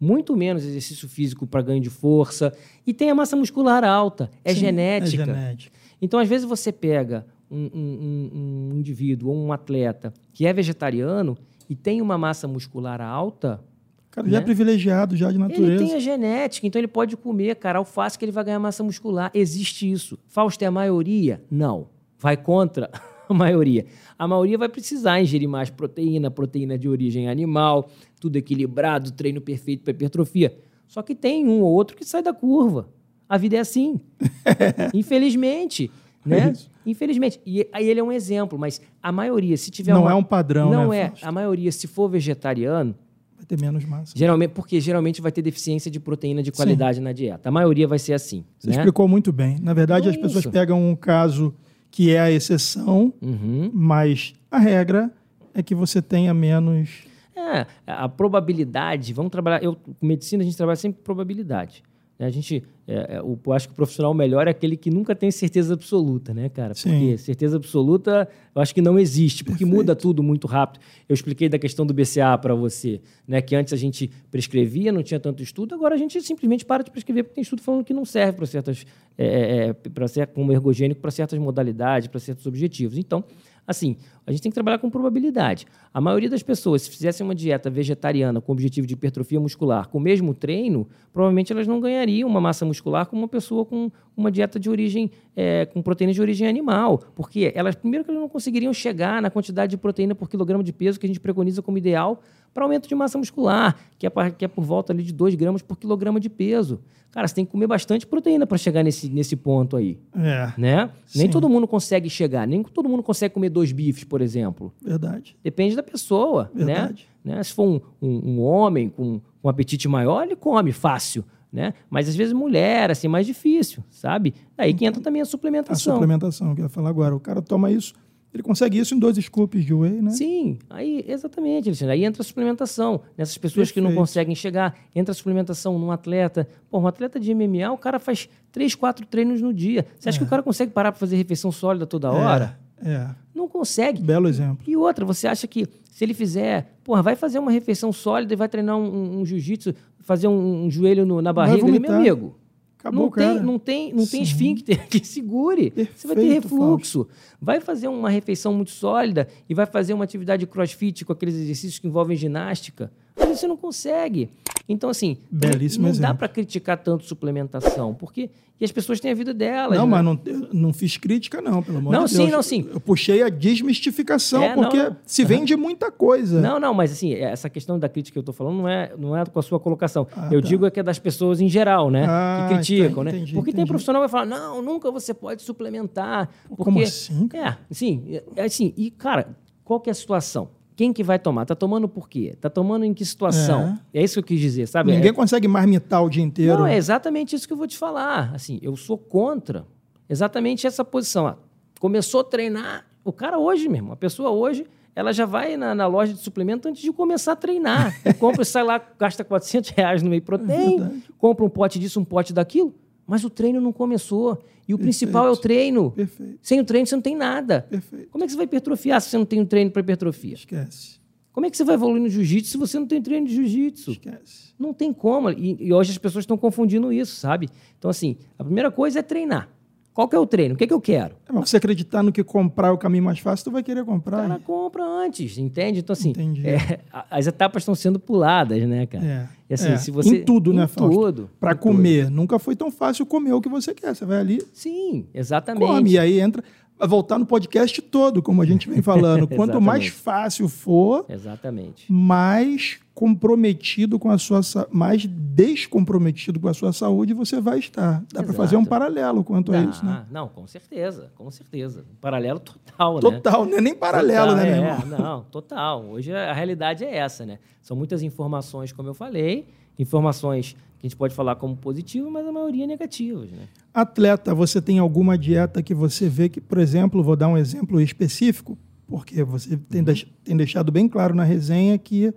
[0.00, 2.52] muito menos exercício físico para ganho de força,
[2.86, 4.30] e tem a massa muscular alta.
[4.44, 5.22] É Sim, genética.
[5.22, 5.76] É genética.
[6.02, 8.30] Então, às vezes, você pega um, um-
[8.72, 11.36] um- indivíduo ou um atleta que é vegetariano
[11.70, 13.62] e tem uma massa muscular alta,
[14.10, 14.44] cara já é Né?
[14.44, 15.84] privilegiado, já de ele natureza.
[15.84, 19.30] tem a genética, então ele pode comer, cara, alface que ele vai ganhar massa muscular.
[19.32, 20.18] Existe isso.
[20.26, 21.42] Fausto é a maioria?
[21.50, 21.88] Não.
[22.18, 22.90] Vai contra
[23.28, 23.86] a maioria.
[24.18, 29.82] A maioria vai precisar ingerir mais proteína, proteína de origem animal, tudo equilibrado, treino perfeito
[29.82, 30.56] para hipertrofia.
[30.86, 32.88] Só que tem um ou outro que sai da curva.
[33.28, 33.98] A vida é assim.
[34.92, 35.90] Infelizmente.
[36.26, 36.52] É Né?
[36.52, 36.70] isso.
[36.86, 37.40] Infelizmente.
[37.46, 40.22] E aí ele é um exemplo, mas a maioria, se tiver Não uma- é um
[40.22, 41.06] padrão, Não né, é.
[41.08, 41.26] Fausto?
[41.26, 42.94] A maioria, se for vegetariano,
[43.36, 44.12] Vai ter menos massa.
[44.16, 47.48] Geralmente, porque geralmente vai ter deficiência de proteína de qualidade na dieta.
[47.50, 48.42] A maioria vai ser assim.
[48.58, 48.76] Você né?
[48.76, 49.58] explicou muito bem.
[49.60, 50.52] Na verdade, Então as é pessoas isso.
[50.52, 51.52] pegam um caso
[51.94, 53.70] que é a exceção, Uhum.
[53.72, 55.12] mas a regra
[55.54, 57.04] é que você tenha menos.
[57.36, 59.62] É, a probabilidade, vamos trabalhar.
[59.62, 61.84] Eu, com medicina, a gente trabalha sempre com probabilidade.
[62.18, 62.26] Né?
[62.26, 65.14] A gente, é, é, o, eu acho que o profissional melhor é aquele que nunca
[65.14, 66.74] tem certeza absoluta, né, cara?
[66.74, 66.90] Sim.
[66.90, 69.76] Porque certeza absoluta eu acho que não existe, porque Perfeito.
[69.76, 70.80] muda tudo muito rápido.
[71.08, 73.42] Eu expliquei da questão do BCA para você, né?
[73.42, 76.90] Que antes a gente prescrevia, não tinha tanto estudo, agora a gente simplesmente para de
[76.90, 78.86] prescrever porque tem estudo falando que não serve para certas,
[79.18, 82.96] é, é, para ser como ergogênico para certas modalidades, para certos objetivos.
[82.96, 83.24] Então,
[83.66, 83.96] assim,
[84.26, 85.66] a gente tem que trabalhar com probabilidade.
[85.92, 89.98] A maioria das pessoas, se fizessem uma dieta vegetariana com objetivo de hipertrofia muscular, com
[89.98, 94.30] o mesmo treino, provavelmente elas não ganhariam uma massa muscular como uma pessoa com uma
[94.30, 96.98] dieta de origem, é, com proteínas de origem animal.
[97.14, 100.72] Porque elas, primeiro que elas não conseguiriam chegar na quantidade de proteína por quilograma de
[100.72, 102.22] peso que a gente preconiza como ideal
[102.54, 105.34] para aumento de massa muscular, que é, pa- que é por volta ali de 2
[105.34, 106.80] gramas por quilograma de peso.
[107.10, 110.90] Cara, você tem que comer bastante proteína para chegar nesse, nesse ponto aí É, né?
[111.14, 114.72] Nem todo mundo consegue chegar, nem todo mundo consegue comer dois bifes, por exemplo.
[114.82, 115.36] verdade.
[115.42, 117.06] Depende da pessoa, Verdade.
[117.24, 117.36] né?
[117.36, 117.42] né?
[117.42, 121.72] Se for um, um- um homem com um apetite maior, ele come fácil, né?
[121.88, 124.34] Mas às vezes mulher, assim, mais difícil, sabe?
[124.58, 125.94] Aí que entra também a A suplementação.
[125.94, 127.14] suplementação, que eu ia falar agora.
[127.14, 127.94] O cara toma isso,
[128.34, 130.10] ele consegue isso em dois scoops de whey, né?
[130.10, 131.94] Sim, aí, exatamente, Alexandre.
[131.94, 133.00] Aí entra a suplementação.
[133.16, 134.00] Nessas pessoas que não Perfeito.
[134.00, 136.48] conseguem chegar, entra a suplementação num atleta.
[136.70, 139.86] Pô, um atleta de MMA, o cara faz três, quatro treinos no dia.
[139.98, 142.58] Você acha que o cara consegue parar para fazer refeição sólida toda hora?
[142.84, 143.10] É, é.
[143.34, 144.02] Não consegue.
[144.02, 144.58] Belo exemplo.
[144.66, 148.36] E outra, você acha que se ele fizer, porra, vai fazer uma refeição sólida e
[148.36, 151.74] vai treinar um, um- um jiu-jitsu, fazer um, um joelho no- na barriga, ele, meu
[151.90, 151.96] vomitar.
[151.96, 152.36] amigo.
[152.84, 153.34] Acabou não cara.
[153.34, 155.72] tem, não tem, não tem esfíncter que segure.
[155.96, 157.08] você vai ter Perfeito, refluxo.
[157.40, 161.34] Vai fazer uma refeição muito sólida e vai fazer uma atividade de crossfit com aqueles
[161.34, 162.92] exercícios que envolvem ginástica.
[163.36, 164.30] Você não consegue.
[164.68, 168.30] Então, assim, Belíssimo não, não dá para criticar tanto suplementação, porque
[168.60, 169.76] e as pessoas têm a vida delas.
[169.76, 169.90] Não, né?
[169.90, 172.30] mas não, não fiz crítica, não, pelo amor Não, de sim, Deus.
[172.30, 172.68] não, sim.
[172.72, 174.96] Eu puxei a desmistificação, É, não, porque não.
[175.04, 176.40] se vende muita coisa.
[176.40, 179.16] Não, não, mas assim, essa questão da crítica que eu estou falando não é, não
[179.16, 180.06] é com a sua colocação.
[180.16, 180.48] Ah, eu tá.
[180.48, 182.06] digo é que é das pessoas em geral, né?
[182.08, 183.10] Ah, que criticam, tá, né?
[183.10, 183.68] entendi, porque tem entendi.
[183.68, 186.30] profissional que vai falar, não, nunca você pode suplementar.
[186.48, 186.62] Porque...
[186.62, 190.48] como assim, É, sim, é assim, e cara, qual que é a situação?
[190.76, 191.44] Quem que vai tomar?
[191.46, 192.34] Tá tomando por quê?
[192.40, 193.78] Tá tomando em que situação?
[193.92, 194.90] É, isso que eu quis dizer, sabe?
[194.92, 196.58] Ninguém É- consegue marmitar o dia inteiro.
[196.58, 198.32] não, é exatamente isso que eu vou te falar.
[198.34, 199.64] Assim, eu sou contra
[200.08, 201.26] exatamente essa posição.
[201.26, 201.36] Ah,
[201.78, 205.86] começou a treinar, o cara hoje mesmo, a pessoa hoje, ela já vai na, na
[205.86, 207.94] loja de suplemento antes de começar a treinar.
[208.18, 211.02] Compra, sai lá, gasta 400 reais no meio protein, verdade.
[211.18, 212.74] compra um pote disso, um pote daquilo,
[213.06, 214.42] mas o treino não começou.
[214.66, 215.90] E o principal é o treino.
[215.90, 217.66] Perfeito, Sem o treino você não tem nada.
[217.68, 218.08] perfeito.
[218.10, 220.34] Como é que você vai hipertrofiar se você não tem um treino para hipertrofia?
[220.34, 220.98] Esquece,
[221.32, 223.90] Como é que você vai evoluir no jiu-jitsu se você não tem treino de jiu-jitsu?
[223.92, 224.54] esquece.
[224.58, 225.30] Não tem como.
[225.30, 227.48] E, e hoje as pessoas estão confundindo isso, sabe?
[227.78, 229.50] Então, assim, a primeira coisa é treinar.
[229.94, 230.54] Qual que é o treino?
[230.54, 231.14] O que, é que eu quero?
[231.28, 233.82] É, mas você acreditar no que comprar é o caminho mais fácil, tu vai querer
[233.82, 234.22] O comprar.
[234.28, 235.78] cara compra antes, entende?
[235.78, 236.44] Então, assim, Entendi.
[236.48, 239.30] é, as etapas estão sendo puladas, né, cara?
[239.48, 239.76] É, assim, é.
[239.76, 240.92] se você- Em tudo, em né, Fausto?
[241.00, 241.62] tudo, Para em tudo.
[241.62, 243.94] comer, nunca foi tão fácil comer o que você quer.
[243.94, 245.64] Você vai ali, Sim, exatamente.
[245.64, 246.42] come, e aí entra.
[246.78, 249.28] Vai voltar no podcast todo, como a gente vem falando.
[249.34, 251.90] Quanto mais fácil for, Exatamente.
[251.90, 254.40] mais comprometido com a sua
[254.70, 258.04] mais descomprometido com a sua saúde você vai estar.
[258.12, 260.06] Dá para fazer um paralelo quanto a Ah, isso, né?
[260.10, 261.84] Não, com certeza, com certeza.
[261.90, 263.00] Um paralelo total, né?
[263.00, 264.98] Total, não é nem paralelo, Total, né, meu é, irmão?
[264.98, 265.84] Não, total.
[265.86, 267.40] Hoje a realidade é essa, né?
[267.60, 269.48] São muitas informações, como eu falei,
[269.78, 273.48] informações a gente pode falar como positivas, mas a maioria negativas, né?
[273.72, 277.80] Atleta, você tem alguma dieta que você vê que, por exemplo, vou dar um exemplo
[277.80, 279.84] específico, porque você tem, Uhum.
[279.86, 282.12] deix- tem deixado bem claro na resenha que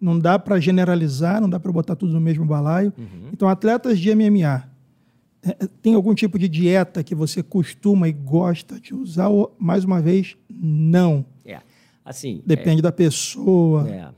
[0.00, 2.92] não dá para generalizar, não dá para botar tudo no mesmo balaio.
[2.96, 3.30] Uhum.
[3.32, 4.68] Então, atletas de MMA,
[5.42, 9.28] é, é, tem algum tipo de dieta que você costuma e gosta de usar?
[9.30, 11.24] Ou, mais uma vez, não.
[11.44, 11.58] É.
[12.04, 14.08] Assim, Depende da pessoa, é, é,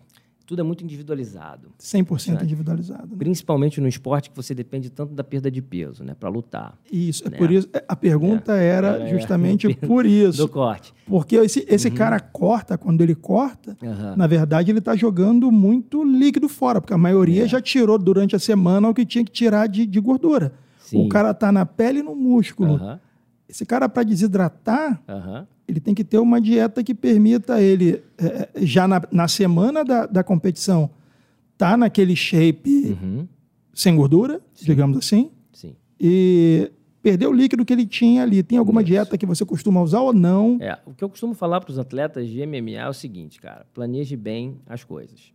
[0.46, 1.70] tudo é muito individualizado.
[1.78, 3.08] 100% individualizado.
[3.08, 3.14] né?
[3.18, 6.14] Principalmente no esporte que você depende tanto da perda de peso, né?
[6.18, 6.78] Para lutar.
[6.92, 7.38] Isso, é Né?
[7.38, 7.68] por isso.
[7.72, 10.38] é, A pergunta era Era, é, justamente por isso.
[10.38, 10.92] Do corte.
[11.06, 11.94] Porque esse, esse Uhum.
[11.94, 14.16] cara corta, quando ele corta, Aham.
[14.16, 17.48] na verdade ele está jogando muito líquido fora, porque a maioria É.
[17.48, 20.52] já tirou durante a semana o que tinha que tirar de, de gordura.
[20.78, 21.06] Sim.
[21.06, 22.74] O cara tá na pele e no músculo.
[22.74, 23.00] Aham,
[23.48, 25.46] Esse cara, para desidratar, aham.
[25.66, 30.06] Ele tem que ter uma dieta que permita ele, é, já na, na semana da,
[30.06, 30.90] da competição,
[31.56, 33.26] tá naquele shape Uhum.
[33.72, 35.74] sem gordura, digamos assim, Sim.
[35.98, 36.70] e
[37.02, 38.42] perder o líquido que ele tinha ali.
[38.42, 38.86] Tem alguma Isso.
[38.86, 40.58] dieta que você costuma usar ou não?
[40.60, 43.66] É, o que eu costumo falar para os atletas de MMA é o seguinte, cara,
[43.74, 45.32] planeje bem as coisas.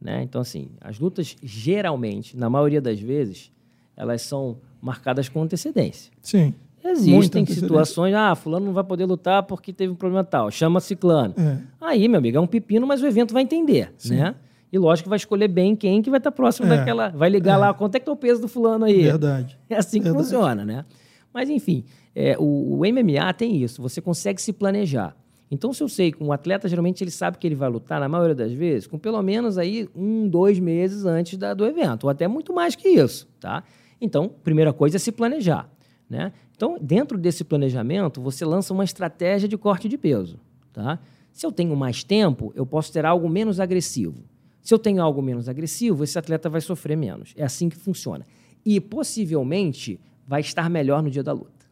[0.00, 0.22] Né?
[0.22, 3.50] Então, assim, as lutas, geralmente, na maioria das vezes,
[3.96, 6.12] elas são marcadas com antecedência.
[6.20, 6.52] Sim.
[6.90, 11.34] Existem situações, ah, fulano não vai poder lutar porque teve um problema tal, chama ciclano.
[11.38, 11.58] É.
[11.80, 14.34] Aí, meu amigo, é um pepino, mas o evento vai entender, né?
[14.72, 16.76] E lógico que vai escolher bem quem que vai estar próximo É.
[16.76, 17.08] daquela...
[17.10, 19.02] Vai ligar lá, quanto é que tá o peso do fulano aí?
[19.02, 19.56] Verdade.
[19.70, 20.24] É assim que Verdade.
[20.24, 20.84] funciona, né?
[21.32, 21.84] Mas, enfim,
[22.14, 23.80] é, o, o MMA tem isso.
[23.82, 25.14] Você consegue se planejar.
[25.50, 28.08] Então, se eu sei que um atleta, geralmente, ele sabe que ele vai lutar, na
[28.08, 32.10] maioria das vezes, com pelo menos aí um, dois meses antes da- do evento, ou
[32.10, 33.62] até muito mais que isso, tá?
[34.00, 35.70] Então, primeira coisa é se planejar,
[36.10, 36.32] né?
[36.56, 40.38] Então, dentro desse planejamento, você lança uma estratégia de corte de peso,
[40.72, 40.98] tá?
[41.32, 44.24] Se eu tenho mais tempo, eu posso ter algo menos agressivo.
[44.62, 47.34] Se eu tenho algo menos agressivo, esse atleta vai sofrer menos.
[47.36, 48.26] É assim que funciona.
[48.64, 51.66] E possivelmente vai estar melhor no dia da luta.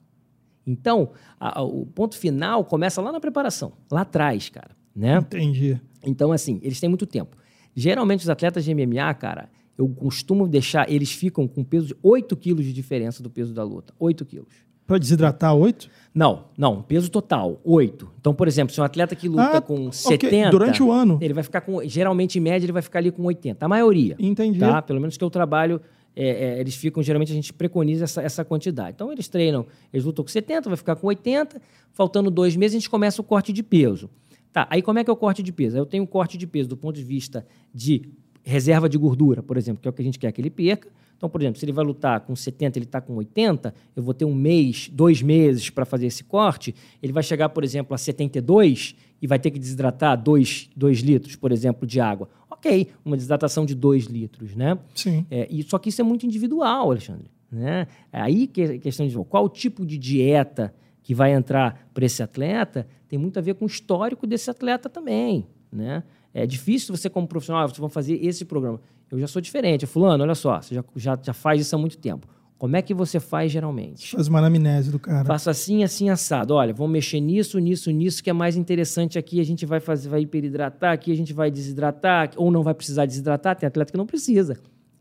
[0.66, 5.18] Então, a- a- o ponto final começa lá na preparação, lá atrás, cara, né?
[5.18, 5.80] Entendi.
[6.04, 7.36] Então, assim, eles têm muito tempo.
[7.74, 12.36] Geralmente, os atletas de MMA, cara, eu costumo deixar, eles ficam com peso de 8
[12.36, 13.92] quilos de diferença do peso da luta.
[13.98, 14.54] 8 quilos.
[14.86, 15.88] Para desidratar, oito?
[16.14, 18.08] Não, não, peso total, 8.
[18.20, 20.50] Então, por exemplo, se um atleta que luta Ah, com ok, 70...
[20.50, 21.18] durante o ano.
[21.20, 23.64] Ele vai ficar com, geralmente, em média, ele vai ficar ali com 80.
[23.64, 24.14] A maioria.
[24.18, 24.60] Entendi.
[24.60, 24.80] Tá?
[24.80, 25.80] Pelo menos que eu trabalho,
[26.14, 28.92] é, é, eles ficam, geralmente a gente preconiza essa, essa quantidade.
[28.94, 31.60] Então eles treinam, eles lutam com 70, vai ficar com 80,
[31.92, 34.08] faltando dois meses a gente começa o corte de peso.
[34.52, 35.76] Tá, aí como é que é o corte de peso?
[35.76, 37.44] Eu tenho um corte de peso do ponto de vista
[37.74, 38.02] de
[38.44, 40.88] reserva de gordura, por exemplo, que é o que a gente quer que ele perca.
[41.16, 44.12] Então, por exemplo, se ele vai lutar com 70, ele está com 80, eu vou
[44.12, 47.98] ter um mês, dois meses para fazer esse corte, ele vai chegar, por exemplo, a
[47.98, 52.28] 72 e vai ter que desidratar 2 litros, por exemplo, de água.
[52.50, 54.78] Ok, uma desidratação de 2 litros, né?
[54.94, 55.24] Sim.
[55.30, 57.30] É, e, só que isso é muito individual, Alexandre.
[57.50, 57.86] Né?
[58.12, 62.04] É aí que é a questão de qual tipo de dieta que vai entrar para
[62.04, 65.46] esse atleta tem muito a ver com o histórico desse atleta também.
[65.70, 66.02] Né?
[66.32, 68.80] É difícil você, como profissional, ah, vocês vão fazer esse programa.
[69.14, 69.86] Eu já sou diferente.
[69.86, 72.26] Fulano, olha só, você já, já, já faz isso há muito tempo.
[72.58, 74.10] Como é que você faz geralmente?
[74.10, 75.24] Faz uma anamnese do cara.
[75.24, 76.54] Faço assim, assim, assado.
[76.54, 79.40] Olha, vamos mexer nisso, nisso, nisso, que é mais interessante aqui.
[79.40, 83.06] A gente vai fazer, vai hiperidratar, aqui a gente vai desidratar, ou não vai precisar
[83.06, 83.54] desidratar.
[83.54, 84.58] Tem atleta que não precisa.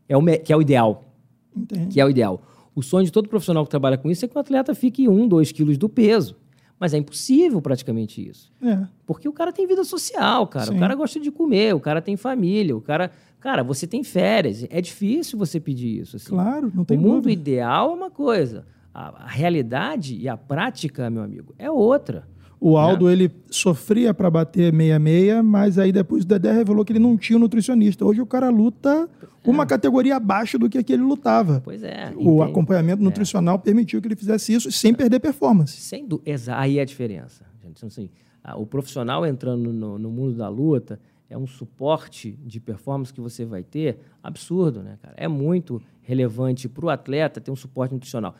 [0.08, 1.12] É o, que é o ideal.
[1.56, 1.94] Entendi.
[1.94, 2.40] Que é o ideal.
[2.72, 5.26] O sonho de todo profissional que trabalha com isso é que o atleta fique um,
[5.26, 6.36] dois quilos do peso.
[6.78, 8.52] Mas é impossível praticamente isso.
[8.62, 8.86] É.
[9.06, 10.66] Porque o cara tem vida social, cara.
[10.66, 10.76] Sim.
[10.76, 13.10] O cara gosta de comer, o cara tem família, o cara.
[13.40, 14.64] Cara, você tem férias.
[14.70, 16.16] É difícil você pedir isso.
[16.16, 16.30] assim.
[16.30, 17.32] Claro, não tem O mundo dúvida.
[17.32, 18.64] ideal é uma coisa.
[18.92, 22.26] A, a realidade e a prática, meu amigo, é outra.
[22.60, 26.98] O Aldo, ele sofria para bater 66, mas aí depois o Dedé revelou que ele
[26.98, 28.04] não tinha um nutricionista.
[28.04, 29.08] Hoje o cara luta
[29.44, 31.60] uma categoria abaixo do que aquele lutava.
[31.62, 32.12] Pois é.
[32.16, 35.76] O acompanhamento nutricional permitiu que ele fizesse isso sem perder performance.
[35.78, 37.44] Sem du- exa- Aí é a diferença.
[37.62, 37.76] Gente.
[37.76, 38.08] Então, assim,
[38.56, 40.98] o profissional entrando no, no mundo da luta
[41.28, 45.14] é um suporte de performance que você vai ter absurdo, né, cara?
[45.16, 48.34] É muito relevante para o atleta ter um suporte nutricional.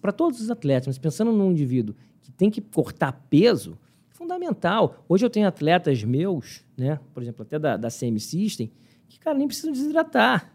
[0.00, 3.78] Para todos os atletas, mas pensando num indivíduo que tem que cortar peso,
[4.10, 5.04] fundamental.
[5.08, 8.70] Hoje eu tenho atletas meus, né, por exemplo, até da, da CM System,
[9.08, 10.50] que, cara, nem precisam desidratar.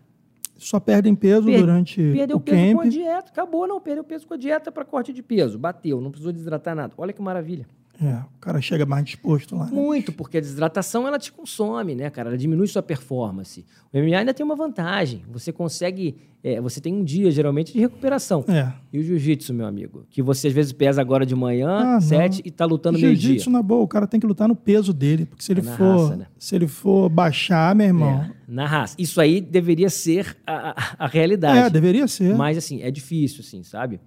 [0.57, 2.91] Só perdem peso Per- durante Perdeu o peso com a camp.
[2.91, 3.29] dieta.
[3.31, 3.79] Acabou, não.
[3.79, 5.57] Perdeu peso com a dieta para corte de peso.
[5.57, 6.93] Bateu, não precisou desidratar nada.
[6.97, 7.65] Olha que maravilha.
[8.01, 9.65] É, o cara chega mais disposto lá.
[9.65, 9.71] né?
[9.73, 12.29] Muito, porque a desidratação ela te consome, né, cara?
[12.29, 13.65] Ela diminui sua performance.
[13.91, 15.21] O MMA ainda tem uma vantagem.
[15.31, 16.15] Você consegue.
[16.41, 18.45] é, você tem um dia, geralmente, de recuperação.
[18.47, 18.71] É.
[18.93, 20.05] E o jiu-jitsu, meu amigo?
[20.09, 22.01] Que você às vezes pesa agora de manhã, Ah, não.
[22.01, 23.19] sete, e tá lutando meio-dia.
[23.21, 25.63] Jiu-jitsu na boa, o cara tem que lutar no peso dele, porque se ele É
[25.63, 26.27] for, raça, né?
[26.37, 28.21] se ele for baixar, meu irmão.
[28.21, 28.95] É, na raça.
[28.97, 31.57] Isso aí deveria ser a, a, a realidade.
[31.57, 32.33] É, deveria ser.
[32.33, 33.99] Mas, assim, é difícil, assim, sabe?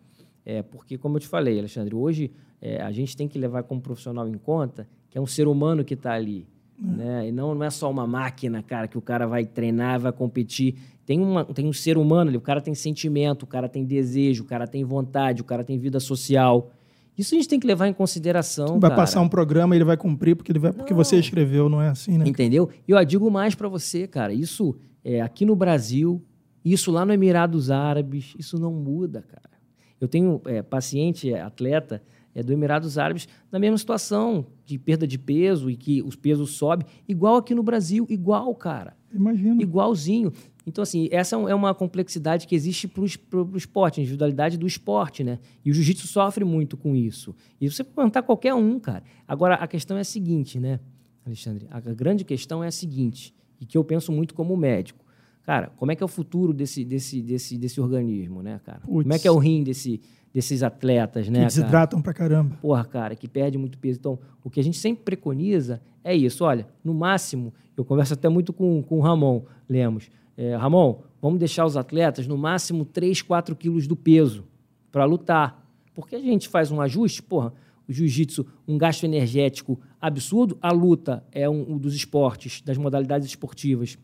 [0.47, 2.31] É, porque, como eu te falei, Alexandre, hoje
[2.63, 5.85] é, a gente tem que levar como profissional em conta que é um ser humano
[5.85, 6.47] que está ali.
[6.79, 7.29] Né?
[7.29, 10.75] E não, não é só uma máquina, cara, que o cara vai treinar, vai competir.
[11.05, 14.43] Tem, uma, tem um ser humano ali, o cara tem sentimento, o cara tem desejo,
[14.43, 16.71] o cara tem vontade, o cara tem vida social.
[17.17, 18.81] Isso a gente tem que levar em consideração.
[18.81, 18.97] vai cara.
[18.97, 22.17] passar um programa, ele vai cumprir porque, ele vai, porque você escreveu, não é assim,
[22.17, 22.25] né?
[22.27, 22.71] Entendeu?
[22.89, 24.33] E eu digo mais pra você, cara.
[24.33, 24.75] Isso
[25.05, 26.23] é aqui no Brasil,
[26.65, 29.53] isso lá no Emirados Árabes, isso não muda, cara.
[30.01, 32.03] Eu tenho é, paciente, é, atleta
[32.35, 36.53] é, do Emirados Árabes na mesma situação de perda de peso e que os pesos
[36.53, 38.97] sobem, igual aqui no Brasil, igual, cara.
[39.13, 39.63] Imagina.
[39.63, 40.33] Igualzinho.
[40.67, 45.25] Então, assim, essa é uma complexidade que existe para o esporte, a individualidade do esporte,
[45.25, 45.39] né?
[45.65, 47.35] E o jiu-jitsu sofre muito com isso.
[47.61, 49.03] E você pode perguntar qualquer um, cara.
[49.27, 50.79] Agora, a questão é a seguinte, né,
[51.27, 51.67] Alexandre?
[51.71, 55.05] A grande questão é a seguinte, e que eu penso muito como médico.
[55.43, 58.81] Cara, como é que é o futuro desse, desse, desse, desse organismo, né, cara?
[58.81, 59.03] Putz.
[59.03, 60.01] Como é que é o rim desse,
[60.33, 61.49] desses atletas, que né, cara?
[61.49, 62.57] desidratam pra caramba.
[62.61, 63.99] porra, cara, que perde muito peso.
[63.99, 66.45] Então, o que a gente sempre preconiza é isso.
[66.45, 70.11] Olha, no máximo, eu converso até muito com, com o Ramon Lemos.
[70.37, 74.45] É, Ramon, vamos deixar os atletas no máximo 3, 4 quilos do peso
[74.91, 75.67] para lutar.
[75.95, 77.53] Porque a gente faz um ajuste, porra,
[77.87, 83.27] o jiu-jitsu, um gasto energético absurdo, a luta é um, um dos esportes, das modalidades
[83.27, 83.99] esportivas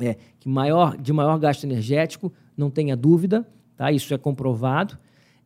[0.00, 3.46] é, que maior, de maior gasto energético, não tenha dúvida,
[3.76, 3.90] tá?
[3.90, 4.98] isso é comprovado.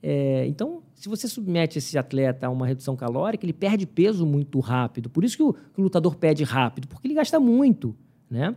[0.02, 4.60] É, então, se você submete esse atleta a uma redução calórica, ele perde peso muito
[4.60, 5.08] rápido.
[5.10, 7.94] Por isso que o, que o lutador perde rápido, porque ele gasta muito.
[8.30, 8.54] Né?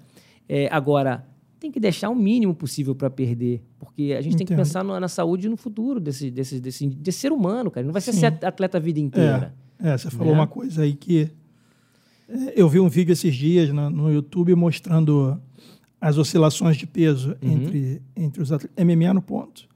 [0.48, 1.26] É, agora,
[1.60, 4.66] tem que deixar o mínimo possível para perder, porque a gente tem que Entendo.
[4.66, 7.82] pensar no- na saúde e no futuro desse, desse, desse, desse ser humano, cara.
[7.82, 8.26] Ele Não vai ser Sim.
[8.26, 9.54] atleta a vida inteira.
[9.80, 10.40] É, você falou Né?
[10.40, 11.30] uma coisa aí que.
[12.30, 15.40] é, Eu vi um vídeo esses dias no, no YouTube mostrando
[16.02, 17.52] as oscilações de peso Uhum.
[17.52, 18.76] entre, entre os atletas.
[18.86, 19.68] MMA no ponto.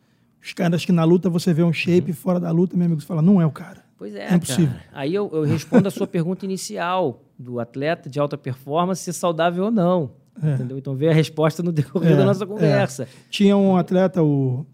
[0.43, 2.17] Os caras que na luta você vê um shape, Uhum.
[2.17, 3.81] fora da luta, meu amigo, você fala, não é o cara.
[3.97, 4.67] Pois é, É impossível.
[4.67, 4.83] cara.
[4.91, 9.65] Aí eu, eu respondo a sua pergunta inicial do atleta de alta performance ser saudável
[9.65, 10.11] ou não.
[10.41, 10.55] É.
[10.55, 10.77] Entendeu?
[10.77, 12.47] Então vê a resposta no decorrer É, da nossa é.
[12.47, 13.07] conversa.
[13.29, 14.65] Tinha um atleta, o.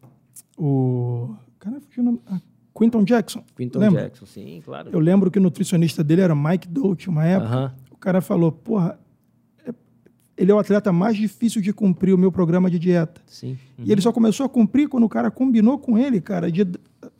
[0.57, 2.21] o cara, fugiu o nome.
[2.27, 2.39] Ah,
[2.77, 3.43] Quinton Jackson.
[3.55, 4.03] Quinton Lembra?
[4.03, 4.89] Jackson, sim, claro.
[4.91, 7.53] Eu lembro que o nutricionista dele era Mike Dolce, uma época.
[7.53, 7.75] Aham.
[7.91, 9.08] O cara falou, porra, é-
[10.39, 13.21] ele é o atleta mais difícil de cumprir o meu programa de dieta.
[13.27, 13.57] Sim.
[13.83, 16.65] E ele só começou a cumprir quando o cara combinou com ele, cara, de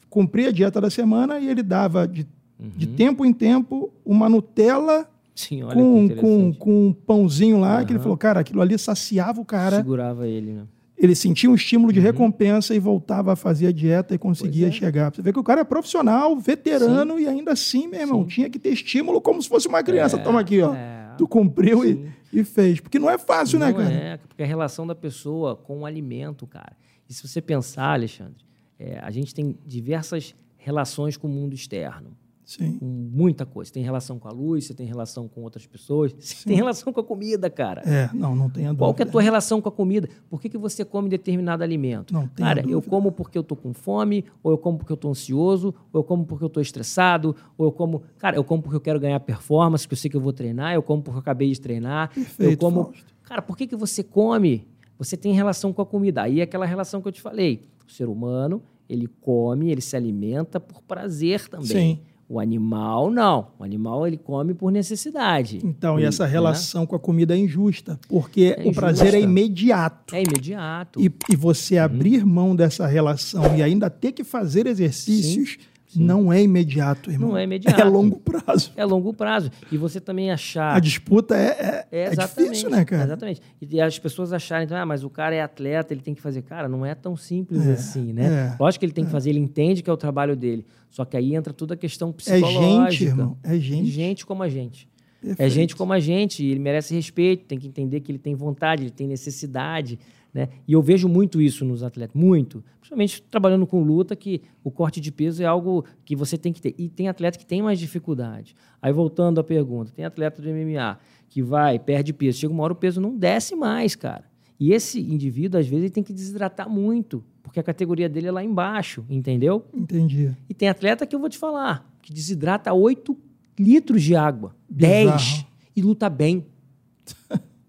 [0.10, 2.26] cumprir a dieta da semana e ele dava de,
[2.60, 8.00] de tempo em tempo uma Nutella Sim, com, com, com um pãozinho lá, que ele
[8.00, 9.78] falou, cara, aquilo ali saciava o cara.
[9.78, 10.64] Segurava ele, né?
[10.98, 14.70] Ele sentia um estímulo de recompensa e voltava a fazer a dieta e conseguia Uhum.
[14.70, 14.76] É.
[14.76, 15.16] chegar.
[15.16, 18.60] Você vê que o cara é profissional, veterano, e ainda assim, meu irmão, tinha que
[18.60, 20.18] ter estímulo como se fosse uma criança.
[20.18, 20.74] É, Toma aqui, ó.
[20.76, 20.98] é.
[21.18, 21.90] Tu cumpriu Sim.
[21.90, 22.10] e
[22.44, 22.80] fez.
[22.80, 23.92] Porque não é fácil, né, Não cara?
[23.92, 26.76] é, porque a relação da pessoa com o alimento, cara.
[27.10, 28.44] E se você pensar, Alexandre,
[28.78, 32.16] é, a gente tem diversas relações com o mundo externo.
[32.50, 32.80] Sim.
[32.80, 33.68] com muita coisa.
[33.68, 36.12] Você tem relação com a luz, você tem relação com outras pessoas,
[36.44, 37.84] tem relação com a comida, cara.
[37.86, 38.86] É, não, não tenha dúvida.
[38.86, 40.10] Qual que é a tua relação com a comida?
[40.28, 42.12] Por que, que você come determinado alimento?
[42.12, 44.98] Não tenha Cara, eu como porque eu tô com fome, ou eu como porque eu
[44.98, 48.02] tô ansioso, ou eu como porque eu tô estressado, ou eu como...
[48.18, 50.74] Cara, eu como porque eu quero ganhar performance, que eu sei que eu vou treinar,
[50.74, 52.10] eu como porque eu acabei de treinar.
[52.16, 52.86] eu Perfeito, como...
[52.86, 53.14] Fausto.
[53.26, 54.68] Cara, por que, que você come?
[54.98, 56.24] Você tem relação com a comida.
[56.24, 57.62] Aí é aquela relação que eu te falei.
[57.88, 61.68] O ser humano, ele come, ele se alimenta por prazer também.
[61.68, 62.00] Sim.
[62.32, 63.48] O animal, não.
[63.58, 65.60] O animal, ele come por necessidade.
[65.64, 66.30] Então, e essa Né?
[66.32, 69.20] relação com a comida é injusta, porque É o prazer é injusta.
[69.30, 70.16] imediato.
[70.16, 71.02] É imediato.
[71.02, 71.84] E, e você Uhum.
[71.86, 75.58] abrir mão dessa relação e ainda ter que fazer exercícios
[75.96, 77.30] não é imediato, irmão.
[77.30, 77.80] Não é imediato.
[77.82, 78.72] É longo prazo.
[78.76, 79.52] É longo prazo.
[79.72, 80.76] E você também achar...
[80.76, 83.04] A disputa é, é, É, é difícil, né, cara?
[83.04, 83.42] Exatamente.
[83.62, 86.42] E as pessoas acharem, então, ah, mas o cara é atleta, ele tem que fazer.
[86.44, 88.54] Cara, não é tão simples É, assim, né?
[88.54, 90.66] é, Lógico que ele tem que fazer, ele entende que é o trabalho dele.
[90.90, 92.92] Só que aí entra toda a questão É psicológica.
[92.92, 93.38] gente, irmão.
[93.44, 93.90] É É gente.
[93.90, 94.88] gente como a gente.
[95.22, 95.52] É Perfeito.
[95.54, 98.84] gente como a gente, e ele merece respeito, tem que entender que ele tem vontade,
[98.84, 100.00] ele tem necessidade,
[100.34, 100.50] né?
[100.68, 102.64] E eu vejo muito isso nos atletas, muito.
[102.80, 106.62] Principalmente trabalhando com luta, que o corte de peso é algo que você tem que
[106.62, 106.76] ter.
[106.78, 108.56] E tem atleta que tem mais dificuldade.
[108.82, 110.98] Aí, voltando à pergunta, tem atleta do MMA
[111.28, 114.26] que vai, perde peso, chega uma hora o peso não desce mais, cara.
[114.60, 118.32] E esse indivíduo, às vezes, ele tem que desidratar muito, porque a categoria dele é
[118.32, 119.66] lá embaixo, entendeu?
[119.74, 120.36] Entendi.
[120.50, 123.16] E tem atleta que eu vou te falar, que desidrata 8
[123.58, 125.18] litros de água, Bizarro.
[125.18, 125.46] 10,
[125.76, 126.46] e luta bem.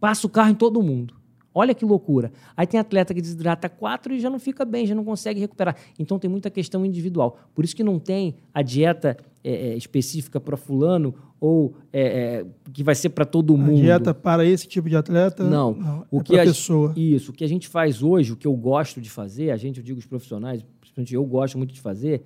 [0.01, 1.20] Passa o carro em todo mundo.
[1.61, 2.33] Olha que loucura.
[2.57, 5.77] Aí tem atleta que desidrata quatro e já não fica bem, já não consegue recuperar.
[5.99, 7.39] Então tem muita questão individual.
[7.55, 9.15] Por isso que não tem a dieta
[9.45, 13.79] é, específica para fulano ou é, é, que vai ser para todo mundo.
[13.79, 15.45] A dieta para esse tipo de atleta?
[15.45, 15.75] Não.
[15.75, 16.95] não o é que a pessoa.
[16.97, 17.31] Isso.
[17.31, 19.85] O que a gente faz hoje, o que eu gosto de fazer, a gente, eu
[19.85, 22.23] digo os profissionais, principalmente eu gosto muito de fazer,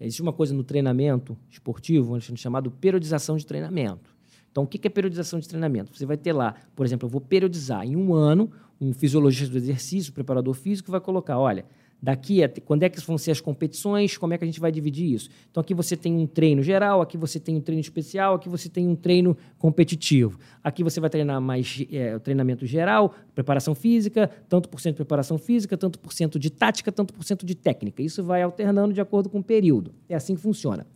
[0.00, 4.16] existe uma coisa no treinamento esportivo, chamado periodização de treinamento.
[4.50, 5.96] Então, o que é periodização de treinamento?
[5.96, 8.50] Você vai ter lá, por exemplo, eu vou periodizar em um ano
[8.80, 11.64] um fisiologista do exercício, um preparador físico, vai colocar, olha,
[12.00, 14.70] daqui a, quando é que vão ser as competições, como é que a gente vai
[14.70, 15.28] dividir isso.
[15.50, 18.68] Então aqui você tem um treino geral, aqui você tem um treino especial, aqui você
[18.68, 20.38] tem um treino competitivo.
[20.62, 25.38] Aqui você vai treinar mais é, treinamento geral, preparação física, tanto por cento de preparação
[25.38, 28.00] física, tanto por cento de tática, tanto por cento de técnica.
[28.00, 29.92] Isso vai alternando de acordo com o período.
[30.08, 30.86] É assim que funciona.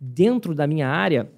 [0.00, 1.30] Dentro da minha área,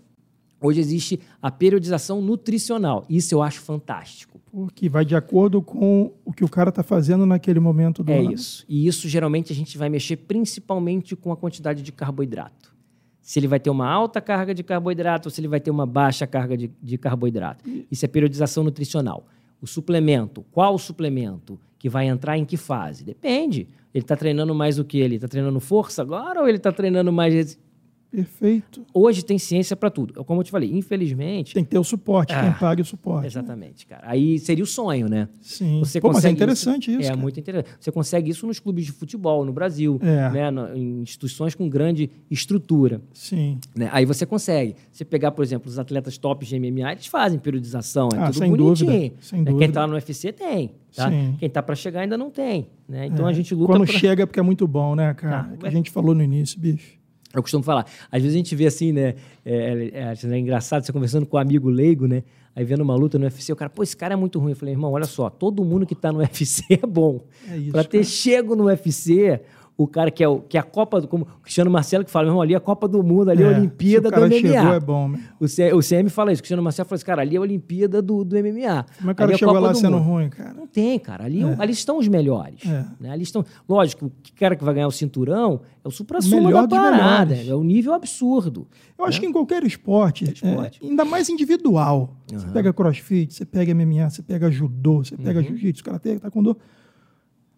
[0.64, 3.04] Hoje existe a periodização nutricional.
[3.08, 4.40] Isso eu acho fantástico.
[4.74, 8.18] Que vai de acordo com o que o cara está fazendo naquele momento do É
[8.20, 8.32] ano.
[8.32, 8.64] isso.
[8.68, 12.72] E isso geralmente a gente vai mexer principalmente com a quantidade de carboidrato.
[13.20, 15.84] Se ele vai ter uma alta carga de carboidrato ou se ele vai ter uma
[15.86, 17.64] baixa carga de, de carboidrato.
[17.90, 19.26] Isso é periodização nutricional.
[19.60, 23.02] O suplemento, qual o suplemento que vai entrar em que fase?
[23.04, 23.66] Depende.
[23.94, 24.98] Ele está treinando mais o que?
[24.98, 27.58] Ele está treinando força agora ou ele está treinando mais
[28.14, 28.86] Perfeito.
[28.94, 30.24] Hoje tem ciência para tudo.
[30.24, 31.52] Como eu te falei, infelizmente.
[31.52, 33.26] Tem que ter o suporte, ah, quem pague o suporte.
[33.26, 33.96] Exatamente, né?
[33.96, 34.10] cara.
[34.10, 35.28] Aí seria o sonho, né?
[35.40, 35.80] Sim.
[35.80, 37.00] Você Pô, mas é interessante isso.
[37.00, 37.76] isso é muito interessante.
[37.80, 40.30] Você consegue isso nos clubes de futebol no Brasil, é.
[40.30, 40.76] né?
[40.76, 43.00] Em instituições com grande estrutura.
[43.12, 43.58] Sim.
[43.74, 43.88] Né?
[43.92, 44.76] Aí você consegue.
[44.92, 48.38] Você pegar, por exemplo, os atletas top de MMA, eles fazem periodização, é ah, tudo
[48.38, 48.90] sem bonitinho.
[48.90, 49.44] Dúvida, sem né?
[49.46, 49.58] dúvida.
[49.58, 50.70] Quem está no UFC tem.
[50.94, 51.10] Tá?
[51.10, 52.68] Quem está para chegar ainda não tem.
[52.88, 53.06] Né?
[53.06, 53.30] Então é.
[53.30, 53.72] a gente luta.
[53.72, 53.98] Quando pra...
[53.98, 55.50] chega é porque é muito bom, né, cara?
[55.52, 57.03] Ah, que a gente falou no início, bicho.
[57.34, 57.86] Eu costumo falar.
[58.10, 59.14] Às vezes a gente vê assim, né?
[59.44, 62.22] É, é, é, engraçado você conversando com um amigo leigo, né?
[62.56, 64.52] Aí vendo uma luta no UFC, o cara, pô, esse cara é muito ruim.
[64.52, 67.20] Eu falei, irmão, olha só, todo mundo que tá no UFC é bom.
[67.50, 67.72] É isso.
[67.72, 68.04] Pra ter cara.
[68.04, 69.40] chego no UFC,
[69.76, 72.10] o cara que é, o, que é a Copa, do, como o Cristiano Marcelo que
[72.10, 74.30] fala, meu irmão, ali é a Copa do Mundo, ali é, a Olimpíada do MMA.
[74.30, 75.20] Chegou, é bom, né?
[75.40, 77.42] o, C, o CM fala isso, o Cristiano Marcelo fala assim, cara, ali é a
[77.42, 78.86] Olimpíada do, do MMA.
[79.00, 80.04] Mas o cara é chegou lá sendo mundo.
[80.04, 80.54] ruim, cara.
[80.54, 81.24] Não tem, cara.
[81.24, 81.56] Ali, é.
[81.58, 82.64] ali estão os melhores.
[82.64, 82.84] É.
[83.00, 83.10] Né?
[83.10, 83.44] Ali estão.
[83.68, 87.34] Lógico, o cara que vai ganhar o cinturão é o supra-sumo da parada.
[87.34, 88.68] É o nível absurdo.
[88.96, 89.08] Eu né?
[89.08, 90.80] acho que em qualquer esporte, esporte.
[90.84, 92.16] É, ainda mais individual.
[92.32, 92.38] Uhum.
[92.38, 95.46] Você pega crossfit, você pega MMA, você pega judô, você pega uhum.
[95.46, 96.56] jiu-jitsu, karatê, taekwondo.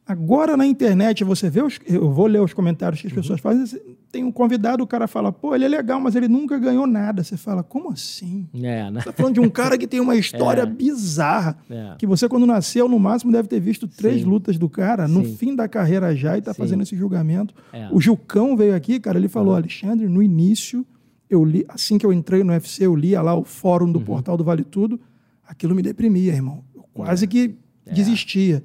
[0.09, 3.21] Agora na internet você vê, os, eu vou ler os comentários que as uhum.
[3.21, 3.81] pessoas fazem,
[4.13, 7.25] tem um convidado, o cara fala, pô, ele é legal, mas ele nunca ganhou nada.
[7.25, 8.47] Você fala, como assim?
[8.55, 9.01] É, né?
[9.01, 10.67] Você tá falando de um cara que tem uma história é.
[10.67, 11.97] bizarra, é.
[11.99, 14.29] que você quando nasceu, no máximo, deve ter visto três Sim.
[14.29, 15.37] lutas do cara, no Sim.
[15.37, 16.59] fim da carreira já, e tá Sim.
[16.63, 17.53] fazendo esse julgamento.
[17.73, 17.89] É.
[17.91, 20.87] O Gilcão veio aqui, cara, ele falou, Alexandre, no início,
[21.29, 24.05] eu li, assim que eu entrei no UFC, eu lia lá o fórum do Uhum.
[24.05, 25.01] portal do Vale Tudo,
[25.49, 26.63] aquilo me deprimia, irmão.
[26.77, 27.29] Eu quase É.
[27.29, 27.57] que
[27.93, 28.63] desistia.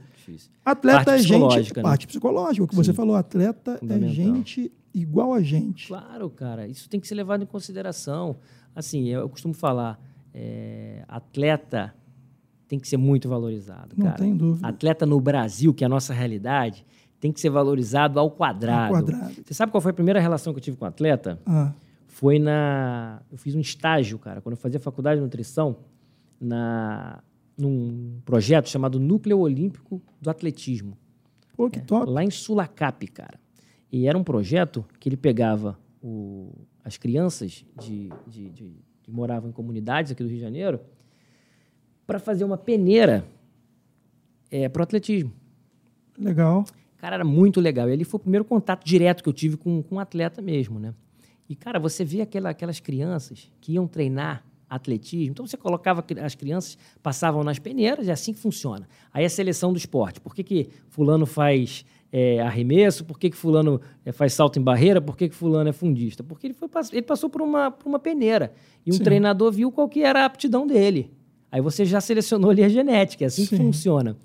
[0.63, 1.75] Atleta Parte é gente.
[1.75, 1.81] né?
[1.81, 2.63] Parte psicológica.
[2.63, 2.95] O que você Sim.
[2.95, 5.87] falou, atleta é gente igual a gente.
[5.87, 6.67] Claro, cara.
[6.67, 8.37] Isso tem que ser levado em consideração.
[8.75, 9.99] Assim, eu costumo falar,
[10.33, 11.93] é, atleta
[12.67, 14.17] tem que ser muito valorizado, Não cara.
[14.17, 14.65] tem dúvida.
[14.67, 16.85] Atleta no Brasil, que é a nossa realidade,
[17.19, 18.95] tem que ser valorizado ao quadrado.
[18.95, 19.33] Ao quadrado.
[19.45, 21.37] Você sabe qual foi a primeira relação que eu tive com atleta?
[21.45, 21.73] Ah,
[22.07, 23.21] Foi na.
[23.31, 25.77] Eu fiz um estágio, cara, quando eu fazia faculdade de nutrição,
[26.39, 27.21] na,
[27.61, 30.97] num projeto chamado Núcleo Olímpico do Atletismo,
[31.55, 32.09] pô, que top.
[32.09, 33.39] lá em Sulacap, cara.
[33.91, 36.51] E era um projeto que ele pegava o-
[36.83, 40.79] as crianças de, de- de- que moravam em comunidades aqui do Rio de Janeiro
[42.07, 43.25] para fazer uma peneira
[44.73, 45.31] para o atletismo.
[46.17, 46.65] Legal.
[46.97, 47.89] Cara, era muito legal.
[47.89, 50.79] E ali foi o primeiro contato direto que eu tive com, com um atleta mesmo,
[50.79, 50.93] né?
[51.49, 55.31] E, cara, você via aquela, aquelas crianças que iam treinar atletismo.
[55.31, 58.87] Então, você colocava as crianças, passavam nas peneiras, é assim que funciona.
[59.13, 60.21] Aí a seleção do esporte.
[60.21, 63.03] Por que, que fulano faz é, arremesso?
[63.03, 65.01] Por que, que fulano é, faz salto em barreira?
[65.01, 66.23] Por que, que fulano é fundista?
[66.23, 68.53] Porque ele, foi, ele passou por uma, por uma peneira.
[68.85, 69.03] E um Sim.
[69.03, 71.11] treinador viu qual que era a aptidão dele.
[71.51, 73.25] Aí você já selecionou ali a genética.
[73.25, 73.65] É assim que Sim.
[73.65, 74.15] funciona.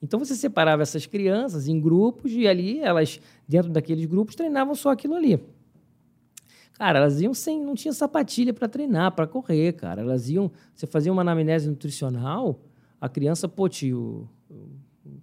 [0.00, 4.90] Então você separava essas crianças em grupos e ali elas, dentro daqueles grupos, treinavam só
[4.90, 5.40] aquilo ali.
[6.78, 7.64] Cara, elas iam sem.
[7.64, 10.02] Não tinha sapatilha para treinar, para correr, cara.
[10.02, 10.50] Elas iam.
[10.74, 12.60] Você fazia uma anamnese nutricional,
[13.00, 14.28] a criança, pô, tio,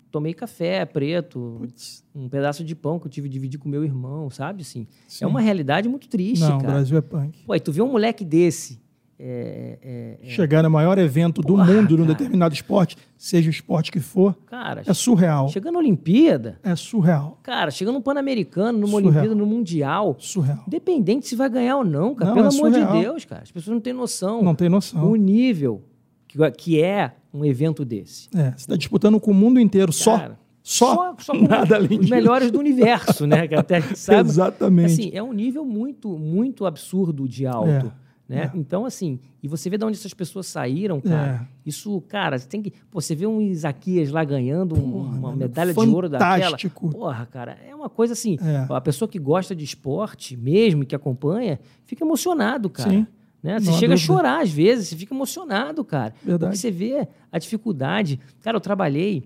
[0.10, 2.04] tomei café preto, Putz.
[2.14, 4.62] um pedaço de pão que eu tive que dividir com meu irmão, sabe?
[4.62, 5.26] Assim, Sim.
[5.26, 6.74] é uma realidade muito triste, Não, o cara.
[6.74, 7.44] Brasil é punk.
[7.46, 8.80] Pô, aí tu vê um moleque desse
[9.20, 13.52] É, é, é, Chegar no maior evento do Porra, mundo num determinado esporte, seja o
[13.52, 15.48] esporte que for, cara, é surreal.
[15.50, 17.40] chegando na Olimpíada, É surreal.
[17.44, 19.12] cara, chegando no Pan-Americano, numa Surreal.
[19.12, 20.64] Olimpíada, no Mundial, Surreal.
[20.68, 23.02] independente se vai ganhar ou não, cara, Não, pelo é amor de.
[23.02, 25.10] Deus, cara, as pessoas não têm noção Não tem noção.
[25.10, 25.84] o nível
[26.28, 28.28] que, que é um evento desse.
[28.36, 30.18] É, você está disputando com o mundo inteiro só.
[30.18, 31.16] Cara, Só.
[31.20, 32.10] só com Nada além os disso.
[32.10, 33.48] melhores do universo, né?
[33.48, 34.28] Que até a gente sabe.
[34.30, 34.92] Exatamente.
[34.94, 37.92] Assim, é um nível muito, muito absurdo de alto.
[38.34, 38.52] É, Né?
[38.54, 38.58] é.
[38.58, 41.42] Então, assim, e você vê de onde essas pessoas saíram, cara.
[41.44, 41.48] É.
[41.70, 42.72] Isso, cara, você tem que.
[42.90, 46.36] Pô, você vê um Isaquias lá ganhando Porra, uma mano, medalha de ouro daquela.
[46.44, 46.90] fantástico.
[46.90, 48.38] Porra, cara, é uma coisa assim.
[48.42, 48.66] É.
[48.74, 52.90] A pessoa que gosta de esporte mesmo, que acompanha, fica emocionado, cara.
[52.90, 53.08] Sim.
[53.42, 53.60] Né?
[53.60, 56.14] Você Não chega a chorar às vezes, você fica emocionado, cara.
[56.24, 56.52] Verdade.
[56.52, 58.20] Porque você vê a dificuldade.
[58.42, 59.24] Cara, eu trabalhei.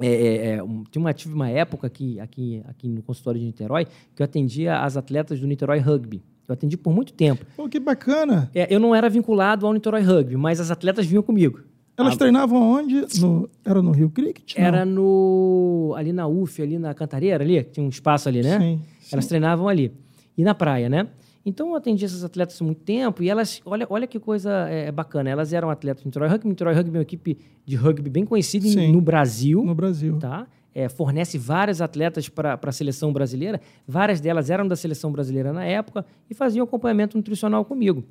[0.00, 3.46] é, é, é, um- tinha uma, tive uma época aqui, aqui, aqui no consultório de
[3.46, 6.22] Niterói que eu atendia as atletas do Niterói Rugby.
[6.48, 7.44] Eu atendi por muito tempo.
[7.56, 8.50] Pô, que bacana.
[8.54, 11.60] É, eu não era vinculado ao Niterói Rugby, mas as atletas vinham comigo.
[11.96, 13.04] Elas Ah, treinavam onde?
[13.20, 14.56] No, era no Rio Cricket?
[14.58, 14.64] Não.
[14.64, 18.58] Era no ali na UF, ali na Cantareira, ali, tinha um espaço ali, né?
[18.58, 19.08] Sim, sim.
[19.12, 19.92] Elas treinavam ali.
[20.36, 21.08] E na praia, né?
[21.44, 24.90] Então eu atendi essas atletas há muito tempo e elas, olha, olha que coisa é,
[24.92, 25.28] bacana.
[25.28, 26.48] Elas eram atletas do Niterói Rugby.
[26.48, 27.36] Niterói Rugby é uma equipe
[27.66, 28.92] de rugby bem conhecida em- Sim.
[28.92, 29.62] no Brasil.
[29.64, 30.18] No Brasil.
[30.18, 30.46] tá?
[30.74, 33.60] É, fornece vários atletas para a seleção brasileira.
[33.86, 38.02] Várias delas eram da seleção brasileira na época e faziam acompanhamento nutricional comigo.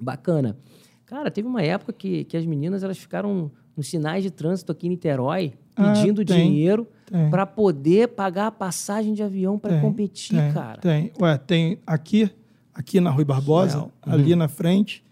[0.00, 0.56] Bacana.
[1.04, 4.86] Cara, teve uma época que, que as meninas elas ficaram nos sinais de trânsito aqui
[4.86, 6.88] em Niterói Ah, pedindo tem, dinheiro
[7.30, 10.80] para poder pagar a passagem de avião para competir, tem, cara.
[10.80, 11.12] Tem.
[11.20, 12.28] Ué, tem aqui,
[12.74, 14.38] aqui na Rui Barbosa, ali Uhum.
[14.40, 15.04] na frente,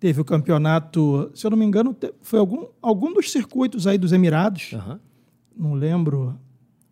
[0.00, 4.12] teve o campeonato, se eu não me engano, foi algum, algum dos circuitos aí dos
[4.12, 4.98] Emirados, Aham.
[5.56, 6.38] Não lembro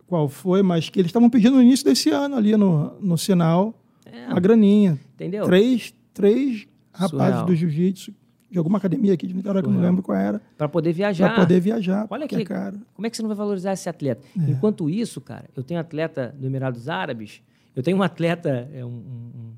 [0.07, 3.75] qual foi, mas que eles estavam pedindo no início desse ano ali no, no sinal,
[4.05, 4.99] É, uma graninha.
[5.15, 5.45] entendeu?
[5.45, 7.47] Três, três rapazes Surreal.
[7.47, 8.15] do jiu-jitsu,
[8.51, 11.29] de alguma academia aqui de Niterói, que eu não lembro qual era, Para poder viajar.
[11.35, 12.79] para poder viajar, Olha que é caro.
[12.95, 14.25] Como é que você não vai valorizar esse atleta?
[14.39, 14.51] É.
[14.51, 17.43] Enquanto isso, cara, eu tenho atleta do Emirados Árabes,
[17.75, 19.53] eu tenho um atleta, é um, um-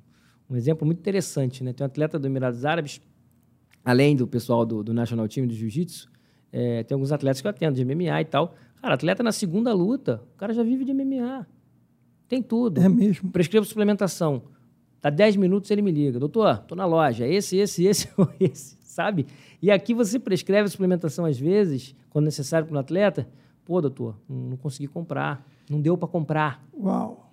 [0.48, 1.72] um exemplo muito interessante, né?
[1.74, 3.00] Tem um atleta do Emirados Árabes,
[3.84, 6.08] além do pessoal do, do National Team do Jiu-Jitsu,
[6.52, 8.54] é, tem alguns atletas que eu atendo de MMA e tal.
[8.80, 11.46] Cara, atleta na segunda luta, o cara já vive de MMA.
[12.28, 12.80] Tem tudo.
[12.80, 13.30] É mesmo.
[13.30, 14.42] Prescrevo suplementação.
[15.00, 16.18] Dá 10 minutos ele me liga.
[16.18, 17.26] Doutor, tô na loja.
[17.26, 18.08] Esse, esse, esse
[18.40, 19.26] esse, sabe?
[19.62, 23.28] E aqui você prescreve suplementação às vezes, quando necessário para um atleta.
[23.64, 25.46] Pô, doutor, não não consegui comprar.
[25.68, 26.64] Não deu para comprar.
[26.76, 27.32] Uau.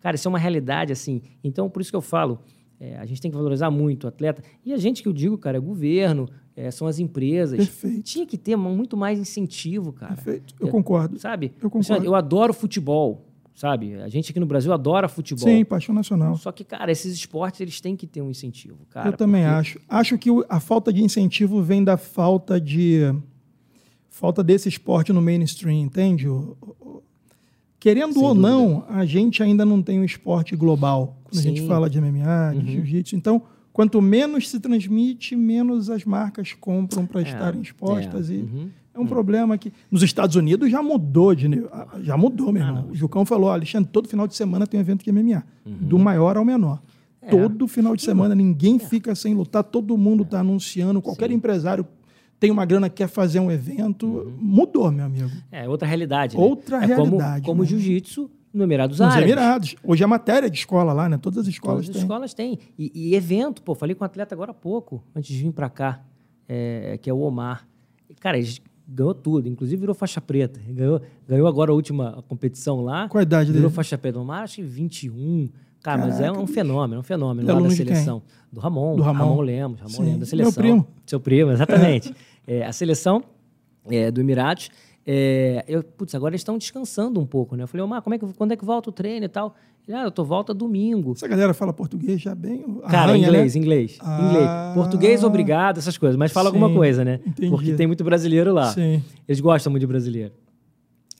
[0.00, 1.22] Cara, isso é uma realidade, assim.
[1.44, 2.40] Então, por isso que eu falo,
[2.78, 4.42] é, a gente tem que valorizar muito o atleta.
[4.64, 7.56] E a gente que eu digo, cara, é governo, é, são as empresas.
[7.58, 8.02] Perfeito.
[8.02, 10.14] Tinha que ter muito mais incentivo, cara.
[10.14, 10.54] Perfeito.
[10.60, 11.18] Eu É, concordo.
[11.18, 11.52] Sabe?
[11.62, 11.94] Eu concordo.
[11.94, 13.24] Assim, Eu adoro futebol,
[13.54, 13.94] sabe?
[13.94, 15.48] A gente aqui no Brasil adora futebol.
[15.48, 16.36] Sim, paixão nacional.
[16.36, 19.08] Só que, cara, esses esportes eles têm que ter um incentivo, cara.
[19.08, 19.80] eu também porque- acho.
[19.88, 23.14] Acho que a falta de incentivo vem da falta de
[24.08, 26.26] falta desse esporte no mainstream, entende?
[27.78, 28.48] Querendo Sem ou dúvida.
[28.48, 31.16] não, a gente ainda não tem um esporte global.
[31.24, 31.66] Quando a gente Sim.
[31.68, 32.66] fala de MMA, de Uhum.
[32.66, 33.16] jiu-jitsu.
[33.16, 38.30] Então, quanto menos se transmite, menos as marcas compram para É, estarem expostas.
[38.30, 38.68] é, E uhum.
[38.94, 41.46] é um problema que nos Estados Unidos já mudou de.
[41.72, 42.82] Ah, Já mudou, meu Ah, irmão.
[42.84, 42.90] não.
[42.90, 45.44] O Jucão falou, Alexandre, todo final de semana tem um evento de MMA.
[45.64, 46.80] Do maior ao menor.
[47.22, 47.28] Uhum.
[47.28, 47.30] É.
[47.30, 51.86] Todo final de semana, ninguém fica sem lutar, todo mundo está anunciando, qualquer empresário
[52.40, 54.32] tem uma grana, quer fazer um evento.
[54.40, 55.30] Mudou, meu amigo.
[55.52, 56.34] É outra realidade.
[56.36, 56.42] né?
[56.42, 57.68] Outra é realidade, Como, como né?
[57.68, 59.24] jiu-jitsu no Emirados Nos Árabes.
[59.30, 59.76] Emirados.
[59.84, 61.18] Hoje é matéria de escola lá, né?
[61.18, 62.02] Todas as escolas Todas as têm.
[62.02, 62.58] escolas têm.
[62.78, 65.70] E, e evento, pô, falei com um atleta agora há pouco, antes de vir para
[65.70, 66.02] cá,
[66.48, 67.66] é, que é o Omar.
[68.20, 68.48] Cara, ele
[68.86, 70.60] ganhou tudo, inclusive virou faixa preta.
[70.68, 73.08] Ganhou, ganhou agora a última competição lá.
[73.08, 73.74] Qual a idade Virou dele?
[73.74, 74.18] faixa preta.
[74.18, 75.48] O Omar, acho que 21.
[75.82, 78.22] Cara, mas é Caraca, um fenômeno, é um fenômeno é lá da seleção.
[78.52, 78.96] Do Ramon.
[78.96, 79.40] Do Ramon.
[79.40, 80.02] Lemos, Ramon Sim.
[80.02, 80.52] Lemos, da Meu seleção.
[80.52, 80.86] primo.
[81.06, 82.14] Seu primo, exatamente.
[82.46, 83.22] É, a seleção
[83.88, 84.70] é, do Emirados.
[85.06, 87.62] É, eu, putz, agora eles estão descansando um pouco, né?
[87.64, 89.54] Eu falei, Omar, como é que, quando é que volta o treino e tal?
[89.88, 91.12] Ele, ah, eu tô volta domingo.
[91.12, 92.62] Essa galera fala português já bem.
[92.82, 93.60] Cara, arranha, inglês, né?
[93.60, 94.28] inglês, Ah.
[94.28, 94.74] inglês.
[94.74, 96.16] Português, obrigado, essas coisas.
[96.16, 97.18] Mas fala alguma Sim, coisa, né?
[97.26, 97.50] entendi.
[97.50, 98.72] Porque tem muito brasileiro lá.
[98.72, 99.02] Sim.
[99.26, 100.32] Eles gostam muito de brasileiro.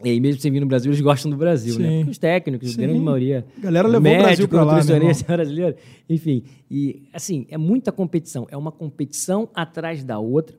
[0.02, 1.89] E aí, mesmo sem vir no Brasil, eles gostam do Brasil, né?
[1.89, 1.97] Sim.
[1.98, 3.44] Porque os técnicos, a grande maioria.
[3.59, 4.74] A galera levou o médico, Brasil pra lá,
[5.36, 5.77] brasileiro.
[6.09, 8.47] Enfim, e assim, é muita competição.
[8.51, 10.57] É uma competição atrás da outra.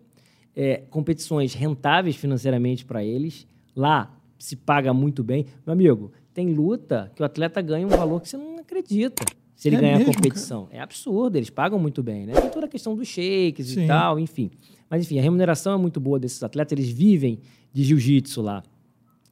[0.55, 3.47] É, competições rentáveis financeiramente para eles.
[3.75, 5.45] Lá se paga muito bem.
[5.65, 9.23] Meu amigo, tem luta que o atleta ganha um valor que você não acredita.
[9.55, 10.67] Se ele É ganhar mesmo, a competição.
[10.71, 12.33] É absurdo, eles pagam muito bem, né?
[12.33, 13.83] Tem toda a questão dos shakes Sim.
[13.83, 14.49] e tal, enfim.
[14.89, 17.39] Mas, enfim, a remuneração é muito boa desses atletas, eles vivem
[17.71, 18.63] de jiu-jitsu lá.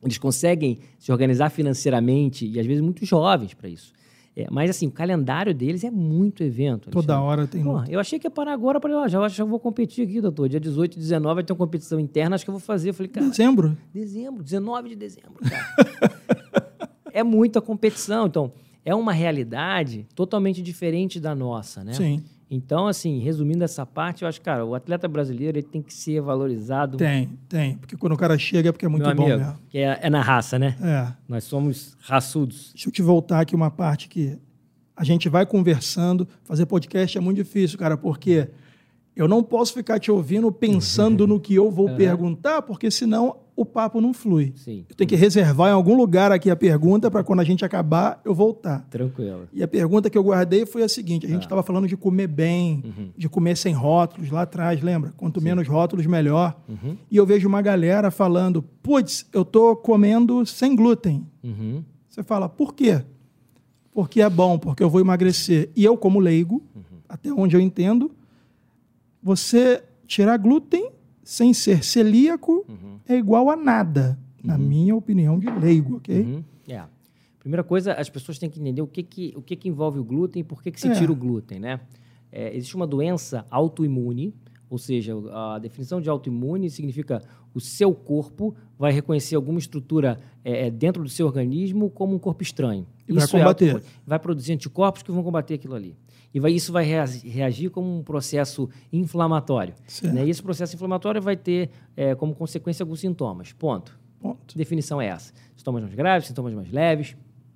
[0.04, 3.92] Eles conseguem se organizar financeiramente e, às vezes, muito jovens para isso.
[4.40, 6.90] É, mas assim, o calendário deles é muito evento.
[6.90, 7.30] Toda Alexandre.
[7.30, 9.60] hora tem Pô, eu achei que ia parar agora, ó, já acho que eu vou
[9.60, 10.48] competir aqui, doutor.
[10.48, 12.92] Dia 18 e 19 vai ter uma competição interna, acho que eu vou fazer.
[12.92, 13.78] Eu falei, cara, Dezembro?
[13.94, 16.90] dezembro, 19 de dezembro, cara.
[17.12, 18.28] é muita competição.
[18.28, 18.54] Então,
[18.86, 21.92] é uma realidade totalmente diferente da nossa, né?
[21.92, 22.24] Sim.
[22.52, 26.20] Então, assim, resumindo essa parte, eu acho, cara, o atleta brasileiro ele tem que ser
[26.20, 26.98] valorizado.
[26.98, 27.78] Tem, tem.
[27.78, 29.60] Porque quando o cara chega é porque é muito meu bom amigo, mesmo.
[29.72, 30.76] é, é na raça, né?
[30.82, 31.14] É.
[31.28, 32.72] Nós somos raçudos.
[32.74, 34.36] Deixa eu te voltar aqui uma parte que
[34.96, 36.28] a gente vai conversando.
[36.44, 38.50] Fazer podcast é muito difícil, cara, porque
[39.16, 43.66] eu não posso ficar te ouvindo pensando no que eu vou perguntar, porque senão o
[43.66, 44.54] papo não flui.
[44.56, 47.66] Sim, Eu tenho que reservar em algum lugar aqui a pergunta para quando a gente
[47.66, 48.88] acabar eu voltar.
[48.90, 49.48] tranquilo.
[49.52, 52.28] E a pergunta que eu guardei foi a seguinte: a gente estava falando de comer
[52.28, 52.84] bem,
[53.18, 55.14] de comer sem rótulos lá atrás, lembra?
[55.18, 56.58] Quanto menos rótulos, melhor.
[57.12, 61.28] E eu vejo uma galera falando: putz, eu tô comendo sem glúten.
[61.44, 61.84] Uhum.
[62.08, 63.04] Você fala, por quê?
[63.92, 65.70] Porque é bom, porque eu vou emagrecer.
[65.76, 66.64] E eu, como leigo,
[67.08, 68.12] até onde eu entendo,
[69.22, 70.92] você tirar glúten
[71.24, 72.66] sem ser celíaco
[73.10, 76.22] é igual a nada, na minha opinião de leigo, ok?
[76.22, 76.44] Uhum.
[76.68, 76.84] É.
[77.40, 80.04] Primeira coisa, as pessoas têm que entender o que, que, o que, que envolve o
[80.04, 80.94] glúten e por que, que se É.
[80.94, 81.80] tira o glúten, né?
[82.32, 84.36] É, existe uma doença autoimune,
[84.70, 87.22] ou seja, a definição de autoimune significa
[87.54, 92.20] o seu corpo vai reconhecer alguma estrutura é, é, dentro do seu organismo como um
[92.20, 92.86] corpo estranho.
[93.08, 93.70] E vai é combater.
[93.70, 93.84] autoimune.
[94.06, 95.96] vai produzir anticorpos que vão combater aquilo ali.
[96.34, 99.74] E vai, isso vai reagi- reagir como um processo inflamatório.
[100.04, 100.26] Né?
[100.26, 103.52] E esse processo inflamatório vai ter é, como consequência alguns sintomas.
[103.52, 103.98] Ponto.
[104.20, 104.56] Ponto.
[104.56, 105.34] Definição é essa.
[105.56, 107.16] Sintomas mais graves, sintomas mais leves,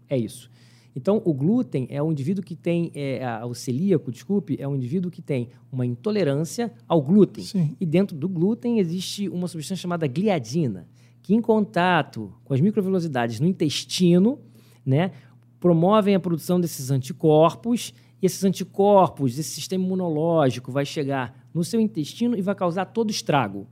[0.10, 0.50] é isso.
[0.96, 4.76] Então, o glúten é um indivíduo que tem, é, a- o celíaco, desculpe, é um
[4.76, 7.44] indivíduo que tem uma intolerância ao glúten.
[7.44, 7.76] Sim.
[7.80, 10.88] E dentro do glúten existe uma substância chamada gliadina,
[11.22, 14.40] que em contato com as microvelocidades no intestino,
[14.86, 15.12] né,
[15.60, 21.80] promovem a produção desses anticorpos, e esses anticorpos, esse sistema imunológico vai chegar no seu
[21.80, 23.68] intestino e vai causar todo estrago.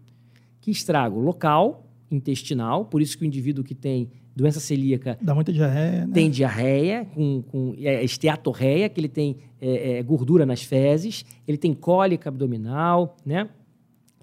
[0.60, 1.20] Que estrago?
[1.20, 6.14] Local, intestinal, por isso que o indivíduo que tem doença celíaca Dá muita diarreia, né?
[6.14, 11.58] tem diarreia, com, com é, esteatorreia, que ele tem é, é, gordura nas fezes, ele
[11.58, 13.50] tem cólica abdominal, né?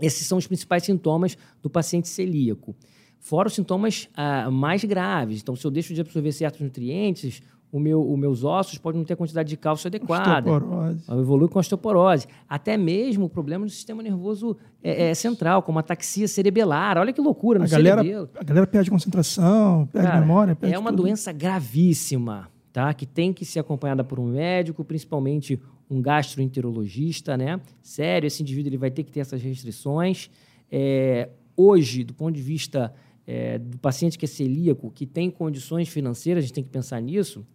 [0.01, 2.75] Esses são os principais sintomas do paciente celíaco.
[3.19, 5.41] Fora os sintomas ah, mais graves.
[5.43, 9.05] Então, se eu deixo de absorver certos nutrientes, o meu, os meus ossos podem não
[9.05, 10.51] ter a quantidade de cálcio adequada.
[10.51, 11.05] Osteoporose.
[11.09, 12.27] Eu evolui com osteoporose.
[12.49, 16.97] Até mesmo o problema do sistema nervoso é, é central, como ataxia cerebelar.
[16.97, 18.31] Olha que loucura no A galera, cerebelo.
[18.35, 21.03] a galera perde concentração, perde Cara, memória, perde é uma tudo.
[21.03, 22.93] doença gravíssima, tá?
[22.95, 27.61] Que tem que ser acompanhada por um médico, principalmente um gastroenterologista, né?
[27.83, 30.31] Sério, esse indivíduo ele vai ter que ter essas restrições.
[30.71, 32.93] É, hoje, do ponto de vista
[33.27, 37.01] é, do paciente que é celíaco, que tem condições financeiras, a gente tem que pensar
[37.01, 37.47] nisso,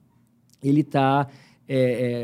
[0.63, 1.27] ele está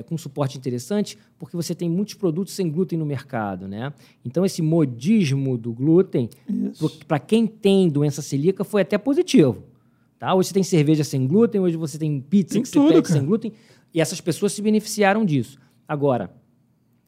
[0.08, 3.94] com um suporte interessante porque você tem muitos produtos sem glúten no mercado, né?
[4.24, 6.30] Então, esse modismo do glúten,
[7.08, 9.64] para quem tem doença celíaca, foi até positivo.
[10.20, 10.36] Tá?
[10.36, 13.08] Hoje você tem cerveja sem glúten, hoje você tem pizza Tem que tudo, você pede
[13.08, 13.20] cara.
[13.20, 13.54] sem glúten,
[13.94, 15.58] e essas pessoas se beneficiaram disso.
[15.88, 16.30] Agora,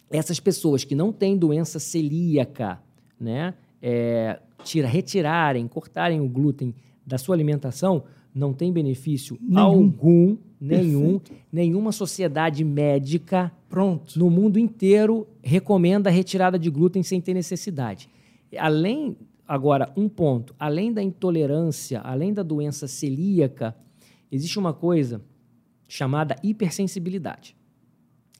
[0.09, 2.81] essas pessoas que não têm doença celíaca,
[3.19, 6.73] né, é, tira, retirarem, cortarem o glúten
[7.05, 9.59] da sua alimentação, não tem benefício Nenhum.
[9.59, 11.19] algum, nenhum,
[11.51, 14.17] nenhuma sociedade médica Pronto.
[14.19, 18.07] no mundo inteiro recomenda a retirada de glúten sem ter necessidade.
[18.57, 19.17] Além,
[19.47, 23.75] agora, um ponto, além da intolerância, além da doença celíaca,
[24.31, 25.21] existe uma coisa
[25.87, 27.55] chamada hipersensibilidade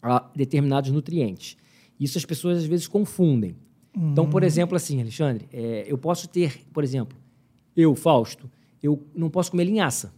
[0.02, 1.58] a determinados nutrientes.
[2.00, 3.56] Isso as pessoas às vezes confundem.
[3.96, 7.18] Então, por exemplo, assim, Alexandre, é, eu posso ter, por exemplo,
[7.76, 8.50] eu, Fausto,
[8.82, 10.14] eu não posso comer linhaça.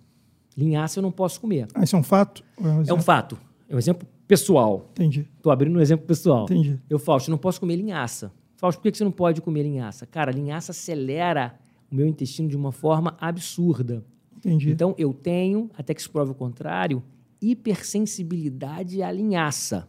[0.58, 1.68] Linhaça eu não posso comer.
[1.74, 2.44] Ah, isso é um fato?
[2.62, 3.38] É um É um fato.
[3.70, 4.88] É um exemplo pessoal.
[4.92, 6.44] Entendi, Estou abrindo um exemplo pessoal.
[6.44, 6.80] entendi.
[6.90, 8.32] Eu, Fausto, não posso comer linhaça.
[8.58, 10.06] Fausto, por que você não pode comer linhaça?
[10.06, 11.56] Cara, linhaça acelera
[11.92, 14.04] o meu intestino de uma forma absurda.
[14.38, 14.72] Entendi.
[14.72, 17.02] Então, eu tenho, até que se prove o contrário,
[17.42, 19.88] hipersensibilidade à linhaça.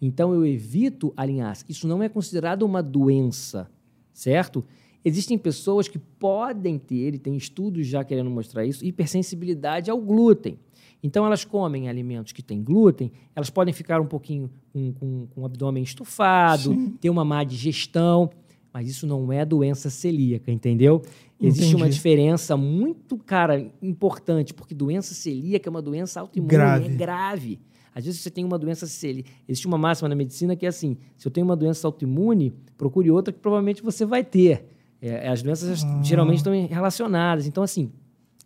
[0.00, 1.64] Então, eu evito a linhaça.
[1.68, 3.70] Isso não é considerado uma doença,
[4.12, 4.64] certo?
[5.04, 10.58] Existem pessoas que podem ter, e tem estudos já querendo mostrar isso, hipersensibilidade ao glúten.
[11.02, 15.40] Então, elas comem alimentos que têm glúten, elas podem ficar um pouquinho com, com, com
[15.40, 16.90] o abdômen estufado, Sim.
[17.00, 18.30] ter uma má digestão,
[18.72, 21.02] mas isso não é doença celíaca, entendeu?
[21.40, 21.96] Existe uma Entendi.
[21.96, 26.86] diferença muito, cara, importante, porque doença celíaca é uma doença autoimune, Grave.
[26.86, 27.60] é grave.
[27.94, 29.28] Às vezes você tem uma doença celíaca.
[29.46, 33.10] Existe uma máxima na medicina que é assim: se eu tenho uma doença autoimune, procure
[33.10, 34.64] outra que provavelmente você vai ter.
[35.02, 36.00] É, as doenças Ah.
[36.02, 37.46] geralmente estão relacionadas.
[37.46, 37.90] Então, assim,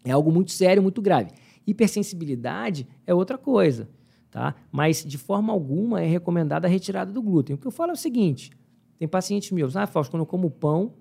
[0.04, 1.30] é algo muito sério, muito grave.
[1.66, 3.88] Hipersensibilidade é outra coisa.
[4.30, 4.54] tá?
[4.70, 7.54] Mas de forma alguma é recomendada a retirada do glúten.
[7.54, 8.50] O que eu falo é o seguinte:
[8.98, 10.92] tem pacientes meus, ah, Fausto, quando eu como pão,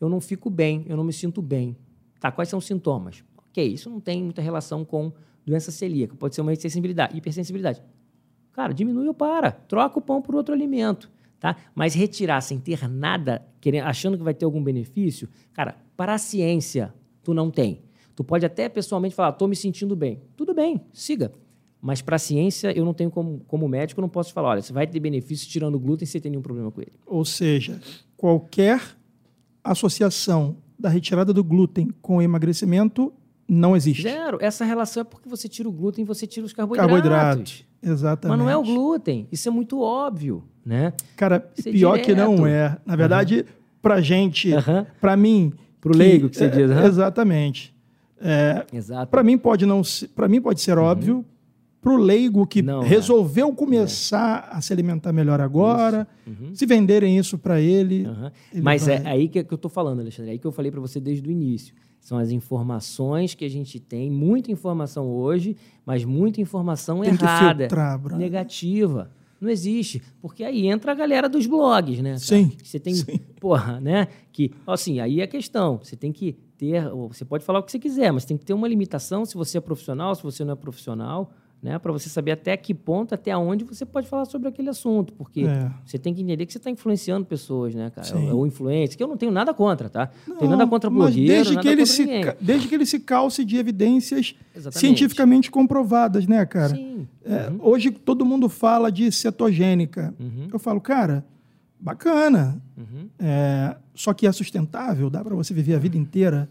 [0.00, 1.76] eu não fico bem, eu não me sinto bem.
[2.20, 3.24] Tá, quais são os sintomas?
[3.48, 5.10] Ok, isso não tem muita relação com
[5.44, 7.16] doença celíaca, pode ser uma hipersensibilidade.
[7.16, 7.82] hipersensibilidade.
[8.52, 11.56] Cara, diminui ou para, troca o pão por outro alimento, tá?
[11.74, 16.18] Mas retirar sem ter nada, querendo, achando que vai ter algum benefício, cara, para a
[16.18, 17.82] ciência, tu não tem.
[18.14, 20.22] Tu pode até pessoalmente falar, estou me sentindo bem.
[20.36, 21.32] Tudo bem, siga.
[21.80, 24.62] Mas para a ciência, eu não tenho como, como médico, eu não posso falar, olha,
[24.62, 26.92] você vai ter benefício tirando o glúten sem ter nenhum problema com ele.
[27.06, 27.80] Ou seja,
[28.16, 28.82] qualquer
[29.62, 33.12] associação da retirada do glúten com o emagrecimento
[33.48, 34.02] não existe.
[34.02, 34.38] Zero.
[34.40, 36.92] Essa relação é porque você tira o glúten e você tira os carboidratos.
[36.92, 37.66] Carboidrato.
[37.82, 38.36] Exatamente.
[38.36, 39.28] Mas não é o glúten.
[39.30, 40.92] Isso é muito óbvio, né?
[41.16, 42.76] Cara, Isso pior é que não é.
[42.84, 43.44] Na verdade, uhum.
[43.80, 44.84] pra gente, uhum.
[45.00, 45.52] pra mim...
[45.80, 46.70] Pro leigo que você é, diz.
[46.84, 47.72] Exatamente.
[48.20, 49.08] É, Exato.
[49.08, 49.82] Para mim pode não,
[50.14, 50.84] para mim pode ser uhum.
[50.84, 51.24] óbvio.
[51.80, 52.86] Para o leigo que não, é.
[52.86, 54.56] resolveu começar é.
[54.56, 56.52] a se alimentar melhor agora, uhum.
[56.52, 58.08] se venderem isso para ele,
[58.52, 58.96] ele, Mas vai...
[58.96, 60.30] é aí que, eu estou falando, Alexandre.
[60.30, 61.72] É aí que eu falei para você desde o início.
[62.00, 67.64] São as informações que a gente tem, muita informação hoje, mas muita informação tem errada,
[67.64, 69.08] filtrar, negativa.
[69.46, 72.10] Não existe, porque aí entra a galera dos blogs, né?
[72.10, 72.18] Cara?
[72.18, 72.50] Sim.
[72.62, 73.18] Você tem, sim.
[73.40, 74.08] porra, né?
[74.32, 75.78] Que, assim, aí é a questão.
[75.80, 78.54] Você tem que ter, você pode falar o que você quiser, mas tem que ter
[78.54, 81.30] uma limitação se você é profissional, se você não é profissional,
[81.62, 81.78] né?
[81.78, 85.42] Para você saber até que ponto, até onde você pode falar sobre aquele assunto, porque
[85.42, 85.70] é.
[85.84, 88.06] você tem que entender que você está influenciando pessoas, né, cara?
[88.06, 88.30] Sim.
[88.32, 90.10] Ou influência, que eu não tenho nada contra, tá?
[90.26, 92.24] Não tenho nada contra blogueiro, desde que ele se, ninguém.
[92.40, 94.80] Desde que ele se calce de evidências Exatamente.
[94.80, 96.74] cientificamente comprovadas, né, cara?
[96.74, 97.06] Sim.
[97.26, 97.58] É, uhum.
[97.60, 100.14] Hoje todo mundo fala de cetogênica.
[100.18, 100.48] Uhum.
[100.52, 101.24] Eu falo, cara,
[101.78, 102.62] bacana.
[102.76, 103.08] Uhum.
[103.18, 106.48] É, só que é sustentável, dá para você viver a vida inteira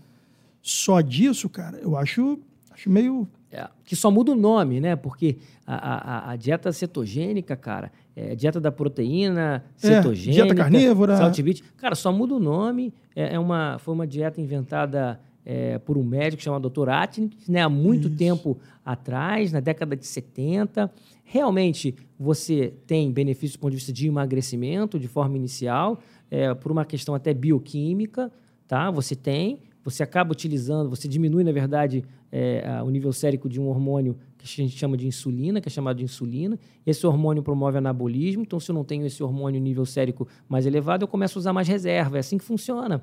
[0.62, 1.78] só disso, cara.
[1.78, 2.40] Eu acho,
[2.72, 3.28] acho meio.
[3.52, 4.96] É, que só muda o nome, né?
[4.98, 11.16] Porque a, a, a dieta cetogênica, cara, é dieta da proteína é, cetogênica, dieta carnívora.
[11.16, 11.64] Saltibite.
[11.78, 12.94] Cara, só muda o nome.
[13.16, 16.90] É, é uma, foi uma dieta inventada é, por um médico chamado Dr.
[16.90, 18.18] Atkins, né, há muito Isso.
[18.18, 20.92] tempo atrás, na década de 70.
[21.24, 26.00] Realmente, você tem benefícios do ponto de vista de emagrecimento, de forma inicial,
[26.32, 28.32] é, por uma questão até bioquímica,
[28.68, 28.90] tá?
[28.90, 33.68] Você tem, você acaba utilizando, você diminui, na verdade, é, o nível sérico de um
[33.68, 36.60] hormônio que a gente chama de insulina, que é chamado de insulina.
[36.86, 41.04] Esse hormônio promove anabolismo, então se eu não tenho esse hormônio nível sérico mais elevado,
[41.04, 42.18] eu começo a usar mais reserva.
[42.18, 43.02] É assim que funciona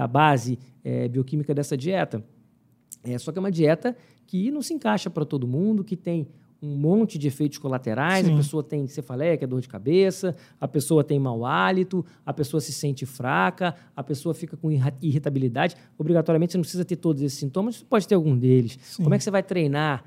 [0.00, 2.24] a base é, bioquímica dessa dieta.
[3.02, 3.96] É, só que é uma dieta
[4.26, 6.28] que não se encaixa para todo mundo, que tem
[6.62, 8.34] um monte de efeitos colaterais, Sim.
[8.34, 12.34] a pessoa tem cefaleia, que é dor de cabeça, a pessoa tem mau hálito, a
[12.34, 14.70] pessoa se sente fraca, a pessoa fica com
[15.00, 15.74] irritabilidade.
[15.96, 18.78] Obrigatoriamente você não precisa ter todos esses sintomas, você pode ter algum deles.
[18.82, 19.02] Sim.
[19.02, 20.04] Como é que você vai treinar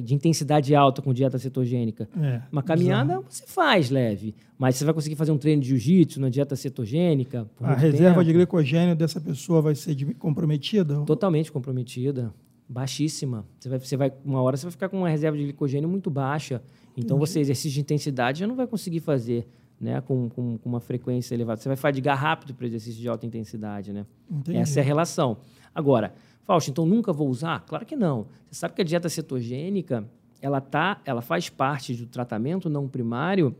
[0.00, 2.08] de intensidade alta com dieta cetogênica?
[2.20, 3.26] É, Uma caminhada exato.
[3.28, 7.48] você faz leve, mas você vai conseguir fazer um treino de jiu-jitsu na dieta cetogênica.
[7.60, 8.24] a reserva tempo.
[8.24, 11.00] de glicogênio dessa pessoa vai ser comprometida?
[11.02, 12.32] Totalmente comprometida
[12.68, 13.44] baixíssima.
[13.58, 16.10] Você vai, você vai, uma hora você vai ficar com uma reserva de glicogênio muito
[16.10, 16.62] baixa.
[16.96, 19.46] Então, você, exercício de intensidade, já não vai conseguir fazer
[19.80, 21.60] né, com, com, com uma frequência elevada.
[21.60, 23.92] Você vai fadigar rápido para exercício de alta intensidade.
[23.92, 24.06] Né?
[24.30, 24.58] Entendi.
[24.58, 25.36] Essa é a relação.
[25.74, 26.14] Agora,
[26.44, 27.60] Fausto, então nunca vou usar?
[27.66, 28.26] Claro que não.
[28.50, 30.08] Você sabe que a dieta cetogênica
[30.40, 33.56] ela, tá, ela faz parte do tratamento não primário,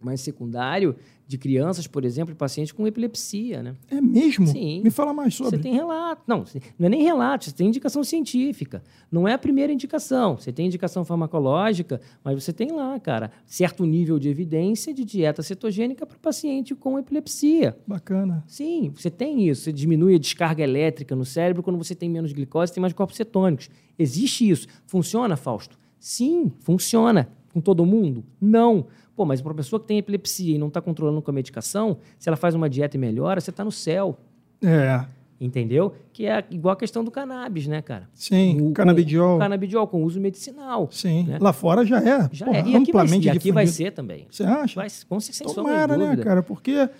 [0.00, 0.94] mas secundário,
[1.28, 3.74] de crianças, por exemplo, pacientes com epilepsia, né?
[3.90, 4.46] É mesmo?
[4.46, 4.80] Sim.
[4.82, 5.56] Me fala mais sobre.
[5.56, 6.22] Você tem relato.
[6.26, 6.42] Não,
[6.78, 8.82] não é nem relato, você tem indicação científica.
[9.12, 10.38] Não é a primeira indicação.
[10.38, 15.42] Você tem indicação farmacológica, mas você tem lá, cara, certo nível de evidência de dieta
[15.42, 17.76] cetogênica para paciente com epilepsia.
[17.86, 18.42] Bacana.
[18.46, 19.64] Sim, você tem isso.
[19.64, 23.16] Você diminui a descarga elétrica no cérebro quando você tem menos glicose, tem mais corpos
[23.16, 23.68] cetônicos.
[23.98, 24.66] Existe isso.
[24.86, 25.78] Funciona, Fausto?
[26.00, 27.28] Sim, funciona.
[27.52, 28.24] Com todo mundo?
[28.40, 28.86] Não.
[29.18, 31.96] Pô, mas para uma pessoa que tem epilepsia e não está controlando com a medicação,
[32.20, 34.16] se ela faz uma dieta e melhora, você está no céu.
[34.62, 35.04] É.
[35.40, 35.92] Entendeu?
[36.12, 38.08] Que é igual a questão do cannabis, né, cara?
[38.14, 39.32] Sim, o, canabidiol.
[39.32, 40.88] Com, canabidiol, com uso medicinal.
[40.92, 41.24] Sim.
[41.24, 41.38] Né?
[41.40, 42.28] Lá fora já é.
[42.30, 42.68] Já porra, é.
[42.68, 44.24] E aqui, vai, e aqui vai ser também.
[44.30, 44.76] Você acha?
[44.76, 46.40] Vai, com sem Tomara, né, cara?
[46.40, 46.90] Porque é,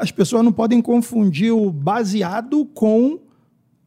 [0.00, 3.20] as pessoas não podem confundir o baseado com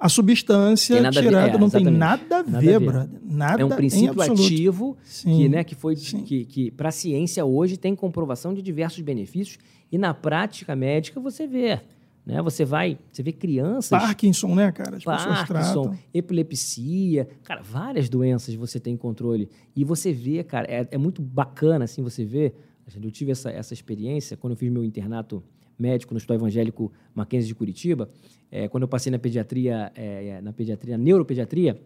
[0.02, 4.98] a substância tirada é, não tem nada a ver, nada Nada é um princípio ativo
[5.22, 9.60] que, né, que foi que, que para a ciência hoje tem comprovação de diversos benefícios
[9.92, 11.80] e na prática médica você vê.
[12.26, 12.42] Né?
[12.42, 13.90] Você vai, você vê crianças.
[13.90, 14.98] Parkinson, né, cara?
[14.98, 19.50] As Parkinson, epilepsia, cara, várias doenças você tem controle.
[19.76, 22.54] E você vê, cara, é, é muito bacana assim você vê.
[23.02, 25.44] Eu tive essa, essa experiência quando eu fiz meu internato
[25.78, 28.10] médico no Hospital Evangélico Mackenzie de Curitiba,
[28.52, 31.80] é, quando eu passei na pediatria, é, na pediatria, neuropediatria,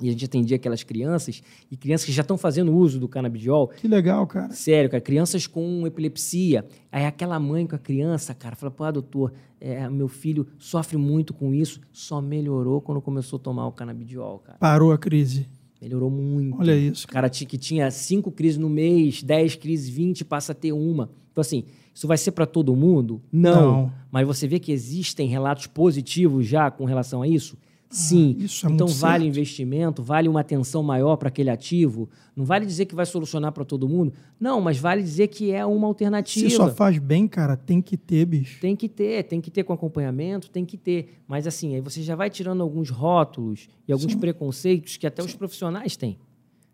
[0.00, 3.68] E a gente atendia aquelas crianças, e crianças que já estão fazendo uso do canabidiol.
[3.68, 4.52] Que legal, cara.
[4.52, 5.00] Sério, cara.
[5.00, 6.64] Crianças com epilepsia.
[6.90, 11.34] Aí aquela mãe com a criança, cara, fala, pô, doutor, é, meu filho sofre muito
[11.34, 14.58] com isso, só melhorou quando começou a tomar o canabidiol, cara.
[14.58, 15.48] Parou a crise.
[15.82, 16.58] Melhorou muito.
[16.58, 17.04] Olha isso.
[17.04, 21.10] O cara que tinha cinco crises no mês, dez crises, vinte, passa a ter uma.
[21.38, 23.22] Então, assim, isso vai ser para todo mundo?
[23.30, 23.72] Não.
[23.82, 23.92] Não.
[24.10, 27.56] Mas você vê que existem relatos positivos já com relação a isso?
[27.88, 28.36] Sim.
[28.40, 29.28] Ah, isso é então muito vale certo.
[29.28, 32.08] investimento, vale uma atenção maior para aquele ativo.
[32.34, 34.12] Não vale dizer que vai solucionar para todo mundo.
[34.38, 36.50] Não, mas vale dizer que é uma Se alternativa.
[36.50, 38.60] só faz bem, cara, tem que ter, bicho.
[38.60, 41.20] Tem que ter, tem que ter com acompanhamento, tem que ter.
[41.26, 44.18] Mas assim, aí você já vai tirando alguns rótulos e alguns Sim.
[44.18, 46.18] preconceitos que até os profissionais têm.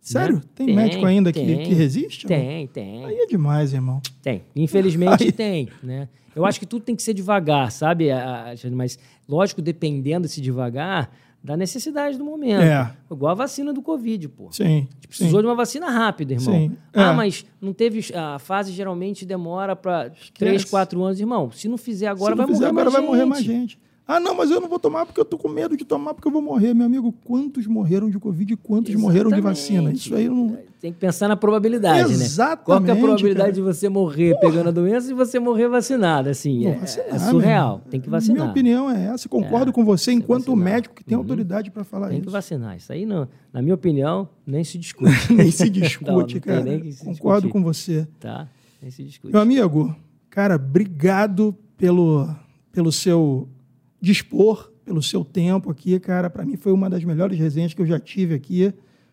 [0.05, 0.37] Sério?
[0.37, 0.43] Né?
[0.55, 2.27] Tem, médico ainda que, tem, que resiste?
[2.27, 3.07] Tem, tem.
[3.07, 4.03] Aí é demais, irmão.
[4.23, 4.43] Tem.
[4.55, 6.09] Infelizmente Aí- tem, né?
[6.37, 8.09] Eu acho que tudo tem que ser devagar, sabe?
[8.73, 8.99] Mas,
[9.29, 11.11] lógico, dependendo desse devagar,
[11.43, 12.61] da necessidade do momento.
[12.61, 12.91] É.
[13.11, 14.49] Igual a vacina do Covid, pô.
[14.51, 14.65] Sim.
[14.65, 15.43] A gente precisou sim.
[15.43, 16.55] de uma vacina rápida, irmão.
[16.55, 17.15] Sim, Ah, é.
[17.15, 18.01] mas não teve.
[18.15, 21.51] A fase geralmente demora para 3, 4 anos, irmão.
[21.51, 23.79] Se não fizer agora, Se não vai fizer morrer agora, vai morrer mais gente.
[24.07, 26.29] Ah, não, mas eu não vou tomar porque eu tô com medo de tomar porque
[26.29, 26.75] eu vou morrer.
[26.75, 29.91] Meu amigo, quantos morreram de Covid e quantos morreram de vacina?
[29.91, 30.01] Exatamente.
[30.07, 30.59] Isso aí não.
[30.79, 32.05] Tem que pensar na probabilidade, né?
[32.05, 33.53] Qual que é Exatamente, a probabilidade cara.
[33.53, 36.29] de você morrer pegando a doença e você morrer vacinado?
[36.29, 37.81] Assim, é, vacinar, é surreal.
[37.89, 38.37] Tem que vacinar.
[38.41, 39.27] Minha opinião é essa.
[39.27, 40.65] Concordo com você tem que enquanto vacinar.
[40.65, 42.31] médico que tem autoridade para falar Tem que isso.
[42.31, 42.77] vacinar.
[42.77, 45.33] Isso aí, não, na minha opinião, nem se discute.
[45.33, 46.61] Nem se discute, não tem cara.
[46.61, 47.53] nem que se Concordo discutir.
[47.53, 48.07] com você.
[48.21, 48.47] Tá?
[48.83, 49.33] Nem se discute.
[49.33, 49.97] Meu amigo,
[50.29, 52.29] cara, obrigado pelo,
[52.71, 53.49] pelo seu
[54.05, 56.29] dispor, pelo seu tempo aqui, cara.
[56.31, 58.73] Para mim foi uma das melhores resenhas que eu já tive aqui.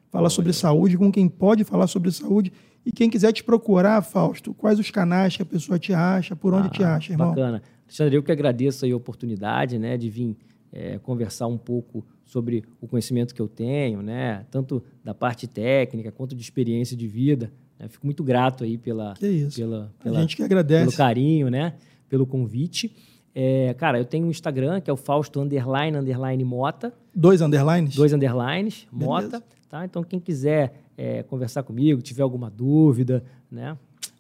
[0.10, 2.52] Falar sobre saúde com quem pode falar sobre saúde.
[2.86, 6.54] E quem quiser te procurar, Fausto, quais os canais que a pessoa te acha, por
[6.54, 7.28] onde te acha, irmão?
[7.28, 7.62] Ah, Bacana.
[7.86, 10.36] Alexandre, eu que agradeço aí a oportunidade, né, de vir
[10.74, 16.12] é, conversar um pouco sobre o conhecimento que eu tenho, né, tanto da parte técnica
[16.12, 17.52] quanto de experiência de vida.
[17.80, 17.88] né.
[17.88, 19.58] Fico muito grato aí pela, isso.
[19.58, 20.98] pela, A pela, gente que pelo agradece.
[20.98, 21.76] carinho, né,
[22.10, 22.94] pelo convite.
[23.34, 27.96] É, cara, eu tenho um Instagram que é o Fausto underline underline Mota, Dois underlines?
[27.96, 29.06] dois underlines, Beleza.
[29.10, 29.86] Mota, tá?
[29.86, 33.78] Então quem quiser é, conversar comigo, tiver alguma dúvida, né,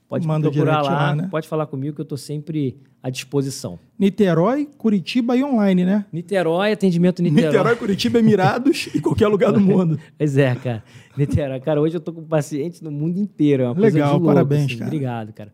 [0.07, 1.27] pode Manda procurar lá, lá, né?
[1.29, 3.79] pode falar comigo que eu estou sempre à disposição.
[3.97, 6.05] Niterói, Curitiba e online, né?
[6.11, 7.45] Niterói, atendimento Niterói.
[7.51, 9.99] Niterói, Curitiba, Emirados e qualquer lugar do mundo.
[10.17, 10.83] Pois é, cara.
[11.17, 11.59] Niterói.
[11.59, 13.63] Cara, hoje eu tô com pacientes no mundo inteiro.
[13.63, 14.77] É Legal, louco, parabéns, assim.
[14.77, 14.87] cara.
[14.87, 15.51] Obrigado, cara.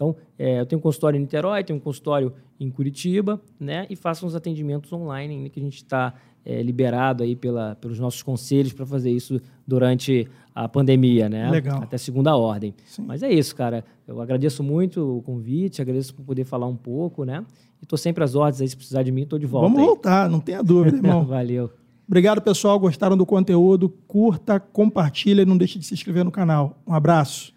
[0.00, 3.86] Então, é, eu tenho um consultório em Niterói, tenho um consultório em Curitiba, né?
[3.90, 6.14] E faço uns atendimentos online, ainda que a gente está
[6.62, 11.50] liberado aí pela, pelos nossos conselhos para fazer isso durante a pandemia, né?
[11.50, 11.82] Legal.
[11.82, 12.74] Até segunda ordem.
[12.86, 13.04] Sim.
[13.06, 13.84] Mas é isso, cara.
[14.08, 17.44] Eu agradeço muito o convite, agradeço por poder falar um pouco, né?
[17.82, 19.68] E tô sempre às ordens aí, se precisar de mim, tô de volta.
[19.68, 19.86] Vamos aí.
[19.86, 21.26] voltar, não tenha dúvida, irmão.
[21.26, 21.70] Valeu.
[22.08, 22.78] Obrigado, pessoal.
[22.80, 23.90] Gostaram do conteúdo?
[24.08, 26.78] Curta, compartilha e não deixe de se inscrever no canal.
[26.86, 27.54] Um abraço.